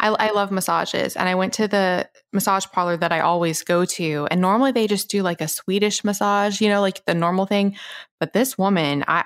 I, 0.00 0.08
I 0.08 0.30
love 0.32 0.50
massages, 0.50 1.16
and 1.16 1.28
I 1.28 1.36
went 1.36 1.52
to 1.54 1.68
the 1.68 2.08
massage 2.32 2.66
parlor 2.66 2.96
that 2.96 3.12
I 3.12 3.20
always 3.20 3.62
go 3.62 3.84
to, 3.84 4.26
and 4.30 4.40
normally 4.40 4.72
they 4.72 4.86
just 4.86 5.08
do 5.08 5.22
like 5.22 5.40
a 5.40 5.48
Swedish 5.48 6.04
massage, 6.04 6.60
you 6.60 6.68
know, 6.68 6.80
like 6.80 7.04
the 7.04 7.14
normal 7.14 7.46
thing. 7.46 7.76
But 8.18 8.32
this 8.32 8.58
woman, 8.58 9.04
I 9.06 9.24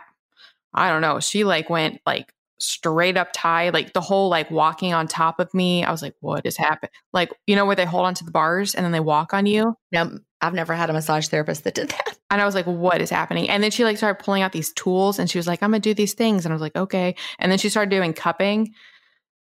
I 0.75 0.91
don't 0.91 1.03
know. 1.03 1.21
She 1.21 1.45
like 1.45 1.71
went 1.71 2.01
like 2.07 2.33
straight 2.61 3.17
up 3.17 3.29
Thai, 3.33 3.71
like 3.71 3.93
the 3.93 4.01
whole 4.01 4.29
like 4.29 4.51
walking 4.51 4.93
on 4.93 5.07
top 5.07 5.41
of 5.41 5.53
me. 5.55 5.85
I 5.85 5.91
was 5.91 6.03
like, 6.03 6.15
what 6.21 6.45
is 6.45 6.57
happening? 6.57 6.91
Like, 7.13 7.33
you 7.47 7.57
know, 7.57 7.67
where 7.67 7.77
they 7.77 7.85
hold 7.85 8.07
onto 8.07 8.25
the 8.25 8.31
bars 8.31 8.75
and 8.75 8.85
then 8.85 8.93
they 8.93 9.01
walk 9.01 9.33
on 9.33 9.47
you. 9.47 9.75
No, 9.93 10.19
I've 10.41 10.55
never 10.55 10.75
had 10.75 10.91
a 10.91 10.93
massage 10.93 11.29
therapist 11.29 11.65
that 11.65 11.75
did 11.75 11.91
that. 11.91 12.19
And 12.31 12.41
I 12.41 12.45
was 12.45 12.55
like, 12.55 12.67
what 12.67 13.01
is 13.01 13.11
happening? 13.11 13.49
And 13.49 13.63
then 13.63 13.71
she 13.71 13.85
like 13.85 13.97
started 13.97 14.23
pulling 14.23 14.43
out 14.43 14.53
these 14.53 14.73
tools 14.73 15.19
and 15.19 15.31
she 15.31 15.39
was 15.39 15.47
like, 15.47 15.63
I'm 15.63 15.71
gonna 15.71 15.81
do 15.81 15.95
these 15.95 16.15
things. 16.15 16.45
And 16.45 16.53
I 16.53 16.55
was 16.55 16.63
like, 16.63 16.77
okay. 16.77 17.15
And 17.39 17.51
then 17.51 17.59
she 17.59 17.69
started 17.69 17.91
doing 17.91 18.13
cupping, 18.13 18.75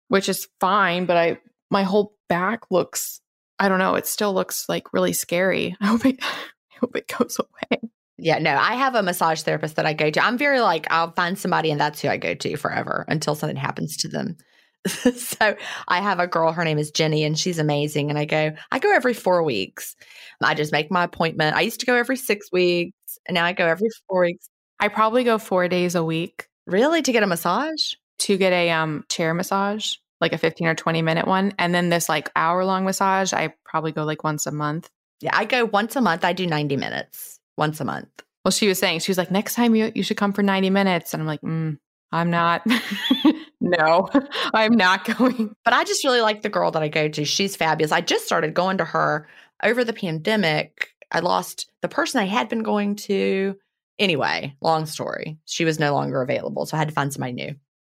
which 0.09 0.29
is 0.29 0.49
fine, 0.61 1.07
but 1.07 1.17
I 1.17 1.39
my 1.71 1.83
whole 1.83 2.17
back 2.29 2.71
looks, 2.71 3.21
I 3.59 3.69
don't 3.69 3.79
know, 3.79 3.95
it 3.95 4.07
still 4.07 4.33
looks 4.33 4.69
like 4.69 4.93
really 4.93 5.13
scary. 5.13 5.77
I 5.81 5.87
hope 5.87 6.07
it 6.07 6.17
I 6.23 6.79
hope 6.81 6.97
it 6.97 7.13
goes 7.19 7.39
away. 7.39 7.91
Yeah, 8.19 8.39
no, 8.39 8.57
I 8.57 8.75
have 8.75 8.97
a 8.97 9.03
massage 9.03 9.43
therapist 9.43 9.77
that 9.77 9.87
I 9.87 9.93
go 9.93 10.11
to. 10.11 10.25
I'm 10.25 10.37
very 10.37 10.61
like, 10.61 10.89
I'll 10.91 11.13
find 11.13 11.39
somebody 11.39 11.71
and 11.71 11.81
that's 11.81 12.01
who 12.01 12.09
I 12.09 12.17
go 12.17 12.35
to 12.35 12.57
forever 12.57 13.05
until 13.09 13.37
something 13.37 13.57
happens 13.57 13.97
to 13.99 14.09
them. 14.09 14.37
so 14.87 15.57
I 15.87 16.01
have 16.01 16.19
a 16.19 16.27
girl, 16.27 16.53
her 16.53 16.65
name 16.65 16.79
is 16.79 16.91
Jenny, 16.91 17.25
and 17.25 17.39
she's 17.39 17.59
amazing. 17.59 18.11
And 18.11 18.19
I 18.19 18.25
go, 18.25 18.53
I 18.73 18.79
go 18.81 18.93
every 18.93 19.15
four 19.15 19.43
weeks. 19.43 19.95
I 20.43 20.55
just 20.55 20.73
make 20.73 20.91
my 20.91 21.05
appointment. 21.05 21.57
I 21.57 21.61
used 21.63 21.81
to 21.81 21.87
go 21.87 21.95
every 21.95 22.17
six 22.17 22.51
weeks, 22.53 23.19
and 23.27 23.35
now 23.35 23.45
I 23.45 23.53
go 23.53 23.67
every 23.67 23.89
four 24.09 24.23
weeks. 24.23 24.49
I 24.81 24.89
probably 24.89 25.25
go 25.25 25.39
four 25.39 25.69
days 25.69 25.95
a 25.95 26.05
week. 26.05 26.47
Really? 26.67 27.03
To 27.03 27.13
get 27.13 27.23
a 27.23 27.27
massage? 27.27 27.95
To 28.21 28.37
get 28.37 28.53
a 28.53 28.71
um 28.71 29.05
chair 29.09 29.35
massage, 29.35 29.95
like 30.21 30.33
a 30.33 30.39
15 30.39 30.67
or 30.67 30.75
20 30.75 31.03
minute 31.03 31.27
one. 31.27 31.55
And 31.59 31.75
then 31.75 31.89
this 31.89 32.09
like 32.09 32.31
hour 32.37 32.65
long 32.65 32.85
massage, 32.85 33.33
I 33.33 33.55
probably 33.65 33.93
go 33.93 34.05
like 34.05 34.25
once 34.25 34.47
a 34.47 34.53
month. 34.53 34.89
Yeah, 35.21 35.31
I 35.37 35.45
go 35.45 35.65
once 35.65 35.97
a 35.97 36.01
month. 36.01 36.25
I 36.25 36.33
do 36.33 36.47
90 36.47 36.77
minutes 36.77 37.38
once 37.59 37.81
a 37.81 37.85
month. 37.85 38.09
Well, 38.45 38.53
she 38.53 38.69
was 38.69 38.79
saying, 38.79 39.01
she 39.01 39.11
was 39.11 39.19
like, 39.19 39.31
next 39.31 39.55
time 39.55 39.75
you, 39.75 39.93
you 39.95 40.03
should 40.03 40.17
come 40.17 40.33
for 40.33 40.43
90 40.43 40.71
minutes. 40.71 41.13
And 41.13 41.21
I'm 41.21 41.27
like, 41.27 41.43
mm, 41.43 41.77
I'm 42.13 42.31
not. 42.31 42.67
no, 43.61 44.09
I'm 44.55 44.75
not 44.75 45.05
going. 45.05 45.55
But 45.65 45.75
I 45.75 45.85
just 45.85 46.05
really 46.05 46.21
like 46.21 46.43
the 46.43 46.49
girl 46.49 46.71
that 46.71 46.83
I 46.83 46.89
go 46.89 47.09
to. 47.09 47.25
She's 47.25 47.57
fabulous. 47.57 47.93
I 47.93 48.01
just 48.01 48.25
started 48.25 48.55
going 48.55 48.79
to 48.79 48.85
her 48.85 49.29
over 49.63 49.85
the 49.85 49.93
pandemic. 49.93 50.95
I 51.13 51.21
lost 51.21 51.71
the 51.83 51.89
person 51.89 52.21
I 52.21 52.27
had 52.27 52.49
been 52.49 52.63
going 52.63 52.97
to. 52.97 53.57
Anyway, 53.99 54.57
long 54.61 54.87
story. 54.87 55.39
She 55.45 55.65
was 55.65 55.79
no 55.79 55.93
longer 55.93 56.23
available. 56.23 56.65
So 56.65 56.77
I 56.77 56.79
had 56.79 56.89
to 56.89 56.95
find 56.95 57.13
somebody 57.13 57.33
new. 57.33 57.57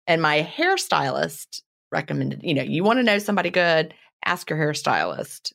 And 0.08 0.22
my 0.22 0.42
hairstylist 0.42 1.62
recommended, 1.92 2.42
you 2.44 2.54
know, 2.54 2.64
you 2.64 2.84
want 2.84 2.98
to 3.00 3.04
know 3.04 3.20
somebody 3.20 3.50
good, 3.50 3.94
ask 4.26 4.50
your 4.50 4.58
hairstylist 4.58 5.52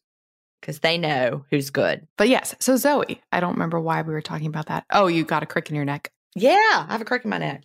because 0.65 0.79
they 0.79 0.97
know 0.97 1.45
who's 1.51 1.69
good. 1.69 2.07
But 2.17 2.31
yes, 2.31 2.55
so 2.59 2.77
Zoe, 2.77 3.21
I 3.31 3.41
don't 3.41 3.53
remember 3.53 3.79
why 3.79 4.01
we 4.01 4.15
were 4.15 4.23
talking 4.23 4.47
about 4.47 4.67
that. 4.67 4.85
Oh, 4.91 5.09
you 5.09 5.23
got 5.23 5.43
a 5.43 5.47
crick 5.47 5.69
in 5.69 5.77
your 5.77 5.85
neck. 5.85 6.11
Yeah, 6.35 6.87
I 6.89 6.89
have 6.89 7.03
a 7.03 7.05
crick 7.05 7.23
in 7.23 7.31
my 7.31 7.37
neck. 7.37 7.65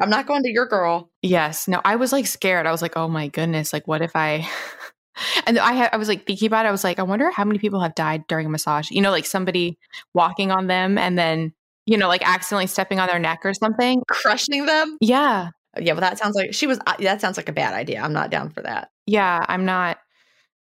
I'm 0.00 0.10
not 0.10 0.26
going 0.26 0.42
to 0.42 0.50
your 0.50 0.66
girl. 0.66 1.10
Yes. 1.22 1.68
No, 1.68 1.80
I 1.84 1.94
was 1.94 2.10
like 2.10 2.26
scared. 2.26 2.66
I 2.66 2.72
was 2.72 2.82
like, 2.82 2.96
oh 2.96 3.06
my 3.06 3.28
goodness, 3.28 3.72
like 3.72 3.86
what 3.86 4.02
if 4.02 4.16
I 4.16 4.48
and 5.46 5.58
I 5.58 5.72
had 5.74 5.90
I 5.92 5.96
was 5.96 6.08
like 6.08 6.26
thinking 6.26 6.46
about 6.46 6.66
it. 6.66 6.70
I 6.70 6.72
was 6.72 6.82
like, 6.82 6.98
I 6.98 7.02
wonder 7.04 7.30
how 7.30 7.44
many 7.44 7.60
people 7.60 7.80
have 7.80 7.94
died 7.94 8.26
during 8.26 8.46
a 8.46 8.50
massage. 8.50 8.90
You 8.90 9.00
know, 9.00 9.10
like 9.12 9.26
somebody 9.26 9.78
walking 10.12 10.50
on 10.50 10.66
them 10.66 10.98
and 10.98 11.16
then, 11.16 11.52
you 11.86 11.96
know, 11.96 12.08
like 12.08 12.26
accidentally 12.26 12.66
stepping 12.66 12.98
on 12.98 13.06
their 13.06 13.18
neck 13.20 13.40
or 13.44 13.54
something. 13.54 14.02
Crushing 14.08 14.66
them? 14.66 14.98
Yeah. 15.00 15.50
Yeah, 15.78 15.92
well 15.92 16.00
that 16.00 16.18
sounds 16.18 16.34
like 16.34 16.52
she 16.52 16.66
was 16.66 16.80
uh, 16.84 16.94
that 16.98 17.20
sounds 17.20 17.36
like 17.36 17.48
a 17.48 17.52
bad 17.52 17.74
idea. 17.74 18.00
I'm 18.00 18.12
not 18.12 18.30
down 18.30 18.50
for 18.50 18.62
that. 18.62 18.90
Yeah, 19.06 19.44
I'm 19.48 19.64
not 19.64 19.98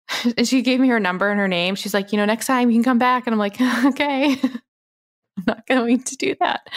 and 0.37 0.47
she 0.47 0.61
gave 0.61 0.79
me 0.79 0.87
her 0.89 0.99
number 0.99 1.29
and 1.29 1.39
her 1.39 1.47
name. 1.47 1.75
She's 1.75 1.93
like, 1.93 2.11
you 2.11 2.17
know, 2.17 2.25
next 2.25 2.47
time 2.47 2.69
you 2.69 2.75
can 2.75 2.83
come 2.83 2.99
back. 2.99 3.27
And 3.27 3.33
I'm 3.33 3.39
like, 3.39 3.59
okay, 3.85 4.37
I'm 4.43 5.43
not 5.45 5.67
going 5.67 6.03
to 6.03 6.15
do 6.15 6.35
that. 6.39 6.67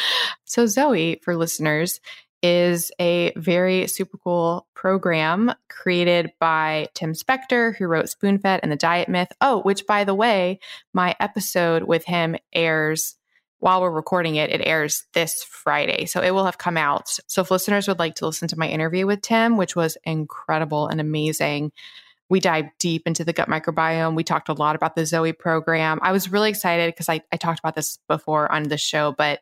So, 0.44 0.66
Zoe, 0.66 1.20
for 1.22 1.36
listeners, 1.36 2.00
is 2.42 2.90
a 2.98 3.32
very 3.36 3.86
super 3.86 4.16
cool 4.16 4.66
program 4.74 5.52
created 5.68 6.32
by 6.40 6.88
Tim 6.94 7.12
Spector, 7.12 7.76
who 7.76 7.86
wrote 7.86 8.06
Spoonfed 8.06 8.60
and 8.62 8.72
The 8.72 8.76
Diet 8.76 9.08
Myth. 9.08 9.32
Oh, 9.40 9.60
which, 9.60 9.86
by 9.86 10.04
the 10.04 10.14
way, 10.14 10.58
my 10.94 11.14
episode 11.20 11.84
with 11.84 12.04
him 12.04 12.36
airs 12.52 13.16
while 13.58 13.82
we're 13.82 13.90
recording 13.90 14.36
it. 14.36 14.50
It 14.50 14.62
airs 14.64 15.04
this 15.12 15.44
Friday. 15.44 16.06
So 16.06 16.22
it 16.22 16.30
will 16.30 16.46
have 16.46 16.56
come 16.56 16.78
out. 16.78 17.18
So 17.26 17.42
if 17.42 17.50
listeners 17.50 17.86
would 17.86 17.98
like 17.98 18.14
to 18.16 18.26
listen 18.26 18.48
to 18.48 18.58
my 18.58 18.66
interview 18.66 19.06
with 19.06 19.20
Tim, 19.20 19.58
which 19.58 19.76
was 19.76 19.98
incredible 20.04 20.88
and 20.88 20.98
amazing, 20.98 21.72
we 22.30 22.38
dive 22.40 22.66
deep 22.78 23.06
into 23.06 23.24
the 23.24 23.32
gut 23.32 23.48
microbiome. 23.48 24.14
We 24.14 24.24
talked 24.24 24.48
a 24.48 24.54
lot 24.54 24.76
about 24.76 24.94
the 24.94 25.04
Zoe 25.04 25.32
program. 25.32 25.98
I 26.00 26.12
was 26.12 26.30
really 26.30 26.48
excited 26.48 26.94
because 26.94 27.08
I, 27.08 27.20
I 27.32 27.36
talked 27.36 27.58
about 27.58 27.74
this 27.74 27.98
before 28.08 28.50
on 28.50 28.62
the 28.64 28.78
show, 28.78 29.12
but 29.12 29.40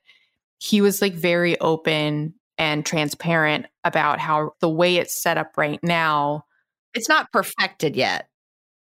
he 0.58 0.80
was 0.80 1.02
like 1.02 1.12
very 1.12 1.60
open 1.60 2.34
and 2.56 2.84
transparent 2.84 3.66
about 3.84 4.18
how 4.18 4.54
the 4.60 4.70
way 4.70 4.96
it's 4.96 5.22
set 5.22 5.36
up 5.36 5.52
right 5.56 5.78
now. 5.82 6.46
It's 6.94 7.10
not 7.10 7.30
perfected 7.30 7.94
yet, 7.94 8.28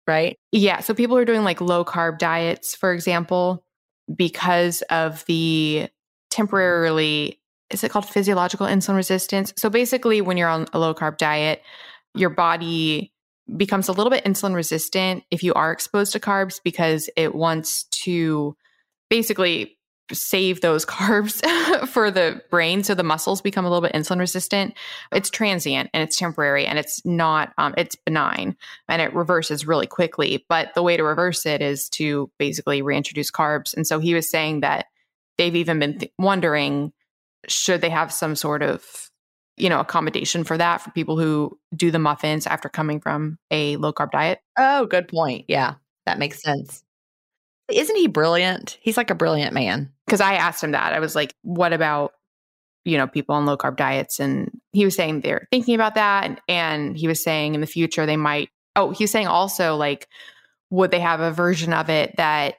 right? 0.07 0.39
Yeah. 0.51 0.81
So 0.81 0.95
people 0.95 1.17
are 1.19 1.27
doing 1.27 1.45
like 1.45 1.61
low 1.61 1.85
carb 1.85 2.19
diets, 2.19 2.75
for 2.75 2.93
example, 2.93 3.63
because 4.17 4.83
of 4.91 5.25
the 5.27 5.89
temporarily, 6.31 7.39
is 7.69 7.85
it 7.85 7.91
called 7.91 8.09
physiological 8.09 8.67
insulin 8.67 8.97
resistance? 8.97 9.53
So 9.57 9.69
basically, 9.69 10.23
when 10.23 10.39
you're 10.39 10.49
on 10.49 10.67
a 10.73 10.79
low 10.79 10.95
carb 10.95 11.19
diet, 11.19 11.63
your 12.15 12.31
body 12.31 13.13
becomes 13.57 13.89
a 13.89 13.93
little 13.93 14.11
bit 14.11 14.25
insulin 14.25 14.55
resistant 14.55 15.25
if 15.31 15.43
you 15.43 15.55
are 15.55 15.73
exposed 15.73 16.13
to 16.13 16.21
carbs 16.21 16.61
because 16.63 17.11
it 17.17 17.35
wants 17.35 17.85
to 17.85 18.57
basically 19.09 19.79
save 20.13 20.61
those 20.61 20.85
carbs 20.87 21.41
for 21.89 22.11
the 22.11 22.43
brain. 22.51 22.83
So 22.83 22.95
the 22.95 23.03
muscles 23.03 23.41
become 23.41 23.65
a 23.65 23.71
little 23.71 23.87
bit 23.87 23.93
insulin 23.93 24.19
resistant. 24.19 24.75
It's 25.13 25.31
transient 25.31 25.91
and 25.93 26.03
it's 26.03 26.19
temporary 26.19 26.67
and 26.67 26.79
it's 26.79 27.05
not 27.05 27.53
um, 27.59 27.75
it's 27.77 27.97
benign 27.97 28.57
and 28.89 29.03
it 29.03 29.15
reverses 29.15 29.67
really 29.67 29.87
quickly. 29.87 30.45
But 30.49 30.75
the 30.75 30.83
way 30.83 30.97
to 30.97 31.05
reverse 31.05 31.47
it 31.47 31.63
is 31.63 31.89
to 31.91 32.31
basically 32.39 32.83
reintroduce 32.83 33.31
carbs. 33.31 33.75
And 33.75 33.87
so 33.87 33.99
he 33.99 34.15
was 34.15 34.31
saying 34.31 34.61
that 34.61 34.87
they've 35.39 35.57
even 35.57 35.79
been 35.79 35.99
th- 35.99 36.13
wondering 36.19 36.93
should 37.49 37.81
they 37.81 37.91
have 37.91 38.13
some 38.13 38.37
sort 38.37 38.63
of 38.63 39.10
you 39.61 39.69
know, 39.69 39.81
accommodation 39.81 40.45
for 40.45 40.57
that 40.57 40.79
for 40.81 40.91
people 40.91 41.19
who 41.19 41.59
do 41.75 41.91
the 41.91 41.99
muffins 41.99 42.47
after 42.47 42.69
coming 42.69 43.01
from 43.01 43.39
a 43.51 43.77
low 43.77 43.93
carb 43.93 44.11
diet. 44.11 44.41
Oh, 44.59 44.87
good 44.87 45.09
point. 45.09 45.45
Yeah, 45.49 45.75
that 46.07 46.19
makes 46.19 46.43
sense. 46.43 46.83
Isn't 47.71 47.97
he 47.97 48.09
brilliant? 48.09 48.79
He's 48.81 48.97
like 48.97 49.11
a 49.11 49.15
brilliant 49.15 49.53
man. 49.53 49.93
Because 50.07 50.21
I 50.21 50.35
asked 50.35 50.65
him 50.65 50.73
that. 50.73 50.93
I 50.93 50.99
was 50.99 51.15
like, 51.15 51.35
what 51.43 51.73
about, 51.73 52.13
you 52.85 52.99
know, 52.99 53.07
people 53.07 53.35
on 53.35 53.47
low 53.47 53.57
carb 53.57 53.77
diets? 53.77 54.19
And 54.19 54.51
he 54.73 54.85
was 54.85 54.97
saying 54.97 55.21
they're 55.21 55.47
thinking 55.53 55.75
about 55.75 55.95
that. 55.95 56.25
And, 56.25 56.41
and 56.49 56.97
he 56.97 57.07
was 57.07 57.23
saying 57.23 57.55
in 57.55 57.61
the 57.61 57.67
future 57.67 58.07
they 58.07 58.17
might, 58.17 58.49
oh, 58.75 58.91
he's 58.91 59.11
saying 59.11 59.29
also 59.29 59.77
like, 59.77 60.09
would 60.71 60.91
they 60.91 61.01
have 61.01 61.21
a 61.21 61.31
version 61.31 61.73
of 61.73 61.91
it 61.91 62.17
that 62.17 62.55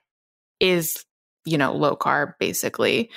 is, 0.60 1.04
you 1.46 1.58
know, 1.58 1.74
low 1.74 1.96
carb 1.96 2.34
basically? 2.40 3.10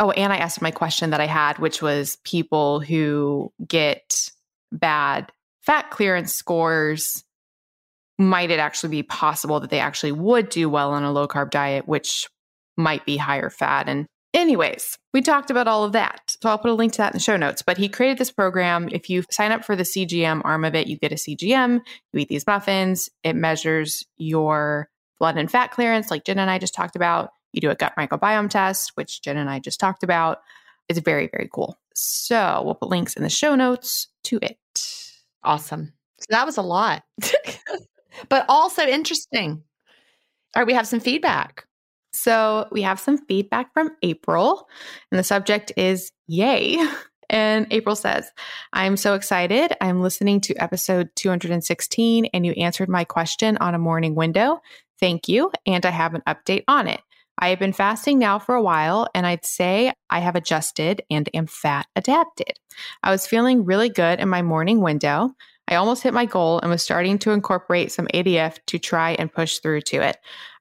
Oh, 0.00 0.10
and 0.12 0.32
I 0.32 0.38
asked 0.38 0.62
my 0.62 0.70
question 0.70 1.10
that 1.10 1.20
I 1.20 1.26
had, 1.26 1.58
which 1.58 1.82
was 1.82 2.16
people 2.24 2.80
who 2.80 3.52
get 3.68 4.30
bad 4.72 5.30
fat 5.62 5.90
clearance 5.90 6.34
scores 6.34 7.22
might 8.18 8.50
it 8.50 8.58
actually 8.58 8.90
be 8.90 9.02
possible 9.02 9.60
that 9.60 9.68
they 9.68 9.78
actually 9.78 10.12
would 10.12 10.48
do 10.48 10.70
well 10.70 10.92
on 10.92 11.04
a 11.04 11.12
low 11.12 11.28
carb 11.28 11.50
diet, 11.50 11.86
which 11.86 12.26
might 12.78 13.04
be 13.04 13.18
higher 13.18 13.50
fat? 13.50 13.88
And, 13.88 14.06
anyways, 14.32 14.96
we 15.12 15.20
talked 15.20 15.50
about 15.50 15.68
all 15.68 15.84
of 15.84 15.92
that. 15.92 16.36
So 16.42 16.48
I'll 16.48 16.58
put 16.58 16.70
a 16.70 16.74
link 16.74 16.92
to 16.92 16.98
that 16.98 17.12
in 17.12 17.16
the 17.18 17.22
show 17.22 17.36
notes. 17.36 17.60
But 17.60 17.76
he 17.76 17.88
created 17.88 18.16
this 18.16 18.30
program. 18.30 18.88
If 18.90 19.10
you 19.10 19.24
sign 19.30 19.52
up 19.52 19.64
for 19.64 19.76
the 19.76 19.84
CGM 19.84 20.40
arm 20.44 20.64
of 20.64 20.74
it, 20.74 20.86
you 20.86 20.96
get 20.96 21.12
a 21.12 21.16
CGM, 21.16 21.80
you 22.12 22.20
eat 22.20 22.28
these 22.28 22.46
muffins, 22.46 23.10
it 23.22 23.36
measures 23.36 24.04
your 24.16 24.88
blood 25.18 25.36
and 25.36 25.50
fat 25.50 25.72
clearance, 25.72 26.10
like 26.10 26.24
Gin 26.24 26.38
and 26.38 26.50
I 26.50 26.58
just 26.58 26.74
talked 26.74 26.96
about. 26.96 27.30
You 27.52 27.60
do 27.60 27.70
a 27.70 27.74
gut 27.74 27.94
microbiome 27.98 28.50
test, 28.50 28.92
which 28.94 29.22
Gin 29.22 29.36
and 29.36 29.50
I 29.50 29.58
just 29.58 29.80
talked 29.80 30.02
about. 30.02 30.38
It's 30.88 30.98
very, 30.98 31.28
very 31.28 31.48
cool. 31.52 31.78
So 31.94 32.62
we'll 32.64 32.74
put 32.74 32.88
links 32.88 33.14
in 33.14 33.22
the 33.22 33.30
show 33.30 33.54
notes 33.54 34.08
to 34.24 34.38
it. 34.42 34.58
Awesome. 35.42 35.92
So 36.20 36.26
that 36.30 36.46
was 36.46 36.56
a 36.56 36.62
lot. 36.62 37.02
but 38.28 38.44
also 38.48 38.82
interesting. 38.82 39.62
All 40.54 40.62
right, 40.62 40.66
we 40.66 40.74
have 40.74 40.86
some 40.86 41.00
feedback. 41.00 41.64
So 42.12 42.66
we 42.72 42.82
have 42.82 42.98
some 42.98 43.18
feedback 43.26 43.72
from 43.72 43.90
Apryl, 44.02 44.64
and 45.10 45.18
the 45.18 45.24
subject 45.24 45.72
is 45.76 46.10
Yay. 46.26 46.78
And 47.32 47.70
Apryl 47.70 47.96
says, 47.96 48.28
I'm 48.72 48.96
so 48.96 49.14
excited. 49.14 49.72
I'm 49.80 50.02
listening 50.02 50.40
to 50.40 50.54
episode 50.56 51.10
216, 51.14 52.26
and 52.26 52.44
you 52.44 52.50
answered 52.54 52.88
my 52.88 53.04
question 53.04 53.56
on 53.58 53.72
a 53.72 53.78
morning 53.78 54.16
window. 54.16 54.60
Thank 54.98 55.28
you. 55.28 55.52
And 55.64 55.86
I 55.86 55.90
have 55.90 56.14
an 56.14 56.22
update 56.26 56.64
on 56.66 56.88
it. 56.88 57.00
I 57.42 57.48
have 57.48 57.58
been 57.58 57.72
fasting 57.72 58.18
now 58.18 58.38
for 58.38 58.54
a 58.54 58.62
while, 58.62 59.08
and 59.14 59.26
I'd 59.26 59.46
say 59.46 59.92
I 60.10 60.18
have 60.18 60.36
adjusted 60.36 61.02
and 61.10 61.28
am 61.32 61.46
fat 61.46 61.86
adapted. 61.96 62.52
I 63.02 63.10
was 63.10 63.26
feeling 63.26 63.64
really 63.64 63.88
good 63.88 64.20
in 64.20 64.28
my 64.28 64.42
morning 64.42 64.82
window. 64.82 65.30
I 65.66 65.76
almost 65.76 66.02
hit 66.02 66.12
my 66.12 66.26
goal 66.26 66.60
and 66.60 66.70
was 66.70 66.82
starting 66.82 67.18
to 67.20 67.30
incorporate 67.30 67.92
some 67.92 68.08
ADF 68.12 68.58
to 68.66 68.78
try 68.78 69.12
and 69.12 69.32
push 69.32 69.58
through 69.58 69.80
to 69.82 70.02
it. 70.02 70.18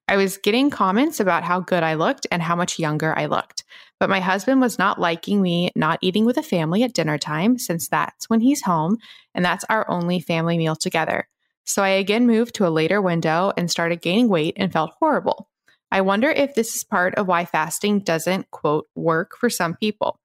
I 0.07 0.15
was 0.15 0.37
getting 0.37 0.69
comments 0.69 1.19
about 1.19 1.43
how 1.43 1.59
good 1.59 1.83
I 1.83 1.95
looked 1.95 2.25
and 2.31 2.41
how 2.41 2.55
much 2.55 2.79
younger 2.79 3.17
I 3.17 3.25
looked. 3.25 3.65
But 3.99 4.09
my 4.09 4.21
husband 4.21 4.61
was 4.61 4.79
not 4.79 5.01
liking 5.01 5.41
me 5.41 5.71
not 5.75 5.99
eating 6.01 6.23
with 6.23 6.37
a 6.37 6.43
family 6.43 6.83
at 6.83 6.93
dinner 6.93 7.17
time 7.17 7.59
since 7.59 7.89
that's 7.89 8.29
when 8.29 8.39
he's 8.39 8.61
home 8.61 8.97
and 9.35 9.43
that's 9.43 9.65
our 9.69 9.89
only 9.89 10.21
family 10.21 10.57
meal 10.57 10.77
together. 10.77 11.27
So 11.65 11.83
I 11.83 11.89
again 11.89 12.25
moved 12.25 12.55
to 12.55 12.67
a 12.67 12.69
later 12.69 13.01
window 13.01 13.51
and 13.57 13.69
started 13.69 14.01
gaining 14.01 14.29
weight 14.29 14.53
and 14.57 14.71
felt 14.71 14.93
horrible. 14.99 15.49
I 15.91 16.01
wonder 16.01 16.29
if 16.29 16.55
this 16.55 16.75
is 16.75 16.83
part 16.83 17.15
of 17.15 17.27
why 17.27 17.45
fasting 17.45 17.99
doesn't, 17.99 18.51
quote, 18.51 18.87
work 18.95 19.35
for 19.37 19.49
some 19.49 19.75
people 19.75 20.19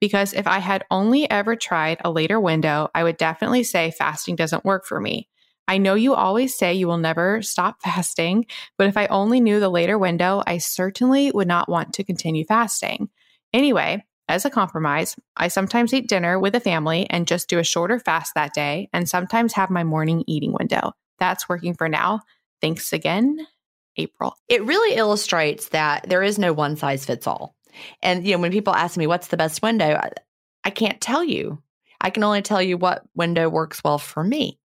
because 0.00 0.32
if 0.32 0.46
I 0.46 0.58
had 0.58 0.84
only 0.90 1.28
ever 1.30 1.56
tried 1.56 2.00
a 2.04 2.10
later 2.10 2.40
window, 2.40 2.88
I 2.94 3.02
would 3.02 3.16
definitely 3.16 3.64
say 3.64 3.90
fasting 3.90 4.36
doesn't 4.36 4.64
work 4.64 4.86
for 4.86 5.00
me. 5.00 5.28
I 5.66 5.78
know 5.78 5.94
you 5.94 6.14
always 6.14 6.56
say 6.56 6.72
you 6.74 6.86
will 6.86 6.98
never 6.98 7.42
stop 7.42 7.80
fasting, 7.82 8.46
but 8.76 8.86
if 8.86 8.96
I 8.96 9.06
only 9.06 9.40
knew 9.40 9.60
the 9.60 9.68
later 9.68 9.98
window, 9.98 10.42
I 10.46 10.58
certainly 10.58 11.30
would 11.32 11.48
not 11.48 11.68
want 11.68 11.92
to 11.94 12.04
continue 12.04 12.44
fasting. 12.44 13.10
Anyway, 13.52 14.04
as 14.28 14.44
a 14.44 14.50
compromise, 14.50 15.16
I 15.36 15.48
sometimes 15.48 15.92
eat 15.94 16.08
dinner 16.08 16.38
with 16.38 16.54
a 16.54 16.60
family 16.60 17.08
and 17.08 17.26
just 17.26 17.48
do 17.48 17.58
a 17.58 17.64
shorter 17.64 17.98
fast 17.98 18.32
that 18.34 18.54
day, 18.54 18.88
and 18.92 19.08
sometimes 19.08 19.54
have 19.54 19.70
my 19.70 19.84
morning 19.84 20.22
eating 20.26 20.52
window. 20.52 20.92
That's 21.18 21.48
working 21.48 21.74
for 21.74 21.88
now. 21.88 22.20
Thanks 22.60 22.92
again, 22.92 23.46
Apryl. 23.98 24.32
It 24.48 24.64
really 24.64 24.96
illustrates 24.96 25.68
that 25.70 26.08
there 26.08 26.22
is 26.22 26.38
no 26.38 26.52
one 26.52 26.76
size 26.76 27.04
fits 27.04 27.26
all. 27.26 27.54
And 28.02 28.26
you 28.26 28.34
know, 28.34 28.40
when 28.40 28.52
people 28.52 28.74
ask 28.74 28.96
me 28.96 29.06
what's 29.06 29.28
the 29.28 29.36
best 29.36 29.62
window, 29.62 29.94
I, 29.94 30.10
I 30.64 30.70
can't 30.70 31.00
tell 31.00 31.24
you. 31.24 31.62
I 32.00 32.10
can 32.10 32.24
only 32.24 32.42
tell 32.42 32.62
you 32.62 32.76
what 32.76 33.02
window 33.14 33.48
works 33.48 33.82
well 33.82 33.98
for 33.98 34.22
me 34.22 34.58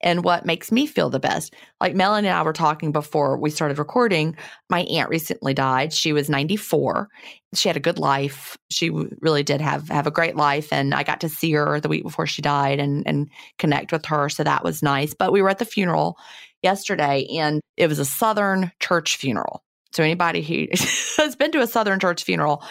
and 0.00 0.24
what 0.24 0.46
makes 0.46 0.72
me 0.72 0.86
feel 0.86 1.10
the 1.10 1.20
best. 1.20 1.54
Like 1.80 1.94
Melanie 1.94 2.28
and 2.28 2.36
I 2.36 2.42
were 2.42 2.52
talking 2.52 2.92
before 2.92 3.36
we 3.36 3.50
started 3.50 3.78
recording. 3.78 4.36
My 4.68 4.80
aunt 4.82 5.10
recently 5.10 5.54
died. 5.54 5.92
She 5.92 6.12
was 6.12 6.28
94. 6.28 7.08
She 7.54 7.68
had 7.68 7.76
a 7.76 7.80
good 7.80 7.98
life. 7.98 8.56
She 8.70 8.90
really 8.90 9.42
did 9.42 9.60
have 9.60 9.88
have 9.88 10.06
a 10.06 10.12
great 10.12 10.36
life 10.36 10.72
and 10.72 10.94
I 10.94 11.02
got 11.02 11.20
to 11.22 11.28
see 11.28 11.52
her 11.52 11.80
the 11.80 11.88
week 11.88 12.02
before 12.02 12.26
she 12.26 12.42
died 12.42 12.78
and 12.78 13.06
and 13.06 13.30
connect 13.58 13.92
with 13.92 14.06
her, 14.06 14.28
so 14.28 14.44
that 14.44 14.64
was 14.64 14.82
nice. 14.82 15.14
But 15.14 15.32
we 15.32 15.42
were 15.42 15.50
at 15.50 15.58
the 15.58 15.64
funeral 15.64 16.16
yesterday 16.62 17.26
and 17.38 17.60
it 17.76 17.88
was 17.88 17.98
a 17.98 18.04
southern 18.04 18.72
church 18.80 19.16
funeral. 19.16 19.62
So 19.92 20.02
anybody 20.02 20.42
who 20.42 20.66
has 21.16 21.36
been 21.36 21.52
to 21.52 21.62
a 21.62 21.66
Southern 21.66 22.00
church 22.00 22.24
funeral, 22.24 22.62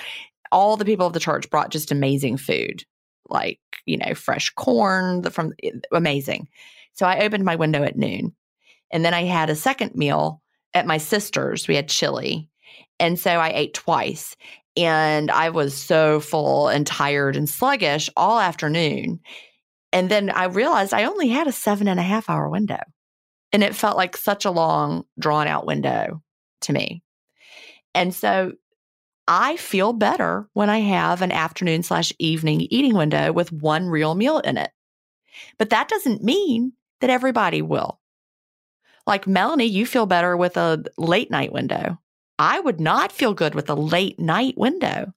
all 0.52 0.78
the 0.78 0.86
people 0.86 1.08
of 1.08 1.14
the 1.14 1.20
church 1.20 1.50
brought 1.50 1.72
just 1.72 1.92
amazing 1.92 2.38
food, 2.38 2.84
like, 3.30 3.60
you 3.86 3.98
know, 3.98 4.14
fresh 4.14 4.50
corn 4.52 5.24
from 5.24 5.54
eh, 5.64 5.72
amazing. 5.92 6.48
So 6.94 7.06
I 7.06 7.20
opened 7.20 7.46
my 7.46 7.56
window 7.56 7.84
at 7.84 7.98
noon. 7.98 8.36
And 8.92 9.06
then 9.06 9.14
I 9.14 9.24
had 9.24 9.50
a 9.50 9.56
second 9.56 9.96
meal 9.96 10.42
at 10.74 10.88
my 10.88 10.98
sister's. 10.98 11.68
We 11.68 11.76
had 11.76 11.90
chili. 11.90 12.50
And 13.00 13.20
so 13.20 13.32
I 13.32 13.52
ate 13.54 13.74
twice. 13.74 14.36
And 14.76 15.30
I 15.30 15.50
was 15.50 15.76
so 15.76 16.20
full 16.20 16.70
and 16.70 16.88
tired 16.88 17.36
and 17.36 17.48
sluggish 17.48 18.10
all 18.16 18.40
afternoon. 18.40 19.20
And 19.92 20.10
then 20.10 20.30
I 20.30 20.46
realized 20.46 20.94
I 20.94 21.06
only 21.06 21.28
had 21.28 21.48
a 21.48 21.52
seven 21.52 21.88
and 21.88 22.00
a 22.00 22.04
half 22.04 22.30
hour 22.30 22.50
window. 22.50 22.80
And 23.52 23.64
it 23.64 23.76
felt 23.76 23.98
like 23.98 24.16
such 24.16 24.46
a 24.46 24.52
long, 24.52 25.06
drawn 25.18 25.48
out 25.48 25.66
window 25.66 26.22
to 26.62 26.74
me. 26.74 27.04
And 27.96 28.14
so 28.14 28.54
I 29.28 29.58
feel 29.58 29.94
better 29.94 30.48
when 30.54 30.70
I 30.70 30.80
have 30.80 31.22
an 31.22 31.32
afternoon 31.32 31.84
slash 31.84 32.12
evening 32.20 32.62
eating 32.70 32.96
window 32.96 33.32
with 33.32 33.52
one 33.52 33.88
real 33.88 34.16
meal 34.16 34.40
in 34.40 34.58
it. 34.58 34.72
But 35.58 35.70
that 35.70 35.88
doesn't 35.88 36.24
mean 36.24 36.74
that 37.02 37.10
everybody 37.10 37.62
will. 37.62 38.00
Like 39.06 39.28
Melanie, 39.28 39.66
you 39.66 39.86
feel 39.86 40.06
better 40.06 40.36
with 40.36 40.58
a 40.58 40.84
late 40.98 41.32
night 41.32 41.52
window. 41.52 42.00
I 42.38 42.60
would 42.60 42.80
not 42.80 43.12
feel 43.12 43.34
good 43.34 43.56
with 43.56 43.70
a 43.70 43.76
late 43.76 44.20
night 44.20 44.58
window. 44.58 45.14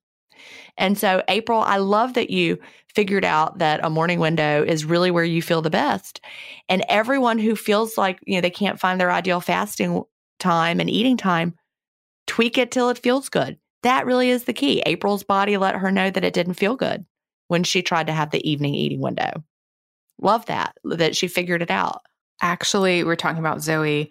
And 0.76 0.96
so, 0.98 1.22
April, 1.28 1.60
I 1.60 1.76
love 1.76 2.14
that 2.14 2.30
you 2.30 2.58
figured 2.94 3.24
out 3.24 3.58
that 3.58 3.84
a 3.84 3.90
morning 3.90 4.20
window 4.20 4.64
is 4.64 4.84
really 4.84 5.10
where 5.10 5.24
you 5.24 5.42
feel 5.42 5.62
the 5.62 5.70
best. 5.70 6.20
And 6.68 6.84
everyone 6.88 7.38
who 7.38 7.56
feels 7.56 7.96
like, 7.96 8.18
you 8.26 8.34
know, 8.34 8.40
they 8.40 8.50
can't 8.50 8.80
find 8.80 9.00
their 9.00 9.10
ideal 9.10 9.40
fasting 9.40 10.02
time 10.38 10.80
and 10.80 10.90
eating 10.90 11.16
time, 11.16 11.54
tweak 12.26 12.58
it 12.58 12.70
till 12.70 12.90
it 12.90 12.98
feels 12.98 13.28
good. 13.28 13.58
That 13.82 14.06
really 14.06 14.30
is 14.30 14.44
the 14.44 14.52
key. 14.52 14.82
Apryl's 14.86 15.24
body 15.24 15.56
let 15.56 15.76
her 15.76 15.90
know 15.90 16.10
that 16.10 16.24
it 16.24 16.34
didn't 16.34 16.54
feel 16.54 16.76
good 16.76 17.04
when 17.48 17.64
she 17.64 17.82
tried 17.82 18.06
to 18.06 18.12
have 18.12 18.30
the 18.30 18.48
evening 18.48 18.74
eating 18.74 19.00
window. 19.00 19.42
Love 20.20 20.46
that, 20.46 20.76
that 20.84 21.16
she 21.16 21.28
figured 21.28 21.62
it 21.62 21.70
out. 21.70 22.02
Actually, 22.40 23.04
we're 23.04 23.16
talking 23.16 23.40
about 23.40 23.62
Zoe. 23.62 24.10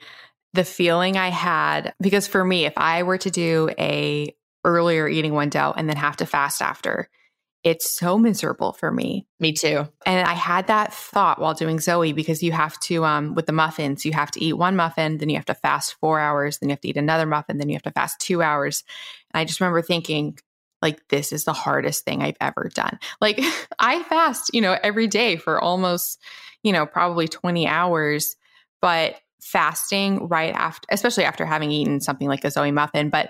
The 0.54 0.66
feeling 0.66 1.16
I 1.16 1.30
had, 1.30 1.94
because 2.02 2.28
for 2.28 2.44
me, 2.44 2.66
if 2.66 2.74
I 2.78 3.04
were 3.04 3.18
to 3.20 3.32
do 3.32 3.70
a 3.80 4.36
earlier 4.66 5.08
eating 5.08 5.34
window 5.34 5.74
and 5.76 5.88
then 5.88 5.96
have 5.96 6.18
to 6.18 6.26
fast 6.26 6.62
after, 6.62 7.10
it's 7.64 7.96
so 7.96 8.18
miserable 8.18 8.74
for 8.74 8.92
me. 8.92 9.28
Me 9.40 9.54
too. 9.54 9.88
And 10.06 10.28
I 10.28 10.34
had 10.34 10.68
that 10.68 10.94
thought 10.94 11.40
while 11.40 11.54
doing 11.54 11.80
Zoe 11.80 12.12
because 12.12 12.42
you 12.42 12.52
have 12.52 12.80
to, 12.82 13.06
um, 13.06 13.36
with 13.36 13.46
the 13.46 13.52
muffins, 13.52 14.04
you 14.04 14.14
have 14.14 14.32
to 14.32 14.44
eat 14.44 14.54
one 14.54 14.76
muffin, 14.76 15.18
then 15.18 15.30
you 15.30 15.36
have 15.36 15.46
to 15.46 15.54
fast 15.54 15.96
four 16.00 16.20
hours, 16.20 16.58
then 16.58 16.70
you 16.70 16.74
have 16.74 16.82
to 16.82 16.88
eat 16.88 16.98
another 16.98 17.28
muffin, 17.28 17.58
then 17.58 17.70
you 17.70 17.76
have 17.76 17.84
to 17.84 17.92
fast 17.92 18.20
two 18.20 18.42
hours. 18.42 18.84
And 19.32 19.40
I 19.40 19.46
just 19.46 19.62
remember 19.62 19.84
thinking, 19.84 20.40
like, 20.82 21.08
this 21.10 21.32
is 21.32 21.46
the 21.46 21.54
hardest 21.54 22.04
thing 22.04 22.24
I've 22.24 22.38
ever 22.42 22.70
done. 22.74 22.98
Like, 23.20 23.40
I 23.80 24.02
fast, 24.04 24.52
you 24.54 24.62
know, 24.62 24.78
every 24.82 25.08
day 25.08 25.36
for 25.36 25.60
almost, 25.60 26.20
you 26.64 26.72
know, 26.72 26.88
probably 26.88 27.28
20 27.28 27.68
hours, 27.68 28.38
but 28.82 29.16
fasting 29.40 30.28
right 30.28 30.54
after, 30.54 30.88
especially 30.92 31.26
after 31.26 31.46
having 31.46 31.72
eaten 31.72 32.02
something 32.02 32.28
like 32.28 32.44
a 32.44 32.52
Zoe 32.52 32.72
muffin, 32.72 33.10
but 33.10 33.30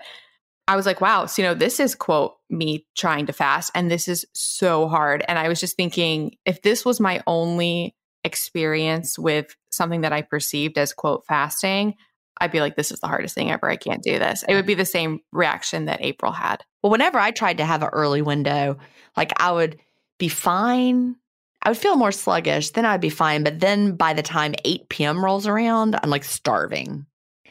I 0.72 0.78
was 0.78 0.86
like, 0.86 1.02
wow, 1.02 1.26
so 1.26 1.42
you 1.42 1.48
know, 1.50 1.54
this 1.54 1.82
is 1.82 1.96
quote 1.96 2.36
me 2.50 2.88
trying 2.96 3.26
to 3.26 3.34
fast 3.34 3.74
and 3.76 3.92
this 3.92 4.08
is 4.08 4.26
so 4.34 4.88
hard. 4.88 5.22
And 5.28 5.38
I 5.38 5.50
was 5.50 5.60
just 5.60 5.76
thinking 5.76 6.38
if 6.46 6.62
this 6.62 6.86
was 6.86 7.02
my 7.02 7.22
only 7.28 7.94
experience 8.24 9.20
with 9.20 9.54
something 9.70 10.00
that 10.02 10.14
I 10.14 10.22
perceived 10.22 10.78
as 10.78 10.94
quote 10.94 11.26
fasting, 11.28 11.96
I'd 12.40 12.54
be 12.54 12.62
like, 12.62 12.78
this 12.78 12.90
is 12.90 13.02
the 13.02 13.08
hardest 13.08 13.36
thing 13.36 13.52
ever. 13.52 13.70
I 13.70 13.76
can't 13.76 14.02
do 14.02 14.18
this. 14.18 14.46
It 14.48 14.56
would 14.56 14.66
be 14.66 14.76
the 14.76 14.86
same 14.86 15.20
reaction 15.34 15.86
that 15.86 16.00
Apryl 16.00 16.34
had. 16.34 16.64
Well, 16.82 16.92
whenever 16.94 17.20
I 17.20 17.32
tried 17.32 17.58
to 17.58 17.66
have 17.66 17.84
an 17.84 17.90
early 17.92 18.22
window, 18.22 18.78
like 19.18 19.34
I 19.42 19.52
would 19.52 19.78
be 20.20 20.30
fine. 20.30 21.18
I 21.62 21.72
would 21.72 21.80
feel 21.80 21.98
more 21.98 22.14
sluggish, 22.14 22.70
then 22.70 22.86
I'd 22.86 23.02
be 23.02 23.10
fine. 23.10 23.44
But 23.44 23.60
then 23.60 23.98
by 23.98 24.14
the 24.14 24.24
time 24.24 24.56
8 24.64 24.88
p.m. 24.88 25.22
rolls 25.22 25.48
around, 25.48 26.00
I'm 26.02 26.10
like 26.10 26.24
starving, 26.24 27.08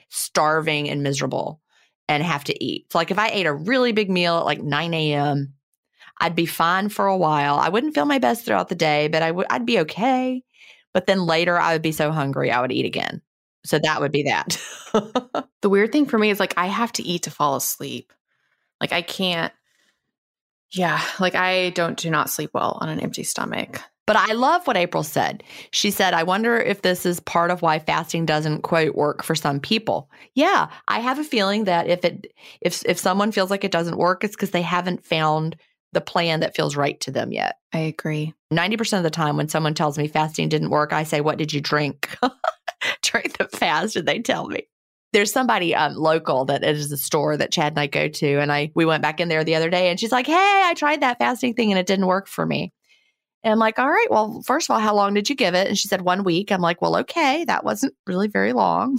starving 0.08 0.88
and 0.88 1.02
miserable. 1.02 1.60
And 2.10 2.24
have 2.24 2.42
to 2.44 2.64
eat. 2.64 2.92
So, 2.92 2.98
like 2.98 3.12
if 3.12 3.18
I 3.18 3.28
ate 3.28 3.46
a 3.46 3.54
really 3.54 3.92
big 3.92 4.10
meal 4.10 4.36
at 4.38 4.44
like 4.44 4.60
9 4.60 4.92
a.m., 4.92 5.54
I'd 6.18 6.34
be 6.34 6.44
fine 6.44 6.88
for 6.88 7.06
a 7.06 7.16
while. 7.16 7.54
I 7.54 7.68
wouldn't 7.68 7.94
feel 7.94 8.04
my 8.04 8.18
best 8.18 8.44
throughout 8.44 8.68
the 8.68 8.74
day, 8.74 9.06
but 9.08 9.22
I 9.22 9.30
would 9.30 9.46
I'd 9.48 9.64
be 9.64 9.78
okay. 9.80 10.42
But 10.92 11.06
then 11.06 11.24
later 11.24 11.56
I 11.58 11.72
would 11.72 11.82
be 11.82 11.92
so 11.92 12.10
hungry 12.10 12.50
I 12.50 12.60
would 12.60 12.72
eat 12.72 12.84
again. 12.84 13.22
So 13.64 13.78
that 13.78 14.00
would 14.00 14.10
be 14.10 14.24
that. 14.24 14.60
the 15.62 15.68
weird 15.68 15.92
thing 15.92 16.06
for 16.06 16.18
me 16.18 16.30
is 16.30 16.40
like 16.40 16.54
I 16.56 16.66
have 16.66 16.92
to 16.94 17.02
eat 17.04 17.22
to 17.22 17.30
fall 17.30 17.54
asleep. 17.54 18.12
Like 18.80 18.92
I 18.92 19.02
can't 19.02 19.52
yeah, 20.72 21.00
like 21.18 21.34
I 21.34 21.70
don't 21.70 21.96
do 21.96 22.10
not 22.10 22.30
sleep 22.30 22.50
well 22.54 22.78
on 22.80 22.88
an 22.88 23.00
empty 23.00 23.22
stomach. 23.22 23.80
But 24.10 24.28
I 24.28 24.32
love 24.32 24.66
what 24.66 24.74
Apryl 24.74 25.04
said. 25.04 25.44
She 25.70 25.92
said, 25.92 26.14
I 26.14 26.24
wonder 26.24 26.56
if 26.56 26.82
this 26.82 27.06
is 27.06 27.20
part 27.20 27.52
of 27.52 27.62
why 27.62 27.78
fasting 27.78 28.26
doesn't 28.26 28.62
quite 28.62 28.96
work 28.96 29.22
for 29.22 29.36
some 29.36 29.60
people. 29.60 30.10
Yeah, 30.34 30.66
I 30.88 30.98
have 30.98 31.20
a 31.20 31.22
feeling 31.22 31.62
that 31.66 31.86
if 31.86 32.04
it 32.04 32.26
if 32.60 32.84
if 32.86 32.98
someone 32.98 33.30
feels 33.30 33.50
like 33.50 33.62
it 33.62 33.70
doesn't 33.70 33.98
work, 33.98 34.24
it's 34.24 34.34
because 34.34 34.50
they 34.50 34.62
haven't 34.62 35.06
found 35.06 35.54
the 35.92 36.00
plan 36.00 36.40
that 36.40 36.56
feels 36.56 36.74
right 36.74 36.98
to 37.02 37.12
them 37.12 37.30
yet. 37.30 37.58
I 37.72 37.78
agree. 37.78 38.34
90% 38.52 38.96
of 38.96 39.04
the 39.04 39.10
time 39.10 39.36
when 39.36 39.48
someone 39.48 39.74
tells 39.74 39.96
me 39.96 40.08
fasting 40.08 40.48
didn't 40.48 40.70
work, 40.70 40.92
I 40.92 41.04
say, 41.04 41.20
What 41.20 41.38
did 41.38 41.52
you 41.52 41.60
drink 41.60 42.18
during 43.02 43.30
the 43.38 43.46
fast? 43.56 43.94
And 43.94 44.08
they 44.08 44.18
tell 44.18 44.48
me. 44.48 44.66
There's 45.12 45.32
somebody 45.32 45.72
um, 45.72 45.94
local 45.94 46.46
that 46.46 46.64
is 46.64 46.90
a 46.90 46.96
store 46.96 47.36
that 47.36 47.52
Chad 47.52 47.74
and 47.74 47.78
I 47.78 47.86
go 47.86 48.08
to. 48.08 48.40
And 48.40 48.50
I 48.50 48.72
we 48.74 48.84
went 48.84 49.02
back 49.02 49.20
in 49.20 49.28
there 49.28 49.44
the 49.44 49.54
other 49.54 49.70
day 49.70 49.88
and 49.88 50.00
she's 50.00 50.10
like, 50.10 50.26
Hey, 50.26 50.62
I 50.64 50.74
tried 50.76 51.00
that 51.02 51.20
fasting 51.20 51.54
thing 51.54 51.70
and 51.70 51.78
it 51.78 51.86
didn't 51.86 52.08
work 52.08 52.26
for 52.26 52.44
me. 52.44 52.72
And 53.42 53.52
I'm 53.52 53.58
like, 53.58 53.78
all 53.78 53.88
right, 53.88 54.06
well, 54.10 54.42
first 54.42 54.68
of 54.68 54.74
all, 54.74 54.80
how 54.80 54.94
long 54.94 55.14
did 55.14 55.30
you 55.30 55.34
give 55.34 55.54
it? 55.54 55.66
And 55.66 55.78
she 55.78 55.88
said, 55.88 56.02
one 56.02 56.24
week. 56.24 56.52
I'm 56.52 56.60
like, 56.60 56.82
well, 56.82 56.96
okay, 56.98 57.44
that 57.46 57.64
wasn't 57.64 57.94
really 58.06 58.28
very 58.28 58.52
long. 58.52 58.98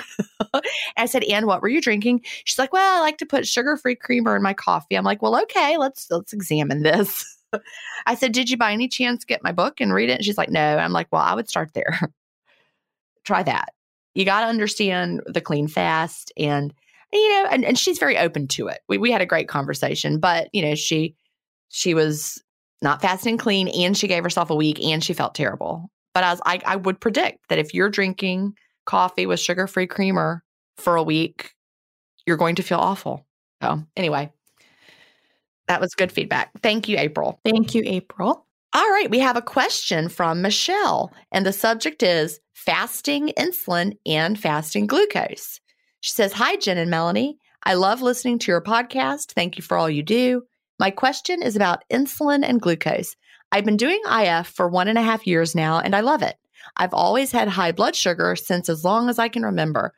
I 0.97 1.05
said, 1.05 1.23
and 1.25 1.45
what 1.45 1.61
were 1.61 1.69
you 1.69 1.79
drinking? 1.79 2.21
She's 2.45 2.57
like, 2.57 2.73
well, 2.73 2.97
I 2.97 3.01
like 3.01 3.19
to 3.19 3.25
put 3.25 3.47
sugar 3.47 3.77
free 3.77 3.95
creamer 3.95 4.35
in 4.35 4.41
my 4.41 4.53
coffee. 4.53 4.95
I'm 4.95 5.03
like, 5.03 5.21
well, 5.21 5.39
okay, 5.43 5.77
let's 5.77 6.07
let's 6.09 6.33
examine 6.33 6.81
this. 6.81 7.37
I 8.07 8.15
said, 8.15 8.31
did 8.31 8.49
you 8.49 8.57
by 8.57 8.71
any 8.71 8.87
chance 8.87 9.25
get 9.25 9.43
my 9.43 9.51
book 9.51 9.79
and 9.79 9.93
read 9.93 10.09
it? 10.09 10.13
And 10.13 10.25
she's 10.25 10.37
like, 10.37 10.49
no. 10.49 10.77
I'm 10.77 10.93
like, 10.93 11.07
well, 11.11 11.21
I 11.21 11.35
would 11.35 11.49
start 11.49 11.73
there. 11.73 11.99
Try 13.23 13.43
that. 13.43 13.73
You 14.15 14.25
got 14.25 14.41
to 14.41 14.47
understand 14.47 15.21
the 15.27 15.41
clean 15.41 15.67
fast 15.67 16.31
and 16.35 16.73
you 17.13 17.29
know, 17.29 17.49
and, 17.51 17.65
and 17.65 17.77
she's 17.77 17.99
very 17.99 18.17
open 18.17 18.47
to 18.47 18.67
it. 18.69 18.79
We 18.87 18.97
we 18.97 19.11
had 19.11 19.21
a 19.21 19.25
great 19.25 19.49
conversation, 19.49 20.19
but 20.19 20.47
you 20.53 20.61
know, 20.63 20.75
she 20.75 21.15
she 21.67 21.93
was 21.93 22.41
not 22.81 23.01
fasting 23.01 23.37
clean, 23.37 23.67
and 23.67 23.95
she 23.95 24.07
gave 24.07 24.23
herself 24.23 24.49
a 24.49 24.55
week 24.55 24.79
and 24.81 25.03
she 25.03 25.13
felt 25.13 25.35
terrible. 25.35 25.89
But 26.13 26.23
as 26.23 26.41
I, 26.45 26.59
I 26.65 26.75
would 26.75 26.99
predict 26.99 27.47
that 27.49 27.59
if 27.59 27.73
you're 27.73 27.89
drinking 27.89 28.55
coffee 28.85 29.25
with 29.25 29.39
sugar 29.39 29.67
free 29.67 29.87
creamer 29.87 30.43
for 30.77 30.95
a 30.95 31.03
week, 31.03 31.53
you're 32.25 32.37
going 32.37 32.55
to 32.55 32.63
feel 32.63 32.79
awful. 32.79 33.25
So, 33.61 33.83
anyway, 33.95 34.31
that 35.67 35.81
was 35.81 35.93
good 35.95 36.11
feedback. 36.11 36.51
Thank 36.61 36.89
you, 36.89 36.97
Apryl. 36.97 37.37
Thank 37.45 37.75
you, 37.75 37.83
Apryl. 37.83 38.43
All 38.73 38.89
right, 38.89 39.09
we 39.09 39.19
have 39.19 39.35
a 39.35 39.41
question 39.41 40.07
from 40.07 40.41
Michele, 40.41 41.11
and 41.31 41.45
the 41.45 41.53
subject 41.53 42.03
is 42.03 42.39
fasting 42.53 43.33
insulin 43.37 43.97
and 44.05 44.39
fasting 44.39 44.87
glucose. 44.87 45.59
She 45.99 46.13
says, 46.13 46.33
Hi, 46.33 46.55
Gin 46.55 46.77
and 46.77 46.89
Melanie. 46.89 47.37
I 47.63 47.75
love 47.75 48.01
listening 48.01 48.39
to 48.39 48.51
your 48.51 48.61
podcast. 48.61 49.33
Thank 49.33 49.57
you 49.57 49.63
for 49.63 49.77
all 49.77 49.89
you 49.89 50.03
do. 50.03 50.43
My 50.81 50.89
question 50.89 51.43
is 51.43 51.55
about 51.55 51.83
insulin 51.91 52.43
and 52.43 52.59
glucose. 52.59 53.15
I've 53.51 53.65
been 53.65 53.77
doing 53.77 54.01
IF 54.11 54.47
for 54.47 54.67
one 54.67 54.87
and 54.87 54.97
a 54.97 55.03
half 55.03 55.27
years 55.27 55.53
now, 55.53 55.79
and 55.79 55.95
I 55.95 55.99
love 55.99 56.23
it. 56.23 56.37
I've 56.75 56.95
always 56.95 57.31
had 57.31 57.49
high 57.49 57.71
blood 57.71 57.95
sugar 57.95 58.35
since 58.35 58.67
as 58.67 58.83
long 58.83 59.07
as 59.07 59.19
I 59.19 59.27
can 59.27 59.43
remember. 59.43 59.93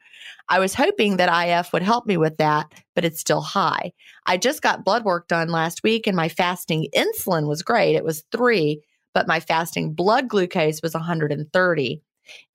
I 0.49 0.59
was 0.59 0.73
hoping 0.73 1.15
that 1.15 1.47
IF 1.47 1.71
would 1.71 1.83
help 1.83 2.05
me 2.05 2.17
with 2.17 2.35
that, 2.35 2.69
but 2.95 3.05
it's 3.05 3.21
still 3.21 3.39
high. 3.39 3.93
I 4.25 4.35
just 4.35 4.61
got 4.61 4.83
blood 4.83 5.05
work 5.05 5.29
done 5.29 5.47
last 5.47 5.83
week, 5.83 6.05
and 6.05 6.17
my 6.17 6.27
fasting 6.27 6.89
insulin 6.93 7.47
was 7.47 7.63
great. 7.63 7.95
It 7.95 8.03
was 8.03 8.25
three, 8.33 8.81
but 9.13 9.25
my 9.25 9.39
fasting 9.39 9.93
blood 9.93 10.27
glucose 10.27 10.81
was 10.81 10.93
130, 10.93 12.01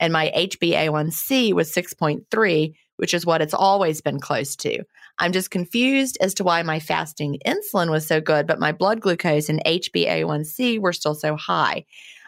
and 0.01 0.13
my 0.13 0.31
HbA1c 0.37 1.55
was 1.55 1.73
6.3, 1.73 2.75
which 2.99 3.15
is 3.15 3.25
what 3.25 3.41
it's 3.41 3.55
always 3.55 4.03
been 4.03 4.21
close 4.21 4.55
to. 4.57 4.85
I'm 5.19 5.33
just 5.33 5.51
confused 5.51 6.17
as 6.21 6.35
to 6.35 6.45
why 6.45 6.63
my 6.63 6.79
fasting 6.79 7.39
insulin 7.45 7.91
was 7.91 8.07
so 8.07 8.21
good, 8.21 8.47
but 8.47 8.61
my 8.61 8.73
blood 8.73 9.01
glucose 9.01 9.49
and 9.49 9.63
HbA1c 9.65 10.79
were 10.79 10.93
still 10.93 11.15
so 11.15 11.37
high. 11.37 11.85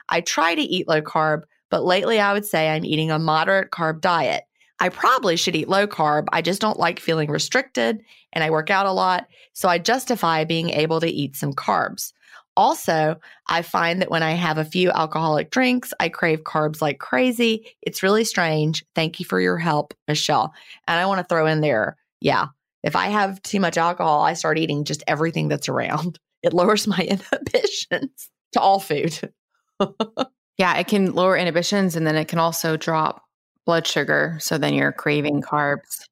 I 0.08 0.20
try 0.20 0.54
to 0.54 0.62
eat 0.62 0.88
low 0.88 1.00
carb, 1.00 1.42
but 1.70 1.84
lately 1.84 2.18
I 2.18 2.32
would 2.32 2.44
say 2.44 2.68
I'm 2.68 2.84
eating 2.84 3.10
a 3.10 3.18
moderate 3.18 3.70
carb 3.70 4.00
diet. 4.00 4.44
I 4.80 4.88
probably 4.88 5.36
should 5.36 5.54
eat 5.54 5.68
low 5.68 5.86
carb. 5.86 6.26
I 6.32 6.42
just 6.42 6.60
don't 6.60 6.78
like 6.78 6.98
feeling 6.98 7.30
restricted 7.30 8.02
and 8.32 8.42
I 8.42 8.50
work 8.50 8.70
out 8.70 8.86
a 8.86 8.92
lot. 8.92 9.28
So 9.52 9.68
I 9.68 9.78
justify 9.78 10.44
being 10.44 10.70
able 10.70 11.00
to 11.00 11.08
eat 11.08 11.36
some 11.36 11.52
carbs. 11.52 12.12
Also, 12.56 13.16
I 13.46 13.62
find 13.62 14.02
that 14.02 14.10
when 14.10 14.22
I 14.22 14.32
have 14.32 14.58
a 14.58 14.64
few 14.64 14.90
alcoholic 14.90 15.50
drinks, 15.50 15.92
I 16.00 16.08
crave 16.08 16.42
carbs 16.42 16.82
like 16.82 16.98
crazy. 16.98 17.66
It's 17.82 18.02
really 18.02 18.24
strange. 18.24 18.84
Thank 18.94 19.20
you 19.20 19.26
for 19.26 19.40
your 19.40 19.56
help, 19.56 19.94
Michele. 20.08 20.52
And 20.88 20.98
I 20.98 21.06
want 21.06 21.20
to 21.20 21.24
throw 21.24 21.46
in 21.46 21.60
there, 21.60 21.96
yeah, 22.20 22.48
if 22.82 22.96
I 22.96 23.06
have 23.06 23.42
too 23.42 23.60
much 23.60 23.76
alcohol, 23.76 24.22
I 24.22 24.34
start 24.34 24.58
eating 24.58 24.84
just 24.84 25.02
everything 25.06 25.48
that's 25.48 25.68
around. 25.68 26.18
It 26.42 26.54
lowers 26.54 26.86
my 26.86 26.96
inhibitions 27.06 28.30
to 28.52 28.60
all 28.60 28.80
food. 28.80 29.30
yeah, 30.56 30.78
it 30.78 30.86
can 30.86 31.12
lower 31.12 31.36
inhibitions 31.36 31.96
and 31.96 32.06
then 32.06 32.16
it 32.16 32.28
can 32.28 32.38
also 32.38 32.78
drop 32.78 33.22
blood 33.66 33.86
sugar. 33.86 34.38
So 34.40 34.56
then 34.56 34.72
you're 34.72 34.90
craving 34.90 35.42
carbs. 35.42 36.06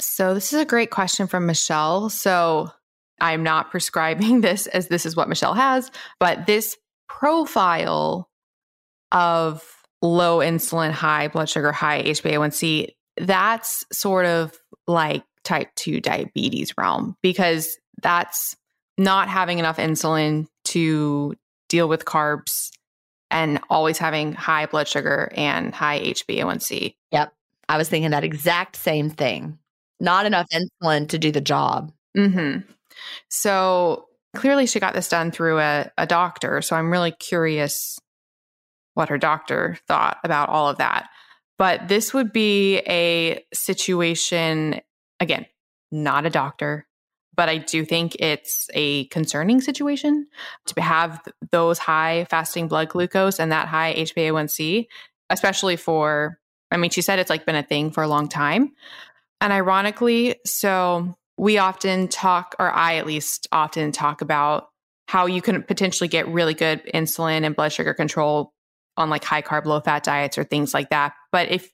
So 0.00 0.34
this 0.34 0.52
is 0.52 0.60
a 0.60 0.64
great 0.64 0.90
question 0.90 1.28
from 1.28 1.46
Michele. 1.46 2.10
So 2.10 2.68
I'm 3.20 3.44
not 3.44 3.70
prescribing 3.70 4.40
this 4.40 4.66
as 4.66 4.88
this 4.88 5.06
is 5.06 5.14
what 5.14 5.28
Michele 5.28 5.54
has, 5.54 5.90
but 6.18 6.46
this 6.46 6.76
profile 7.08 8.28
of 9.12 9.64
low 10.02 10.38
insulin, 10.38 10.90
high 10.90 11.28
blood 11.28 11.48
sugar, 11.48 11.72
high 11.72 12.02
HbA1c, 12.02 12.88
that's 13.18 13.84
sort 13.92 14.26
of 14.26 14.58
like 14.86 15.22
type 15.44 15.74
2 15.76 16.00
diabetes 16.00 16.74
realm 16.76 17.16
because 17.22 17.76
that's 18.02 18.56
not 18.98 19.28
having 19.28 19.58
enough 19.58 19.76
insulin 19.76 20.46
to 20.64 21.34
deal 21.68 21.88
with 21.88 22.04
carbs 22.04 22.70
and 23.30 23.60
always 23.68 23.98
having 23.98 24.32
high 24.32 24.66
blood 24.66 24.88
sugar 24.88 25.30
and 25.34 25.74
high 25.74 26.00
HbA1c. 26.00 26.94
Yep. 27.10 27.32
I 27.68 27.76
was 27.76 27.88
thinking 27.88 28.10
that 28.10 28.24
exact 28.24 28.76
same 28.76 29.10
thing. 29.10 29.58
Not 30.00 30.26
enough 30.26 30.46
insulin 30.52 31.08
to 31.08 31.18
do 31.18 31.32
the 31.32 31.40
job. 31.40 31.92
hmm 32.14 32.58
So 33.28 34.06
clearly 34.36 34.66
she 34.66 34.80
got 34.80 34.94
this 34.94 35.08
done 35.08 35.30
through 35.30 35.58
a, 35.58 35.90
a 35.98 36.06
doctor. 36.06 36.62
So 36.62 36.76
I'm 36.76 36.92
really 36.92 37.12
curious 37.12 37.98
what 38.94 39.08
her 39.08 39.18
doctor 39.18 39.78
thought 39.88 40.18
about 40.22 40.48
all 40.48 40.68
of 40.68 40.78
that. 40.78 41.08
But 41.58 41.88
this 41.88 42.12
would 42.12 42.32
be 42.32 42.78
a 42.88 43.44
situation 43.52 44.80
again, 45.24 45.46
not 45.90 46.26
a 46.26 46.30
doctor, 46.30 46.86
but 47.34 47.48
I 47.48 47.58
do 47.58 47.84
think 47.84 48.16
it's 48.20 48.68
a 48.74 49.06
concerning 49.06 49.60
situation 49.60 50.28
to 50.66 50.80
have 50.80 51.20
those 51.50 51.78
high 51.78 52.26
fasting 52.30 52.68
blood 52.68 52.90
glucose 52.90 53.40
and 53.40 53.50
that 53.50 53.66
high 53.66 53.94
HbA1c, 53.94 54.86
especially 55.30 55.76
for, 55.76 56.38
I 56.70 56.76
mean, 56.76 56.90
she 56.90 57.02
said 57.02 57.18
it's 57.18 57.30
like 57.30 57.46
been 57.46 57.56
a 57.56 57.62
thing 57.62 57.90
for 57.90 58.02
a 58.02 58.08
long 58.08 58.28
time. 58.28 58.72
And 59.40 59.52
ironically, 59.52 60.36
so 60.46 61.16
we 61.36 61.58
often 61.58 62.06
talk, 62.06 62.54
or 62.60 62.70
I 62.70 62.96
at 62.96 63.06
least 63.06 63.48
often 63.50 63.90
talk 63.90 64.20
about 64.20 64.68
how 65.08 65.26
you 65.26 65.42
can 65.42 65.62
potentially 65.62 66.08
get 66.08 66.28
really 66.28 66.54
good 66.54 66.82
insulin 66.94 67.44
and 67.44 67.56
blood 67.56 67.72
sugar 67.72 67.94
control 67.94 68.52
on 68.96 69.10
like 69.10 69.24
high 69.24 69.42
carb 69.42 69.64
low 69.64 69.80
fat 69.80 70.04
diets 70.04 70.38
or 70.38 70.44
things 70.44 70.72
like 70.72 70.88
that 70.90 71.14
but 71.32 71.50
if 71.50 71.68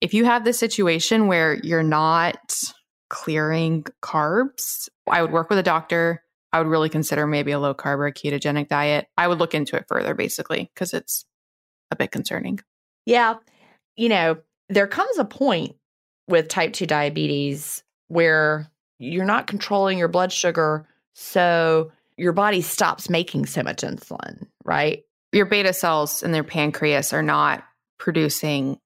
if 0.00 0.14
you 0.14 0.24
have 0.24 0.44
this 0.44 0.58
situation 0.58 1.26
where 1.26 1.54
you're 1.64 1.82
not 1.82 2.54
clearing 3.10 3.84
carbs, 4.02 4.88
I 5.10 5.20
would 5.20 5.32
work 5.32 5.50
with 5.50 5.58
a 5.58 5.62
doctor. 5.62 6.22
I 6.52 6.58
would 6.58 6.68
really 6.68 6.88
consider 6.88 7.26
maybe 7.26 7.52
a 7.52 7.58
low 7.58 7.74
carb 7.74 7.98
or 7.98 8.06
a 8.06 8.12
ketogenic 8.12 8.68
diet. 8.68 9.06
I 9.18 9.28
would 9.28 9.38
look 9.38 9.54
into 9.54 9.76
it 9.76 9.84
further, 9.86 10.14
basically, 10.14 10.70
because 10.74 10.94
it's 10.94 11.26
a 11.90 11.96
bit 11.96 12.10
concerning. 12.10 12.60
Yeah. 13.04 13.34
You 13.96 14.08
know, 14.08 14.38
there 14.68 14.86
comes 14.86 15.18
a 15.18 15.24
point 15.24 15.76
with 16.28 16.48
type 16.48 16.72
2 16.72 16.86
diabetes 16.86 17.82
where 18.08 18.70
you're 18.98 19.24
not 19.24 19.46
controlling 19.46 19.98
your 19.98 20.08
blood 20.08 20.32
sugar. 20.32 20.88
So 21.14 21.92
your 22.16 22.32
body 22.32 22.60
stops 22.60 23.10
making 23.10 23.46
so 23.46 23.62
much 23.62 23.82
insulin, 23.82 24.46
right? 24.64 25.04
Your 25.32 25.46
beta 25.46 25.72
cells 25.72 26.22
in 26.22 26.32
their 26.32 26.44
pancreas 26.44 27.12
are 27.12 27.22
not 27.22 27.64
producing 27.98 28.78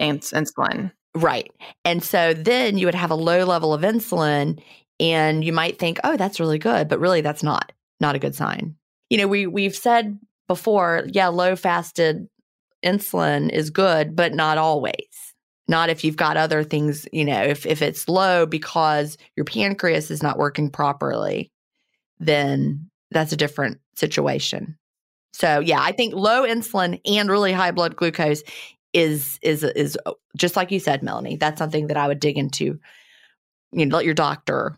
insulin. 0.00 0.92
Right. 1.14 1.50
And 1.84 2.02
so 2.04 2.34
then 2.34 2.78
you 2.78 2.86
would 2.86 2.94
have 2.94 3.10
a 3.10 3.16
low 3.16 3.44
level 3.44 3.74
of 3.74 3.82
insulin 3.82 4.62
and 5.00 5.44
you 5.44 5.52
might 5.52 5.78
think, 5.78 5.98
"Oh, 6.04 6.16
that's 6.16 6.38
really 6.40 6.58
good," 6.58 6.88
but 6.88 7.00
really 7.00 7.20
that's 7.20 7.42
not 7.42 7.72
not 8.00 8.14
a 8.14 8.18
good 8.18 8.34
sign. 8.34 8.76
You 9.10 9.18
know, 9.18 9.26
we 9.28 9.46
we've 9.46 9.74
said 9.76 10.18
before, 10.48 11.04
yeah, 11.08 11.28
low 11.28 11.56
fasted 11.56 12.28
insulin 12.84 13.50
is 13.50 13.70
good, 13.70 14.14
but 14.16 14.34
not 14.34 14.58
always. 14.58 14.94
not 15.68 15.88
if 15.88 16.04
you've 16.04 16.16
got 16.16 16.36
other 16.36 16.64
things, 16.64 17.06
you 17.12 17.24
know, 17.24 17.40
if, 17.42 17.64
if 17.64 17.80
it's 17.80 18.08
low 18.08 18.44
because 18.44 19.16
your 19.36 19.44
pancreas 19.44 20.10
is 20.10 20.22
not 20.22 20.36
working 20.38 20.68
properly, 20.68 21.50
then 22.18 22.90
that's 23.12 23.32
a 23.32 23.36
different 23.36 23.78
situation. 23.96 24.76
So 25.32 25.60
yeah, 25.60 25.80
I 25.80 25.92
think 25.92 26.12
low 26.14 26.42
insulin 26.44 27.00
and 27.06 27.30
really 27.30 27.52
high 27.52 27.70
blood 27.70 27.94
glucose 27.96 28.42
is 28.92 29.38
is 29.42 29.62
is 29.62 29.98
uh, 30.06 30.12
just 30.36 30.56
like 30.56 30.70
you 30.70 30.80
said, 30.80 31.02
Melanie. 31.02 31.36
That's 31.36 31.58
something 31.58 31.88
that 31.88 31.96
I 31.96 32.08
would 32.08 32.20
dig 32.20 32.38
into. 32.38 32.78
You 33.72 33.86
know, 33.86 33.96
let 33.96 34.04
your 34.04 34.14
doctor 34.14 34.76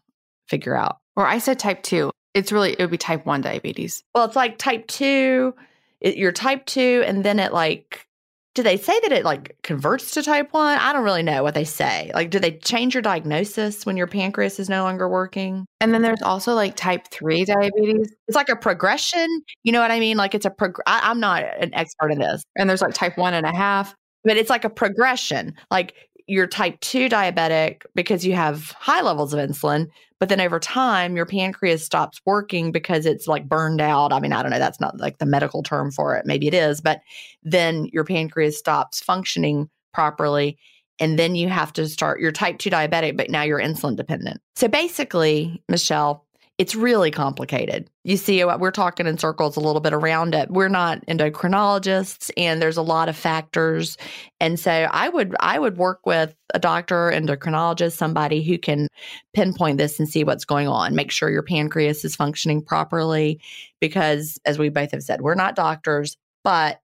figure 0.48 0.76
out. 0.76 0.98
Or 1.16 1.26
I 1.26 1.38
said 1.38 1.58
type 1.58 1.82
two. 1.82 2.10
It's 2.34 2.52
really 2.52 2.72
it 2.72 2.80
would 2.80 2.90
be 2.90 2.98
type 2.98 3.26
one 3.26 3.40
diabetes. 3.40 4.02
Well, 4.14 4.24
it's 4.24 4.36
like 4.36 4.58
type 4.58 4.86
two. 4.86 5.54
It, 6.00 6.16
you're 6.16 6.32
type 6.32 6.66
two, 6.66 7.02
and 7.06 7.24
then 7.24 7.38
it 7.38 7.52
like 7.52 8.06
do 8.54 8.62
they 8.62 8.76
say 8.76 8.98
that 9.00 9.12
it 9.12 9.24
like 9.24 9.56
converts 9.62 10.12
to 10.12 10.22
type 10.22 10.52
1 10.52 10.78
i 10.78 10.92
don't 10.92 11.04
really 11.04 11.22
know 11.22 11.42
what 11.42 11.54
they 11.54 11.64
say 11.64 12.10
like 12.14 12.30
do 12.30 12.38
they 12.38 12.52
change 12.58 12.94
your 12.94 13.02
diagnosis 13.02 13.86
when 13.86 13.96
your 13.96 14.06
pancreas 14.06 14.58
is 14.60 14.68
no 14.68 14.82
longer 14.82 15.08
working 15.08 15.66
and 15.80 15.94
then 15.94 16.02
there's 16.02 16.22
also 16.22 16.54
like 16.54 16.76
type 16.76 17.08
3 17.08 17.44
diabetes 17.44 18.12
it's 18.28 18.36
like 18.36 18.48
a 18.48 18.56
progression 18.56 19.26
you 19.62 19.72
know 19.72 19.80
what 19.80 19.90
i 19.90 19.98
mean 19.98 20.16
like 20.16 20.34
it's 20.34 20.46
a 20.46 20.50
prog- 20.50 20.82
I, 20.86 21.00
i'm 21.04 21.20
not 21.20 21.44
an 21.60 21.74
expert 21.74 22.12
in 22.12 22.18
this 22.18 22.42
and 22.56 22.68
there's 22.68 22.82
like 22.82 22.94
type 22.94 23.16
one 23.16 23.34
and 23.34 23.46
a 23.46 23.56
half 23.56 23.94
but 24.24 24.36
it's 24.36 24.50
like 24.50 24.64
a 24.64 24.70
progression. 24.70 25.54
Like 25.70 25.94
you're 26.26 26.46
type 26.46 26.78
2 26.80 27.08
diabetic 27.08 27.82
because 27.94 28.24
you 28.24 28.34
have 28.34 28.70
high 28.72 29.02
levels 29.02 29.34
of 29.34 29.40
insulin 29.40 29.88
but 30.20 30.28
then 30.28 30.40
over 30.40 30.60
time 30.60 31.16
your 31.16 31.26
pancreas 31.26 31.84
stops 31.84 32.20
working 32.24 32.70
because 32.70 33.06
it's 33.06 33.26
like 33.26 33.48
burned 33.48 33.80
out. 33.80 34.12
I 34.12 34.20
mean 34.20 34.32
i 34.32 34.40
don't 34.40 34.52
know 34.52 34.58
that's 34.58 34.80
not 34.80 34.98
like 34.98 35.18
the 35.18 35.26
medical 35.26 35.62
term 35.62 35.90
for 35.90 36.16
it. 36.16 36.26
Maybe 36.26 36.46
it 36.46 36.54
is 36.54 36.80
but 36.80 37.00
then 37.42 37.88
your 37.92 38.04
pancreas 38.04 38.58
stops 38.58 39.00
functioning 39.00 39.68
properly 39.92 40.58
and 40.98 41.18
then 41.18 41.34
you 41.34 41.48
have 41.48 41.72
to 41.74 41.88
start 41.88 42.20
you're 42.20 42.32
type 42.32 42.58
2 42.58 42.70
diabetic 42.70 43.16
but 43.16 43.30
now 43.30 43.42
you're 43.42 43.60
insulin 43.60 43.96
dependent. 43.96 44.40
So 44.54 44.68
basically 44.68 45.62
michele 45.68 46.24
it's 46.62 46.76
really 46.76 47.10
complicated. 47.10 47.90
You 48.04 48.16
see, 48.16 48.40
uh, 48.40 48.56
we're 48.56 48.70
talking 48.70 49.08
in 49.08 49.18
circles 49.18 49.56
a 49.56 49.60
little 49.60 49.80
bit 49.80 49.92
around 49.92 50.32
it. 50.32 50.48
We're 50.48 50.68
not 50.68 51.04
endocrinologists, 51.06 52.30
and 52.36 52.62
there's 52.62 52.76
a 52.76 52.82
lot 52.82 53.08
of 53.08 53.16
factors. 53.16 53.98
And 54.38 54.60
so, 54.60 54.70
I 54.70 55.08
would 55.08 55.34
I 55.40 55.58
would 55.58 55.76
work 55.76 56.06
with 56.06 56.32
a 56.54 56.60
doctor, 56.60 57.10
endocrinologist, 57.12 57.96
somebody 57.96 58.44
who 58.44 58.58
can 58.58 58.86
pinpoint 59.34 59.78
this 59.78 59.98
and 59.98 60.08
see 60.08 60.22
what's 60.22 60.44
going 60.44 60.68
on. 60.68 60.94
Make 60.94 61.10
sure 61.10 61.30
your 61.30 61.42
pancreas 61.42 62.04
is 62.04 62.14
functioning 62.14 62.62
properly, 62.62 63.40
because 63.80 64.38
as 64.44 64.56
we 64.56 64.68
both 64.68 64.92
have 64.92 65.02
said, 65.02 65.20
we're 65.20 65.34
not 65.34 65.56
doctors, 65.56 66.16
but 66.44 66.80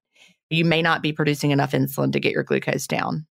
you 0.51 0.65
may 0.65 0.83
not 0.83 1.05
be 1.05 1.13
producing 1.13 1.53
enough 1.53 1.71
insulin 1.71 2.13
to 2.15 2.19
get 2.19 2.33
your 2.33 2.43
glucose 2.43 2.89
down. 2.89 3.29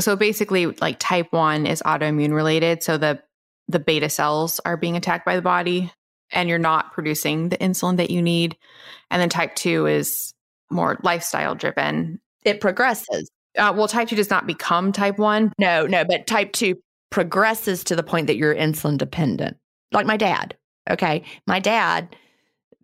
So 0.00 0.16
basically, 0.16 0.66
like 0.66 0.98
type 0.98 1.28
one 1.30 1.66
is 1.66 1.82
autoimmune 1.82 2.32
related. 2.32 2.82
So 2.82 2.98
the 2.98 3.22
the 3.68 3.78
beta 3.78 4.08
cells 4.08 4.60
are 4.64 4.76
being 4.76 4.96
attacked 4.96 5.24
by 5.24 5.36
the 5.36 5.42
body 5.42 5.92
and 6.30 6.48
you're 6.48 6.58
not 6.58 6.92
producing 6.92 7.48
the 7.48 7.58
insulin 7.58 7.96
that 7.96 8.10
you 8.10 8.20
need. 8.20 8.56
And 9.10 9.20
then 9.20 9.28
type 9.28 9.54
2 9.54 9.86
is 9.86 10.34
more 10.70 10.98
lifestyle 11.02 11.54
driven. 11.54 12.20
It 12.42 12.60
progresses. 12.60 13.30
Uh, 13.56 13.72
well, 13.76 13.88
type 13.88 14.08
2 14.08 14.16
does 14.16 14.30
not 14.30 14.46
become 14.46 14.92
type 14.92 15.18
1. 15.18 15.52
No, 15.58 15.86
no, 15.86 16.04
but 16.04 16.26
type 16.26 16.52
2 16.52 16.76
progresses 17.10 17.84
to 17.84 17.96
the 17.96 18.02
point 18.02 18.26
that 18.26 18.36
you're 18.36 18.54
insulin 18.54 18.98
dependent. 18.98 19.56
Like 19.92 20.06
my 20.06 20.16
dad. 20.16 20.56
Okay. 20.90 21.22
My 21.46 21.60
dad, 21.60 22.16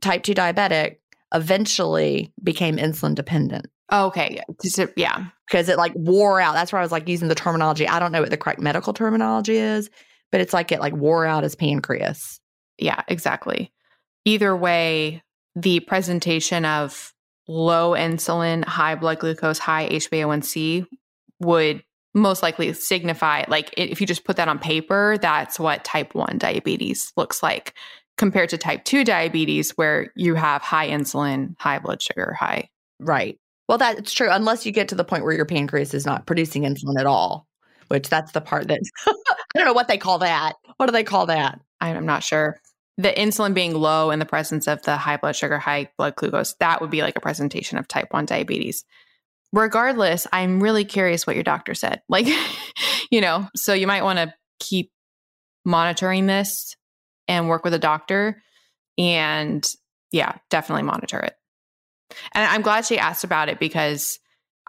type 0.00 0.22
2 0.22 0.32
diabetic, 0.34 0.96
eventually 1.34 2.32
became 2.42 2.76
insulin 2.76 3.14
dependent. 3.14 3.66
Oh, 3.90 4.06
okay. 4.06 4.40
Yeah. 4.96 5.24
Because 5.46 5.68
it 5.68 5.76
like 5.76 5.92
wore 5.96 6.40
out. 6.40 6.54
That's 6.54 6.72
why 6.72 6.78
I 6.78 6.82
was 6.82 6.92
like 6.92 7.08
using 7.08 7.28
the 7.28 7.34
terminology. 7.34 7.88
I 7.88 7.98
don't 7.98 8.12
know 8.12 8.20
what 8.20 8.30
the 8.30 8.36
correct 8.36 8.60
medical 8.60 8.92
terminology 8.92 9.56
is, 9.56 9.90
but 10.32 10.40
it's 10.40 10.52
like 10.52 10.72
it 10.72 10.80
like 10.80 10.94
wore 10.94 11.26
out 11.26 11.42
his 11.42 11.54
pancreas. 11.54 12.40
Yeah, 12.78 13.02
exactly. 13.08 13.72
Either 14.24 14.56
way, 14.56 15.22
the 15.56 15.80
presentation 15.80 16.64
of 16.64 17.12
low 17.48 17.92
insulin, 17.92 18.64
high 18.64 18.94
blood 18.94 19.18
glucose, 19.18 19.58
high 19.58 19.88
HbA1c 19.88 20.86
would 21.40 21.82
most 22.14 22.42
likely 22.42 22.72
signify 22.72 23.44
like 23.48 23.72
if 23.76 24.00
you 24.00 24.06
just 24.06 24.24
put 24.24 24.36
that 24.36 24.48
on 24.48 24.58
paper, 24.58 25.16
that's 25.20 25.58
what 25.58 25.84
type 25.84 26.14
1 26.14 26.38
diabetes 26.38 27.12
looks 27.16 27.42
like 27.42 27.74
compared 28.16 28.50
to 28.50 28.58
type 28.58 28.84
2 28.84 29.04
diabetes 29.04 29.70
where 29.72 30.12
you 30.16 30.34
have 30.34 30.62
high 30.62 30.88
insulin, 30.88 31.54
high 31.58 31.78
blood 31.78 32.02
sugar, 32.02 32.32
high. 32.38 32.68
Right. 32.98 33.38
Well, 33.68 33.78
that's 33.78 34.12
true 34.12 34.28
unless 34.30 34.66
you 34.66 34.72
get 34.72 34.88
to 34.88 34.94
the 34.94 35.04
point 35.04 35.24
where 35.24 35.34
your 35.34 35.46
pancreas 35.46 35.94
is 35.94 36.04
not 36.04 36.26
producing 36.26 36.62
insulin 36.64 36.98
at 36.98 37.06
all, 37.06 37.46
which 37.90 38.08
that's 38.08 38.30
the 38.32 38.40
part 38.40 38.68
that 38.68 38.80
I 39.08 39.12
don't 39.56 39.66
know 39.66 39.72
what 39.72 39.88
they 39.88 39.98
call 39.98 40.18
that. 40.18 40.54
What 40.76 40.86
do 40.86 40.92
they 40.92 41.04
call 41.04 41.26
that? 41.26 41.60
I'm 41.80 42.06
not 42.06 42.22
sure. 42.22 42.60
The 42.98 43.10
insulin 43.10 43.52
being 43.52 43.74
low 43.74 44.10
in 44.10 44.20
the 44.20 44.26
presence 44.26 44.68
of 44.68 44.80
the 44.82 44.96
high 44.96 45.16
blood 45.16 45.34
sugar, 45.34 45.58
high 45.58 45.90
blood 45.98 46.14
glucose, 46.14 46.54
that 46.60 46.80
would 46.80 46.90
be 46.90 47.02
like 47.02 47.16
a 47.16 47.20
presentation 47.20 47.78
of 47.78 47.88
type 47.88 48.08
1 48.12 48.26
diabetes. 48.26 48.84
Regardless, 49.52 50.28
I'm 50.32 50.62
really 50.62 50.84
curious 50.84 51.26
what 51.26 51.34
your 51.34 51.42
doctor 51.42 51.74
said. 51.74 52.02
Like, 52.08 52.28
you 53.10 53.20
know, 53.20 53.48
so 53.56 53.72
you 53.72 53.88
might 53.88 54.04
want 54.04 54.18
to 54.18 54.32
keep 54.60 54.92
monitoring 55.64 56.26
this 56.26 56.76
and 57.26 57.48
work 57.48 57.64
with 57.64 57.74
a 57.74 57.78
doctor. 57.78 58.40
And 58.98 59.66
yeah, 60.12 60.36
definitely 60.48 60.84
monitor 60.84 61.18
it. 61.18 61.34
And 62.32 62.44
I'm 62.44 62.62
glad 62.62 62.86
she 62.86 62.98
asked 62.98 63.24
about 63.24 63.48
it 63.48 63.58
because 63.58 64.20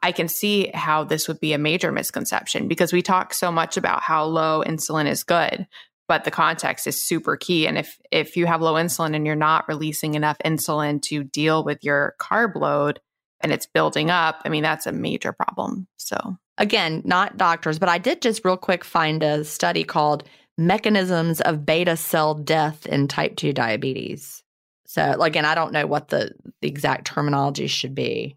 I 0.04 0.12
can 0.12 0.28
see 0.28 0.72
how 0.74 1.04
this 1.04 1.28
would 1.28 1.39
be 1.39 1.54
a 1.54 1.58
major 1.58 1.91
misconception 1.91 2.68
because 2.68 2.91
we 2.91 3.02
talk 3.02 3.34
so 3.34 3.52
much 3.52 3.78
about 3.78 4.02
how 4.02 4.26
low 4.26 4.64
insulin 4.66 5.08
is 5.08 5.24
good, 5.24 5.68
but 6.08 6.24
the 6.24 6.32
context 6.32 6.88
is 6.88 7.02
super 7.02 7.38
key. 7.38 7.68
And 7.68 7.78
if 7.78 7.99
if 8.12 8.36
you 8.36 8.47
have 8.47 8.62
low 8.62 8.74
insulin 8.74 9.16
and 9.16 9.26
you're 9.26 9.36
not 9.36 9.68
releasing 9.68 10.16
enough 10.16 10.38
insulin 10.43 11.02
to 11.04 11.24
deal 11.24 11.64
with 11.64 11.84
your 11.84 12.16
carb 12.20 12.56
load 12.56 12.99
and 13.41 13.52
it's 13.52 13.68
building 13.68 14.10
up, 14.10 14.41
I 14.43 14.49
mean 14.49 14.64
that's 14.64 14.88
a 14.88 14.91
major 14.91 15.34
problem. 15.34 15.88
So 15.97 16.38
again, 16.58 17.02
not 17.06 17.38
doctors, 17.38 17.80
but 17.80 17.89
I 17.89 17.97
did 17.97 18.22
just 18.22 18.43
real 18.43 18.58
quick 18.58 18.84
find 18.84 19.22
a 19.22 19.43
study 19.43 19.84
called 19.84 20.24
Mechanisms 20.58 21.41
of 21.41 21.66
Beta 21.66 21.95
Cell 21.95 22.36
Death 22.36 22.86
in 22.86 23.08
Type 23.08 23.36
2 23.36 23.54
Diabetes. 23.54 24.43
So 24.86 25.22
again, 25.22 25.45
I 25.45 25.56
don't 25.56 25.72
know 25.72 25.88
what 25.88 26.10
the, 26.10 26.32
the 26.62 26.68
exact 26.68 27.08
terminology 27.08 27.68
should 27.68 27.95
be, 27.95 28.36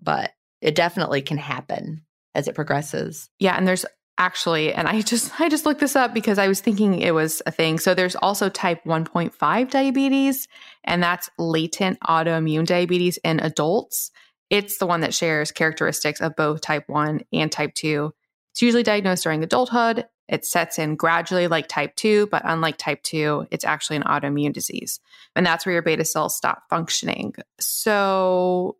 but 0.00 0.32
it 0.60 0.74
definitely 0.74 1.22
can 1.22 1.38
happen 1.38 2.02
as 2.34 2.48
it 2.48 2.54
progresses. 2.54 3.28
Yeah, 3.38 3.56
and 3.56 3.66
there's 3.66 3.84
actually 4.18 4.72
and 4.72 4.88
I 4.88 5.00
just 5.02 5.40
I 5.40 5.48
just 5.48 5.66
looked 5.66 5.80
this 5.80 5.96
up 5.96 6.14
because 6.14 6.38
I 6.38 6.48
was 6.48 6.60
thinking 6.60 7.00
it 7.00 7.14
was 7.14 7.42
a 7.46 7.50
thing. 7.50 7.78
So 7.78 7.94
there's 7.94 8.16
also 8.16 8.48
type 8.48 8.84
1.5 8.84 9.70
diabetes 9.70 10.48
and 10.84 11.02
that's 11.02 11.30
latent 11.38 11.98
autoimmune 12.00 12.66
diabetes 12.66 13.18
in 13.18 13.40
adults. 13.40 14.10
It's 14.48 14.78
the 14.78 14.86
one 14.86 15.00
that 15.00 15.14
shares 15.14 15.50
characteristics 15.50 16.20
of 16.20 16.36
both 16.36 16.60
type 16.60 16.84
1 16.88 17.22
and 17.32 17.50
type 17.50 17.74
2. 17.74 18.12
It's 18.52 18.62
usually 18.62 18.84
diagnosed 18.84 19.24
during 19.24 19.42
adulthood. 19.42 20.06
It 20.28 20.44
sets 20.44 20.78
in 20.78 20.96
gradually 20.96 21.48
like 21.48 21.68
type 21.68 21.94
2, 21.96 22.28
but 22.28 22.42
unlike 22.44 22.78
type 22.78 23.02
2, 23.02 23.48
it's 23.50 23.64
actually 23.64 23.96
an 23.96 24.04
autoimmune 24.04 24.52
disease. 24.52 25.00
And 25.34 25.44
that's 25.44 25.66
where 25.66 25.72
your 25.72 25.82
beta 25.82 26.04
cells 26.04 26.36
stop 26.36 26.62
functioning. 26.68 27.34
So 27.60 28.76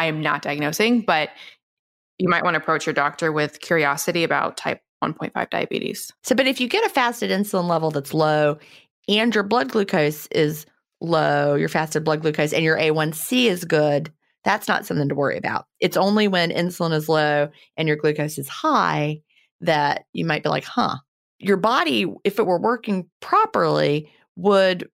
I 0.00 0.06
am 0.06 0.22
not 0.22 0.40
diagnosing, 0.40 1.02
but 1.02 1.28
you 2.18 2.26
might 2.26 2.42
want 2.42 2.54
to 2.54 2.58
approach 2.58 2.86
your 2.86 2.94
doctor 2.94 3.30
with 3.30 3.60
curiosity 3.60 4.24
about 4.24 4.56
type 4.56 4.80
1.5 5.04 5.50
diabetes. 5.50 6.10
So, 6.24 6.34
but 6.34 6.46
if 6.46 6.58
you 6.58 6.68
get 6.68 6.86
a 6.86 6.88
fasted 6.88 7.30
insulin 7.30 7.68
level 7.68 7.90
that's 7.90 8.14
low 8.14 8.56
and 9.08 9.34
your 9.34 9.44
blood 9.44 9.68
glucose 9.68 10.26
is 10.28 10.64
low, 11.02 11.54
your 11.54 11.68
fasted 11.68 12.02
blood 12.02 12.22
glucose, 12.22 12.54
and 12.54 12.64
your 12.64 12.78
A1C 12.78 13.44
is 13.44 13.66
good, 13.66 14.10
that's 14.42 14.68
not 14.68 14.86
something 14.86 15.10
to 15.10 15.14
worry 15.14 15.36
about. 15.36 15.66
It's 15.80 15.98
only 15.98 16.28
when 16.28 16.50
insulin 16.50 16.94
is 16.94 17.06
low 17.06 17.50
and 17.76 17.86
your 17.86 17.98
glucose 17.98 18.38
is 18.38 18.48
high 18.48 19.20
that 19.60 20.06
you 20.14 20.24
might 20.24 20.42
be 20.42 20.48
like, 20.48 20.64
huh, 20.64 20.96
your 21.38 21.58
body, 21.58 22.06
if 22.24 22.38
it 22.38 22.46
were 22.46 22.60
working 22.60 23.10
properly, 23.20 24.10
would 24.36 24.88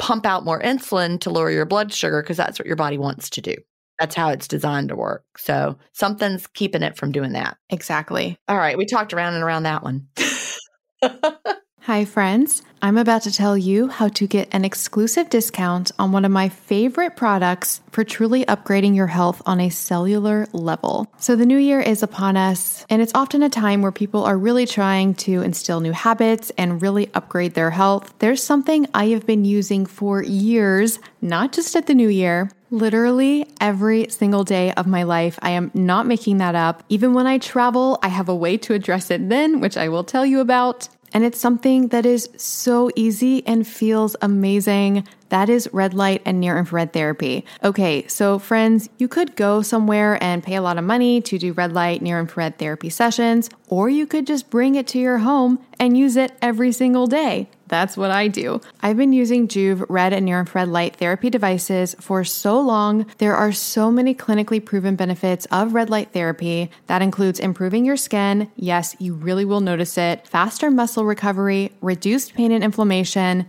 pump 0.00 0.26
out 0.26 0.44
more 0.44 0.60
insulin 0.60 1.20
to 1.20 1.30
lower 1.30 1.48
your 1.52 1.64
blood 1.64 1.92
sugar 1.92 2.22
because 2.22 2.36
that's 2.36 2.58
what 2.58 2.66
your 2.66 2.74
body 2.74 2.98
wants 2.98 3.30
to 3.30 3.40
do. 3.40 3.54
That's 3.98 4.14
how 4.14 4.30
it's 4.30 4.48
designed 4.48 4.88
to 4.88 4.96
work. 4.96 5.24
So 5.38 5.78
something's 5.92 6.46
keeping 6.46 6.82
it 6.82 6.96
from 6.96 7.12
doing 7.12 7.32
that. 7.32 7.56
Exactly. 7.70 8.36
All 8.48 8.56
right. 8.56 8.76
We 8.78 8.86
talked 8.86 9.12
around 9.12 9.34
and 9.34 9.44
around 9.44 9.64
that 9.64 9.82
one. 9.82 10.08
Hi, 11.86 12.04
friends. 12.04 12.62
I'm 12.80 12.96
about 12.96 13.22
to 13.22 13.32
tell 13.32 13.58
you 13.58 13.88
how 13.88 14.06
to 14.10 14.28
get 14.28 14.48
an 14.52 14.64
exclusive 14.64 15.28
discount 15.30 15.90
on 15.98 16.12
one 16.12 16.24
of 16.24 16.30
my 16.30 16.48
favorite 16.48 17.16
products 17.16 17.80
for 17.90 18.04
truly 18.04 18.44
upgrading 18.44 18.94
your 18.94 19.08
health 19.08 19.42
on 19.46 19.60
a 19.60 19.68
cellular 19.68 20.46
level. 20.52 21.12
So, 21.18 21.34
the 21.34 21.44
new 21.44 21.58
year 21.58 21.80
is 21.80 22.04
upon 22.04 22.36
us, 22.36 22.86
and 22.88 23.02
it's 23.02 23.10
often 23.16 23.42
a 23.42 23.48
time 23.48 23.82
where 23.82 23.90
people 23.90 24.22
are 24.24 24.38
really 24.38 24.64
trying 24.64 25.14
to 25.26 25.42
instill 25.42 25.80
new 25.80 25.90
habits 25.90 26.52
and 26.56 26.80
really 26.80 27.10
upgrade 27.14 27.54
their 27.54 27.70
health. 27.70 28.14
There's 28.20 28.44
something 28.44 28.86
I 28.94 29.06
have 29.06 29.26
been 29.26 29.44
using 29.44 29.84
for 29.84 30.22
years, 30.22 31.00
not 31.20 31.52
just 31.52 31.74
at 31.74 31.88
the 31.88 31.94
new 31.94 32.08
year 32.08 32.48
literally 32.72 33.46
every 33.60 34.08
single 34.08 34.42
day 34.42 34.72
of 34.72 34.86
my 34.86 35.04
life. 35.04 35.38
I 35.42 35.50
am 35.50 35.70
not 35.74 36.06
making 36.06 36.38
that 36.38 36.54
up. 36.54 36.82
Even 36.88 37.14
when 37.14 37.26
I 37.26 37.38
travel, 37.38 37.98
I 38.02 38.08
have 38.08 38.28
a 38.28 38.34
way 38.34 38.56
to 38.56 38.74
address 38.74 39.10
it 39.10 39.28
then, 39.28 39.60
which 39.60 39.76
I 39.76 39.88
will 39.88 40.02
tell 40.04 40.26
you 40.26 40.40
about. 40.40 40.88
And 41.14 41.24
it's 41.24 41.38
something 41.38 41.88
that 41.88 42.06
is 42.06 42.30
so 42.38 42.90
easy 42.96 43.46
and 43.46 43.66
feels 43.66 44.16
amazing. 44.22 45.06
That 45.28 45.50
is 45.50 45.68
red 45.70 45.92
light 45.92 46.22
and 46.24 46.40
near 46.40 46.58
infrared 46.58 46.94
therapy. 46.94 47.44
Okay, 47.62 48.06
so 48.06 48.38
friends, 48.38 48.88
you 48.96 49.08
could 49.08 49.36
go 49.36 49.60
somewhere 49.60 50.22
and 50.22 50.42
pay 50.42 50.54
a 50.54 50.62
lot 50.62 50.78
of 50.78 50.84
money 50.84 51.20
to 51.20 51.38
do 51.38 51.52
red 51.52 51.72
light, 51.74 52.00
near 52.00 52.18
infrared 52.18 52.58
therapy 52.58 52.88
sessions, 52.88 53.50
or 53.68 53.90
you 53.90 54.06
could 54.06 54.26
just 54.26 54.48
bring 54.48 54.74
it 54.74 54.86
to 54.88 54.98
your 54.98 55.18
home 55.18 55.58
and 55.78 55.98
use 55.98 56.16
it 56.16 56.32
every 56.40 56.72
single 56.72 57.06
day. 57.06 57.50
That's 57.72 57.96
what 57.96 58.10
I 58.10 58.28
do. 58.28 58.60
I've 58.82 58.98
been 58.98 59.14
using 59.14 59.48
Joovv 59.48 59.86
red 59.88 60.12
and 60.12 60.26
near 60.26 60.40
infrared 60.40 60.68
light 60.68 60.96
therapy 60.96 61.30
devices 61.30 61.96
for 61.98 62.22
so 62.22 62.60
long. 62.60 63.06
There 63.16 63.34
are 63.34 63.50
so 63.50 63.90
many 63.90 64.14
clinically 64.14 64.62
proven 64.62 64.94
benefits 64.94 65.46
of 65.46 65.72
red 65.72 65.88
light 65.88 66.12
therapy. 66.12 66.70
That 66.88 67.00
includes 67.00 67.40
improving 67.40 67.86
your 67.86 67.96
skin. 67.96 68.52
Yes, 68.56 68.94
you 68.98 69.14
really 69.14 69.46
will 69.46 69.62
notice 69.62 69.96
it. 69.96 70.28
Faster 70.28 70.70
muscle 70.70 71.06
recovery, 71.06 71.72
reduced 71.80 72.34
pain 72.34 72.52
and 72.52 72.62
inflammation, 72.62 73.48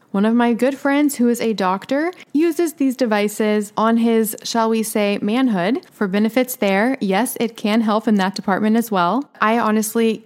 One 0.11 0.25
of 0.25 0.35
my 0.35 0.53
good 0.53 0.77
friends, 0.77 1.15
who 1.15 1.29
is 1.29 1.39
a 1.39 1.53
doctor, 1.53 2.11
uses 2.33 2.73
these 2.73 2.97
devices 2.97 3.71
on 3.77 3.95
his, 3.95 4.35
shall 4.43 4.69
we 4.69 4.83
say, 4.83 5.17
manhood 5.21 5.85
for 5.89 6.05
benefits 6.05 6.57
there. 6.57 6.97
Yes, 6.99 7.37
it 7.39 7.55
can 7.55 7.79
help 7.79 8.09
in 8.09 8.15
that 8.15 8.35
department 8.35 8.75
as 8.75 8.91
well. 8.91 9.29
I 9.39 9.57
honestly 9.57 10.25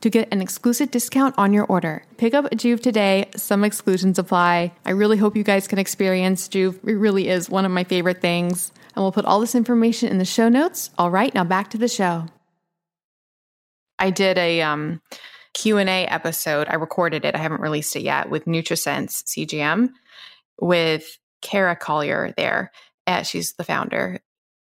to 0.00 0.10
get 0.10 0.28
an 0.32 0.40
exclusive 0.40 0.90
discount 0.90 1.34
on 1.38 1.52
your 1.52 1.64
order. 1.66 2.02
Pick 2.16 2.34
up 2.34 2.46
Joovv 2.52 2.80
today. 2.80 3.28
Some 3.36 3.64
exclusions 3.64 4.18
apply. 4.18 4.72
I 4.84 4.90
really 4.90 5.16
hope 5.16 5.36
you 5.36 5.42
guys 5.42 5.68
can 5.68 5.78
experience 5.78 6.48
Joovv. 6.48 6.86
It 6.86 6.94
really 6.94 7.28
is 7.28 7.50
one 7.50 7.64
of 7.64 7.72
my 7.72 7.84
favorite 7.84 8.20
things. 8.20 8.72
And 8.94 9.04
we'll 9.04 9.12
put 9.12 9.24
all 9.24 9.40
this 9.40 9.54
information 9.54 10.08
in 10.08 10.18
the 10.18 10.24
show 10.24 10.48
notes. 10.48 10.90
All 10.98 11.10
right, 11.10 11.34
now 11.34 11.44
back 11.44 11.70
to 11.70 11.78
the 11.78 11.88
show. 11.88 12.26
I 13.98 14.10
did 14.10 14.38
a 14.38 14.62
um, 14.62 15.00
Q&A 15.54 16.06
episode. 16.06 16.68
I 16.68 16.74
recorded 16.74 17.24
it. 17.24 17.34
I 17.34 17.38
haven't 17.38 17.60
released 17.60 17.96
it 17.96 18.02
yet 18.02 18.30
with 18.30 18.44
NutriSense 18.44 19.24
CGM 19.24 19.90
with 20.60 21.18
Kara 21.42 21.76
Collier 21.76 22.32
there. 22.36 22.70
Uh, 23.06 23.22
she's 23.22 23.54
the 23.54 23.64
founder. 23.64 24.20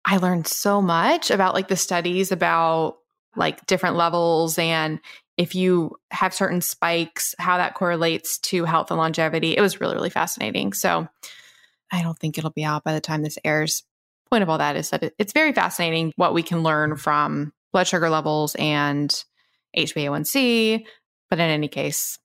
I 0.05 0.17
learned 0.17 0.47
so 0.47 0.83
much 0.83 1.31
about 1.31 1.55
like 1.55 1.69
the 1.69 1.77
studies 1.77 2.33
about 2.33 2.97
like 3.37 3.65
different 3.67 3.97
levels 3.97 4.59
and 4.59 5.01
if 5.37 5.55
you 5.55 5.97
have 6.11 6.35
certain 6.35 6.61
spikes, 6.61 7.35
how 7.39 7.57
that 7.57 7.75
correlates 7.75 8.39
to 8.39 8.65
health 8.65 8.91
and 8.91 8.99
longevity. 8.99 9.57
It 9.57 9.61
was 9.61 9.81
really, 9.81 9.95
really 9.95 10.11
fascinating. 10.11 10.73
So 10.73 11.09
I 11.91 12.03
don't 12.03 12.19
think 12.19 12.39
it'll 12.39 12.51
be 12.51 12.65
out 12.65 12.85
by 12.85 12.93
the 12.93 13.01
time 13.01 13.23
this 13.23 13.39
airs. 13.45 13.83
Point 14.31 14.43
of 14.43 14.49
all 14.49 14.59
that 14.59 14.77
is 14.77 14.91
that 14.91 15.13
it's 15.19 15.33
very 15.33 15.53
fascinating 15.53 16.13
what 16.17 16.35
we 16.35 16.43
can 16.43 16.63
learn 16.63 16.97
from 16.97 17.53
blood 17.73 17.87
sugar 17.87 18.11
levels 18.11 18.55
and 18.59 19.13
HbA1c. 19.77 20.85
But 21.29 21.39
in 21.39 21.51
any 21.51 21.69
case, 21.69 22.19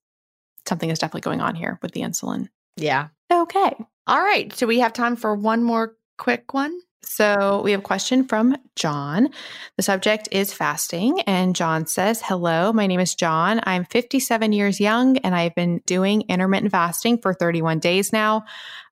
something 0.67 0.89
is 0.89 0.99
definitely 0.99 1.21
going 1.21 1.41
on 1.41 1.55
here 1.55 1.79
with 1.81 1.91
the 1.91 2.01
insulin. 2.01 2.49
Yeah. 2.75 3.07
Okay. 3.31 3.73
All 4.05 4.21
right. 4.21 4.53
So 4.53 4.67
we 4.67 4.79
have 4.79 4.93
time 4.93 5.15
for 5.15 5.35
one 5.35 5.63
more 5.63 5.95
quick 6.17 6.53
one. 6.53 6.79
So 7.03 7.61
we 7.63 7.71
have 7.71 7.79
a 7.79 7.83
question 7.83 8.25
from 8.27 8.57
John. 8.75 9.29
The 9.75 9.83
subject 9.83 10.29
is 10.31 10.51
fasting. 10.51 11.21
And 11.21 11.55
John 11.55 11.85
says, 11.87 12.21
Hello, 12.21 12.73
my 12.73 12.85
name 12.87 12.99
is 12.99 13.15
John. 13.15 13.61
I'm 13.63 13.85
57 13.85 14.51
years 14.51 14.79
young 14.79 15.17
and 15.19 15.33
I've 15.33 15.55
been 15.55 15.81
doing 15.85 16.23
intermittent 16.27 16.71
fasting 16.71 17.19
for 17.19 17.33
31 17.33 17.79
days 17.79 18.11
now. 18.11 18.45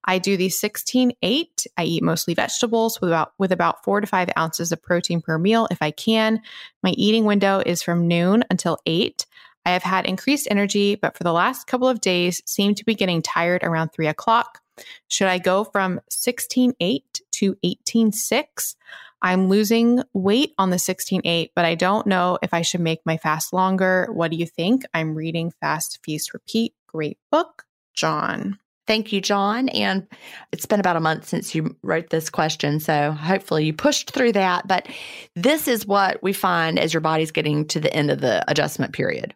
I 0.04 0.18
do 0.18 0.36
the 0.36 0.48
16 0.48 1.12
8. 1.20 1.66
I 1.76 1.84
eat 1.84 2.02
mostly 2.02 2.34
vegetables 2.34 3.00
with 3.00 3.10
about, 3.10 3.32
with 3.38 3.52
about 3.52 3.84
four 3.84 4.00
to 4.00 4.06
five 4.06 4.30
ounces 4.38 4.72
of 4.72 4.82
protein 4.82 5.20
per 5.20 5.38
meal 5.38 5.66
if 5.70 5.82
I 5.82 5.90
can. 5.90 6.42
My 6.82 6.90
eating 6.90 7.24
window 7.24 7.62
is 7.64 7.82
from 7.82 8.08
noon 8.08 8.44
until 8.50 8.78
8. 8.86 9.26
I 9.64 9.70
have 9.70 9.82
had 9.82 10.06
increased 10.06 10.46
energy, 10.48 10.94
but 10.94 11.16
for 11.16 11.24
the 11.24 11.32
last 11.32 11.66
couple 11.66 11.88
of 11.88 12.00
days, 12.00 12.40
seem 12.46 12.76
to 12.76 12.84
be 12.84 12.94
getting 12.94 13.20
tired 13.20 13.64
around 13.64 13.88
three 13.88 14.06
o'clock. 14.06 14.60
Should 15.08 15.28
I 15.28 15.38
go 15.38 15.64
from 15.64 16.00
16.8 16.10 17.02
to 17.32 17.54
18.6? 17.64 18.76
I'm 19.22 19.48
losing 19.48 20.02
weight 20.12 20.52
on 20.58 20.70
the 20.70 20.76
16.8, 20.76 21.50
but 21.54 21.64
I 21.64 21.74
don't 21.74 22.06
know 22.06 22.38
if 22.42 22.52
I 22.52 22.62
should 22.62 22.80
make 22.80 23.00
my 23.04 23.16
fast 23.16 23.52
longer. 23.52 24.08
What 24.12 24.30
do 24.30 24.36
you 24.36 24.46
think? 24.46 24.84
I'm 24.94 25.14
reading 25.14 25.52
Fast 25.60 26.00
Feast 26.04 26.34
Repeat. 26.34 26.74
Great 26.86 27.18
book, 27.30 27.64
John. 27.94 28.58
Thank 28.86 29.12
you, 29.12 29.20
John. 29.20 29.68
And 29.70 30.06
it's 30.52 30.66
been 30.66 30.78
about 30.78 30.96
a 30.96 31.00
month 31.00 31.26
since 31.26 31.54
you 31.54 31.76
wrote 31.82 32.10
this 32.10 32.30
question. 32.30 32.78
So 32.78 33.10
hopefully 33.12 33.64
you 33.64 33.72
pushed 33.72 34.12
through 34.12 34.32
that. 34.32 34.68
But 34.68 34.88
this 35.34 35.66
is 35.66 35.86
what 35.86 36.22
we 36.22 36.32
find 36.32 36.78
as 36.78 36.94
your 36.94 37.00
body's 37.00 37.32
getting 37.32 37.66
to 37.68 37.80
the 37.80 37.92
end 37.92 38.10
of 38.10 38.20
the 38.20 38.48
adjustment 38.48 38.92
period. 38.92 39.34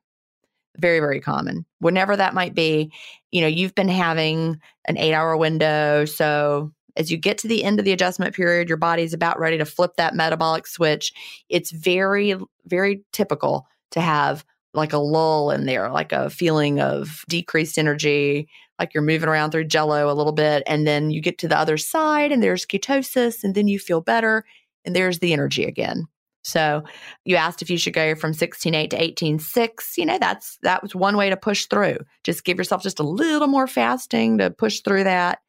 Very, 0.78 1.00
very 1.00 1.20
common. 1.20 1.66
Whenever 1.80 2.16
that 2.16 2.34
might 2.34 2.54
be, 2.54 2.92
you 3.30 3.40
know, 3.40 3.46
you've 3.46 3.74
been 3.74 3.88
having 3.88 4.60
an 4.86 4.96
eight 4.96 5.12
hour 5.12 5.36
window. 5.36 6.04
So 6.04 6.72
as 6.96 7.10
you 7.10 7.16
get 7.16 7.38
to 7.38 7.48
the 7.48 7.64
end 7.64 7.78
of 7.78 7.84
the 7.84 7.92
adjustment 7.92 8.34
period, 8.34 8.68
your 8.68 8.76
body's 8.76 9.12
about 9.12 9.38
ready 9.38 9.58
to 9.58 9.64
flip 9.64 9.92
that 9.96 10.14
metabolic 10.14 10.66
switch. 10.66 11.12
It's 11.48 11.70
very, 11.70 12.34
very 12.66 13.02
typical 13.12 13.66
to 13.92 14.00
have 14.00 14.44
like 14.72 14.92
a 14.92 14.98
lull 14.98 15.50
in 15.50 15.66
there, 15.66 15.90
like 15.90 16.12
a 16.12 16.30
feeling 16.30 16.80
of 16.80 17.24
decreased 17.28 17.76
energy, 17.76 18.48
like 18.78 18.94
you're 18.94 19.02
moving 19.02 19.28
around 19.28 19.50
through 19.50 19.64
jello 19.64 20.10
a 20.10 20.14
little 20.14 20.32
bit. 20.32 20.62
And 20.66 20.86
then 20.86 21.10
you 21.10 21.20
get 21.20 21.38
to 21.38 21.48
the 21.48 21.58
other 21.58 21.76
side 21.76 22.30
and 22.30 22.42
there's 22.42 22.64
ketosis, 22.64 23.42
and 23.42 23.54
then 23.54 23.66
you 23.66 23.78
feel 23.78 24.00
better, 24.00 24.44
and 24.84 24.94
there's 24.94 25.18
the 25.18 25.32
energy 25.32 25.64
again. 25.64 26.06
So 26.42 26.84
you 27.24 27.36
asked 27.36 27.62
if 27.62 27.70
you 27.70 27.76
should 27.76 27.92
go 27.92 28.14
from 28.14 28.32
16.8 28.32 28.90
to 28.90 29.24
18.6. 29.24 29.98
You 29.98 30.06
know, 30.06 30.18
that's 30.18 30.58
that 30.62 30.82
was 30.82 30.94
one 30.94 31.16
way 31.16 31.30
to 31.30 31.36
push 31.36 31.66
through. 31.66 31.98
Just 32.24 32.44
give 32.44 32.58
yourself 32.58 32.82
just 32.82 33.00
a 33.00 33.04
little 33.04 33.48
more 33.48 33.66
fasting 33.66 34.38
to 34.38 34.50
push 34.50 34.80
through 34.80 35.04
that. 35.04 35.40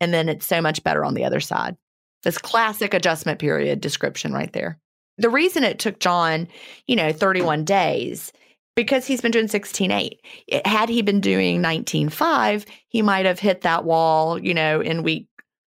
And 0.00 0.12
then 0.12 0.28
it's 0.28 0.46
so 0.46 0.60
much 0.60 0.82
better 0.82 1.04
on 1.04 1.14
the 1.14 1.24
other 1.24 1.40
side. 1.40 1.76
This 2.22 2.38
classic 2.38 2.94
adjustment 2.94 3.38
period 3.38 3.80
description 3.80 4.32
right 4.32 4.52
there. 4.52 4.78
The 5.18 5.30
reason 5.30 5.64
it 5.64 5.78
took 5.78 6.00
John, 6.00 6.48
you 6.86 6.96
know, 6.96 7.12
31 7.12 7.64
days 7.64 8.32
because 8.74 9.06
he's 9.06 9.20
been 9.20 9.32
doing 9.32 9.48
16.8. 9.48 10.66
Had 10.66 10.88
he 10.88 11.02
been 11.02 11.20
doing 11.20 11.62
19.5, 11.62 12.66
he 12.88 13.02
might 13.02 13.26
have 13.26 13.38
hit 13.38 13.62
that 13.62 13.84
wall, 13.84 14.38
you 14.38 14.54
know, 14.54 14.80
in 14.80 15.02
week 15.02 15.26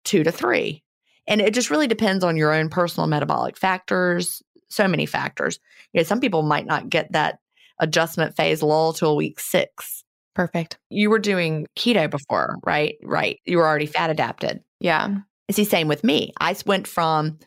two 0.04 0.24
to 0.24 0.32
three. 0.32 0.84
And 1.28 1.42
it 1.42 1.54
just 1.54 1.70
really 1.70 1.88
depends 1.88 2.24
on 2.24 2.38
your 2.38 2.54
own 2.54 2.70
personal 2.70 3.08
metabolic 3.08 3.58
factors, 3.58 4.42
so 4.70 4.88
many 4.88 5.06
factors. 5.06 5.60
You 5.94 6.00
know, 6.00 6.04
some 6.04 6.20
people 6.20 6.44
might 6.44 6.66
not 6.66 6.90
get 6.90 7.12
that 7.12 7.40
adjustment 7.80 8.36
phase 8.36 8.62
lull 8.64 8.94
till 8.94 9.16
week 9.16 9.40
six. 9.40 10.04
Perfect. 10.36 10.78
You 10.90 11.10
were 11.10 11.20
doing 11.20 11.66
keto 11.76 12.10
before, 12.10 12.58
right? 12.66 12.96
Right. 13.04 13.40
You 13.46 13.58
were 13.58 13.68
already 13.68 13.88
fat 13.88 14.10
adapted. 14.10 14.62
Yeah. 14.80 15.16
It's 15.48 15.56
the 15.56 15.64
same 15.64 15.88
with 15.88 16.04
me. 16.04 16.34
I 16.40 16.56
went 16.66 16.88
from 16.88 17.40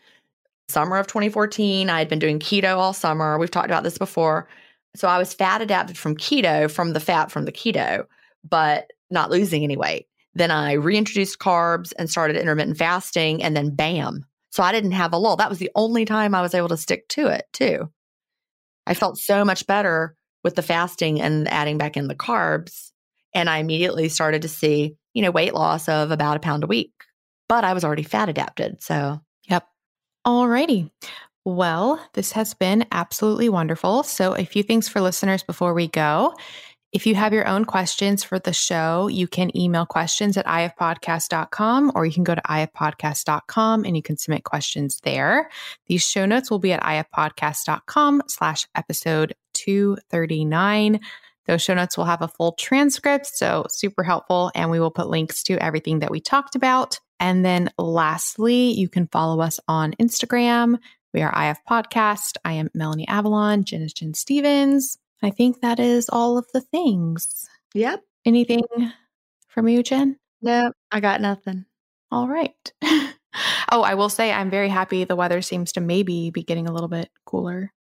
summer 0.69 0.97
of 0.97 1.07
2014. 1.07 1.91
I 1.91 1.99
had 1.99 2.09
been 2.09 2.19
doing 2.19 2.39
keto 2.39 2.77
all 2.77 2.93
summer. 2.93 3.39
We've 3.39 3.51
talked 3.51 3.71
about 3.71 3.85
this 3.85 3.99
before. 3.99 4.49
So 4.97 5.07
I 5.07 5.19
was 5.19 5.35
fat 5.35 5.63
adapted 5.63 5.97
from 5.97 6.17
keto, 6.17 6.71
from 6.71 6.93
the 6.93 7.01
fat 7.01 7.31
from 7.31 7.45
the 7.45 7.53
keto, 7.53 8.07
but 8.49 8.91
not 9.11 9.31
losing 9.31 9.63
any 9.63 9.77
weight. 9.77 10.07
Then 10.35 10.51
I 10.51 10.73
reintroduced 10.73 11.39
carbs 11.39 11.93
and 11.99 12.09
started 12.09 12.37
intermittent 12.37 12.79
fasting, 12.79 13.43
and 13.43 13.57
then 13.57 13.75
bam. 13.75 14.25
So 14.51 14.63
I 14.63 14.73
didn't 14.73 14.93
have 14.93 15.13
a 15.13 15.17
lull. 15.17 15.37
That 15.37 15.49
was 15.49 15.59
the 15.59 15.71
only 15.75 16.05
time 16.05 16.35
I 16.35 16.43
was 16.43 16.55
able 16.55 16.69
to 16.69 16.77
stick 16.77 17.09
to 17.11 17.29
it, 17.29 17.47
too. 17.53 17.91
I 18.87 18.95
felt 18.95 19.19
so 19.19 19.45
much 19.45 19.67
better 19.67 20.15
with 20.43 20.57
the 20.57 20.63
fasting 20.63 21.21
and 21.21 21.49
adding 21.49 21.79
back 21.79 21.97
in 21.97 22.09
the 22.09 22.15
carbs. 22.15 22.91
And 23.35 23.49
I 23.49 23.59
immediately 23.59 24.09
started 24.09 24.43
to 24.43 24.49
see, 24.49 24.97
you 25.15 25.23
know, 25.23 25.31
weight 25.31 25.55
loss 25.55 25.89
of 25.89 26.11
about 26.11 26.37
a 26.37 26.41
pound 26.41 26.65
a 26.65 26.67
week. 26.67 26.93
But 27.49 27.65
I 27.65 27.75
was 27.75 27.85
already 27.85 28.03
fat 28.03 28.29
adapted. 28.29 28.83
So, 28.83 29.21
yep. 29.49 29.67
Alrighty. 30.27 30.91
Well, 31.45 32.05
this 32.15 32.33
has 32.33 32.55
been 32.55 32.87
absolutely 32.93 33.49
wonderful. 33.49 34.03
So, 34.03 34.37
a 34.37 34.45
few 34.45 34.63
things 34.63 34.89
for 34.89 35.01
listeners 35.01 35.43
before 35.43 35.75
we 35.75 35.89
go. 35.89 36.35
If 36.93 37.07
you 37.07 37.15
have 37.15 37.33
your 37.33 37.47
own 37.47 37.67
questions 37.67 38.25
for 38.25 38.41
the 38.41 38.53
show, 38.53 39.07
you 39.07 39.29
can 39.29 39.57
email 39.57 39.87
questions 39.87 40.37
at 40.37 40.47
ifpodcast.com 40.47 41.93
or 41.95 42.05
you 42.05 42.13
can 42.13 42.25
go 42.25 42.35
to 42.35 42.43
ifpodcast.com 42.43 43.85
and 43.85 43.97
you 43.97 44.03
can 44.03 44.17
submit 44.17 44.43
questions 44.43 44.99
there. 45.05 45.51
These 45.87 46.05
show 46.05 46.27
notes 46.27 46.51
will 46.51 46.59
be 46.59 46.73
at 46.73 46.83
ifpodcast.com 46.83 48.23
slash 48.27 48.67
episode 48.75 49.35
239. 49.55 51.01
Those 51.47 51.63
show 51.63 51.75
notes 51.75 51.97
will 51.97 52.07
have 52.07 52.23
a 52.23 52.29
full 52.29 52.53
transcript, 52.53 53.27
so 53.27 53.67
super 53.69 54.03
helpful. 54.03 54.51
And 54.57 54.71
we 54.71 54.81
will 54.81 54.91
put 54.91 55.09
links 55.09 55.45
to 55.45 55.63
everything 55.63 56.01
that 56.01 56.11
we 56.11 56.21
talked 56.21 56.57
about. 56.57 56.99
And 57.21 57.45
then 57.45 57.71
lastly, 57.79 58.73
you 58.73 58.89
can 58.89 59.07
follow 59.09 59.41
us 59.41 59.61
on 59.69 59.93
Instagram. 60.01 60.79
We 61.13 61.23
are 61.23 61.51
IF 61.51 61.59
Podcast. 61.69 62.37
I 62.45 62.55
am 62.55 62.71
Melanie 62.75 63.09
Avalon. 63.09 63.65
Gin 63.65 63.83
is 63.83 63.93
Gin 63.93 64.15
Stephens. 64.15 65.00
I 65.23 65.31
think 65.31 65.61
that 65.61 65.79
is 65.79 66.09
all 66.09 66.39
of 66.39 66.47
the 66.53 66.61
things. 66.61 67.47
Yep. 67.75 68.03
Anything 68.25 68.65
from 69.49 69.69
you, 69.69 69.83
Gin? 69.83 70.17
No, 70.43 70.73
I 70.91 71.01
got 71.01 71.21
nothing. 71.21 71.67
All 72.11 72.29
right. 72.29 72.73
oh, 73.73 73.83
I 73.83 73.95
will 73.95 74.09
say 74.09 74.33
I'm 74.33 74.51
very 74.51 74.69
happy 74.69 75.05
the 75.05 75.17
weather 75.17 75.43
seems 75.43 75.73
to 75.73 75.81
maybe 75.81 76.31
be 76.31 76.43
getting 76.43 76.67
a 76.67 76.73
little 76.73 76.89
bit 76.89 77.11
cooler. 77.27 77.73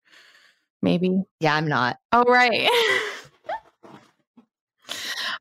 Maybe. 0.82 1.22
Yeah, 1.40 1.54
I'm 1.54 1.68
not. 1.68 1.98
Oh, 2.12 2.24
right. 2.24 2.68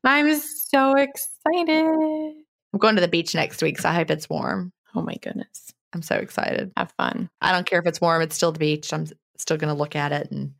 I'm 0.04 0.38
so 0.38 0.94
excited. 0.96 2.34
I'm 2.72 2.78
going 2.78 2.94
to 2.94 3.00
the 3.00 3.08
beach 3.08 3.34
next 3.34 3.62
week, 3.62 3.78
so 3.78 3.88
I 3.88 3.94
hope 3.94 4.10
it's 4.10 4.28
warm. 4.28 4.72
Oh 4.94 5.02
my 5.02 5.14
goodness. 5.14 5.72
I'm 5.92 6.02
so 6.02 6.16
excited. 6.16 6.72
Have 6.76 6.92
fun. 6.92 7.30
I 7.40 7.52
don't 7.52 7.66
care 7.66 7.80
if 7.80 7.86
it's 7.86 8.00
warm, 8.00 8.22
it's 8.22 8.36
still 8.36 8.52
the 8.52 8.58
beach. 8.58 8.92
I'm 8.92 9.06
still 9.36 9.56
going 9.56 9.74
to 9.74 9.78
look 9.78 9.96
at 9.96 10.12
it 10.12 10.30
and 10.30 10.52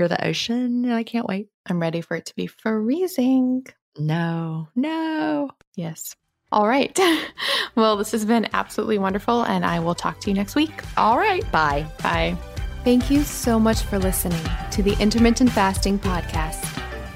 hear 0.00 0.08
the 0.08 0.26
ocean. 0.26 0.84
And 0.84 0.94
I 0.94 1.02
can't 1.02 1.26
wait. 1.26 1.48
I'm 1.68 1.80
ready 1.80 2.00
for 2.00 2.16
it 2.16 2.26
to 2.26 2.34
be 2.34 2.46
freezing. 2.46 3.66
No, 3.98 4.68
no. 4.74 5.50
Yes. 5.76 6.16
All 6.52 6.66
right. 6.66 6.98
well, 7.76 7.96
this 7.96 8.12
has 8.12 8.24
been 8.24 8.48
absolutely 8.52 8.98
wonderful, 8.98 9.42
and 9.42 9.64
I 9.64 9.78
will 9.80 9.94
talk 9.94 10.20
to 10.20 10.30
you 10.30 10.34
next 10.34 10.54
week. 10.54 10.72
All 10.96 11.18
right. 11.18 11.48
Bye. 11.52 11.86
Bye. 12.02 12.36
Thank 12.82 13.10
you 13.10 13.22
so 13.24 13.60
much 13.60 13.82
for 13.82 13.98
listening 13.98 14.42
to 14.70 14.82
the 14.82 14.96
Intermittent 14.98 15.52
Fasting 15.52 15.98
Podcast. 15.98 16.62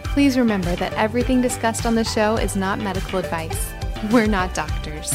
Please 0.05 0.37
remember 0.37 0.77
that 0.77 0.93
everything 0.93 1.41
discussed 1.41 1.87
on 1.87 1.95
the 1.95 2.05
show 2.05 2.37
is 2.37 2.55
not 2.55 2.79
medical 2.79 3.19
advice. 3.19 3.73
We're 4.13 4.27
not 4.27 4.55
doctors. 4.55 5.13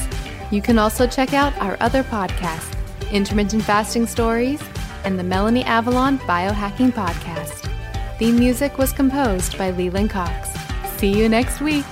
You 0.52 0.62
can 0.62 0.80
also 0.80 1.06
check 1.06 1.34
out 1.34 1.56
our 1.60 1.78
other 1.80 2.04
podcasts, 2.04 2.76
Intermittent 3.12 3.64
Fasting 3.64 4.08
Stories 4.08 4.62
and 5.04 5.20
the 5.20 5.24
Melanie 5.24 5.64
Avalon 5.64 6.20
Biohacking 6.20 6.92
Podcast. 6.92 7.70
Theme 8.18 8.38
music 8.38 8.78
was 8.78 8.92
composed 8.92 9.58
by 9.58 9.72
Leland 9.72 10.10
Cox. 10.10 10.50
See 10.98 11.18
you 11.18 11.30
next 11.30 11.62
week. 11.62 11.86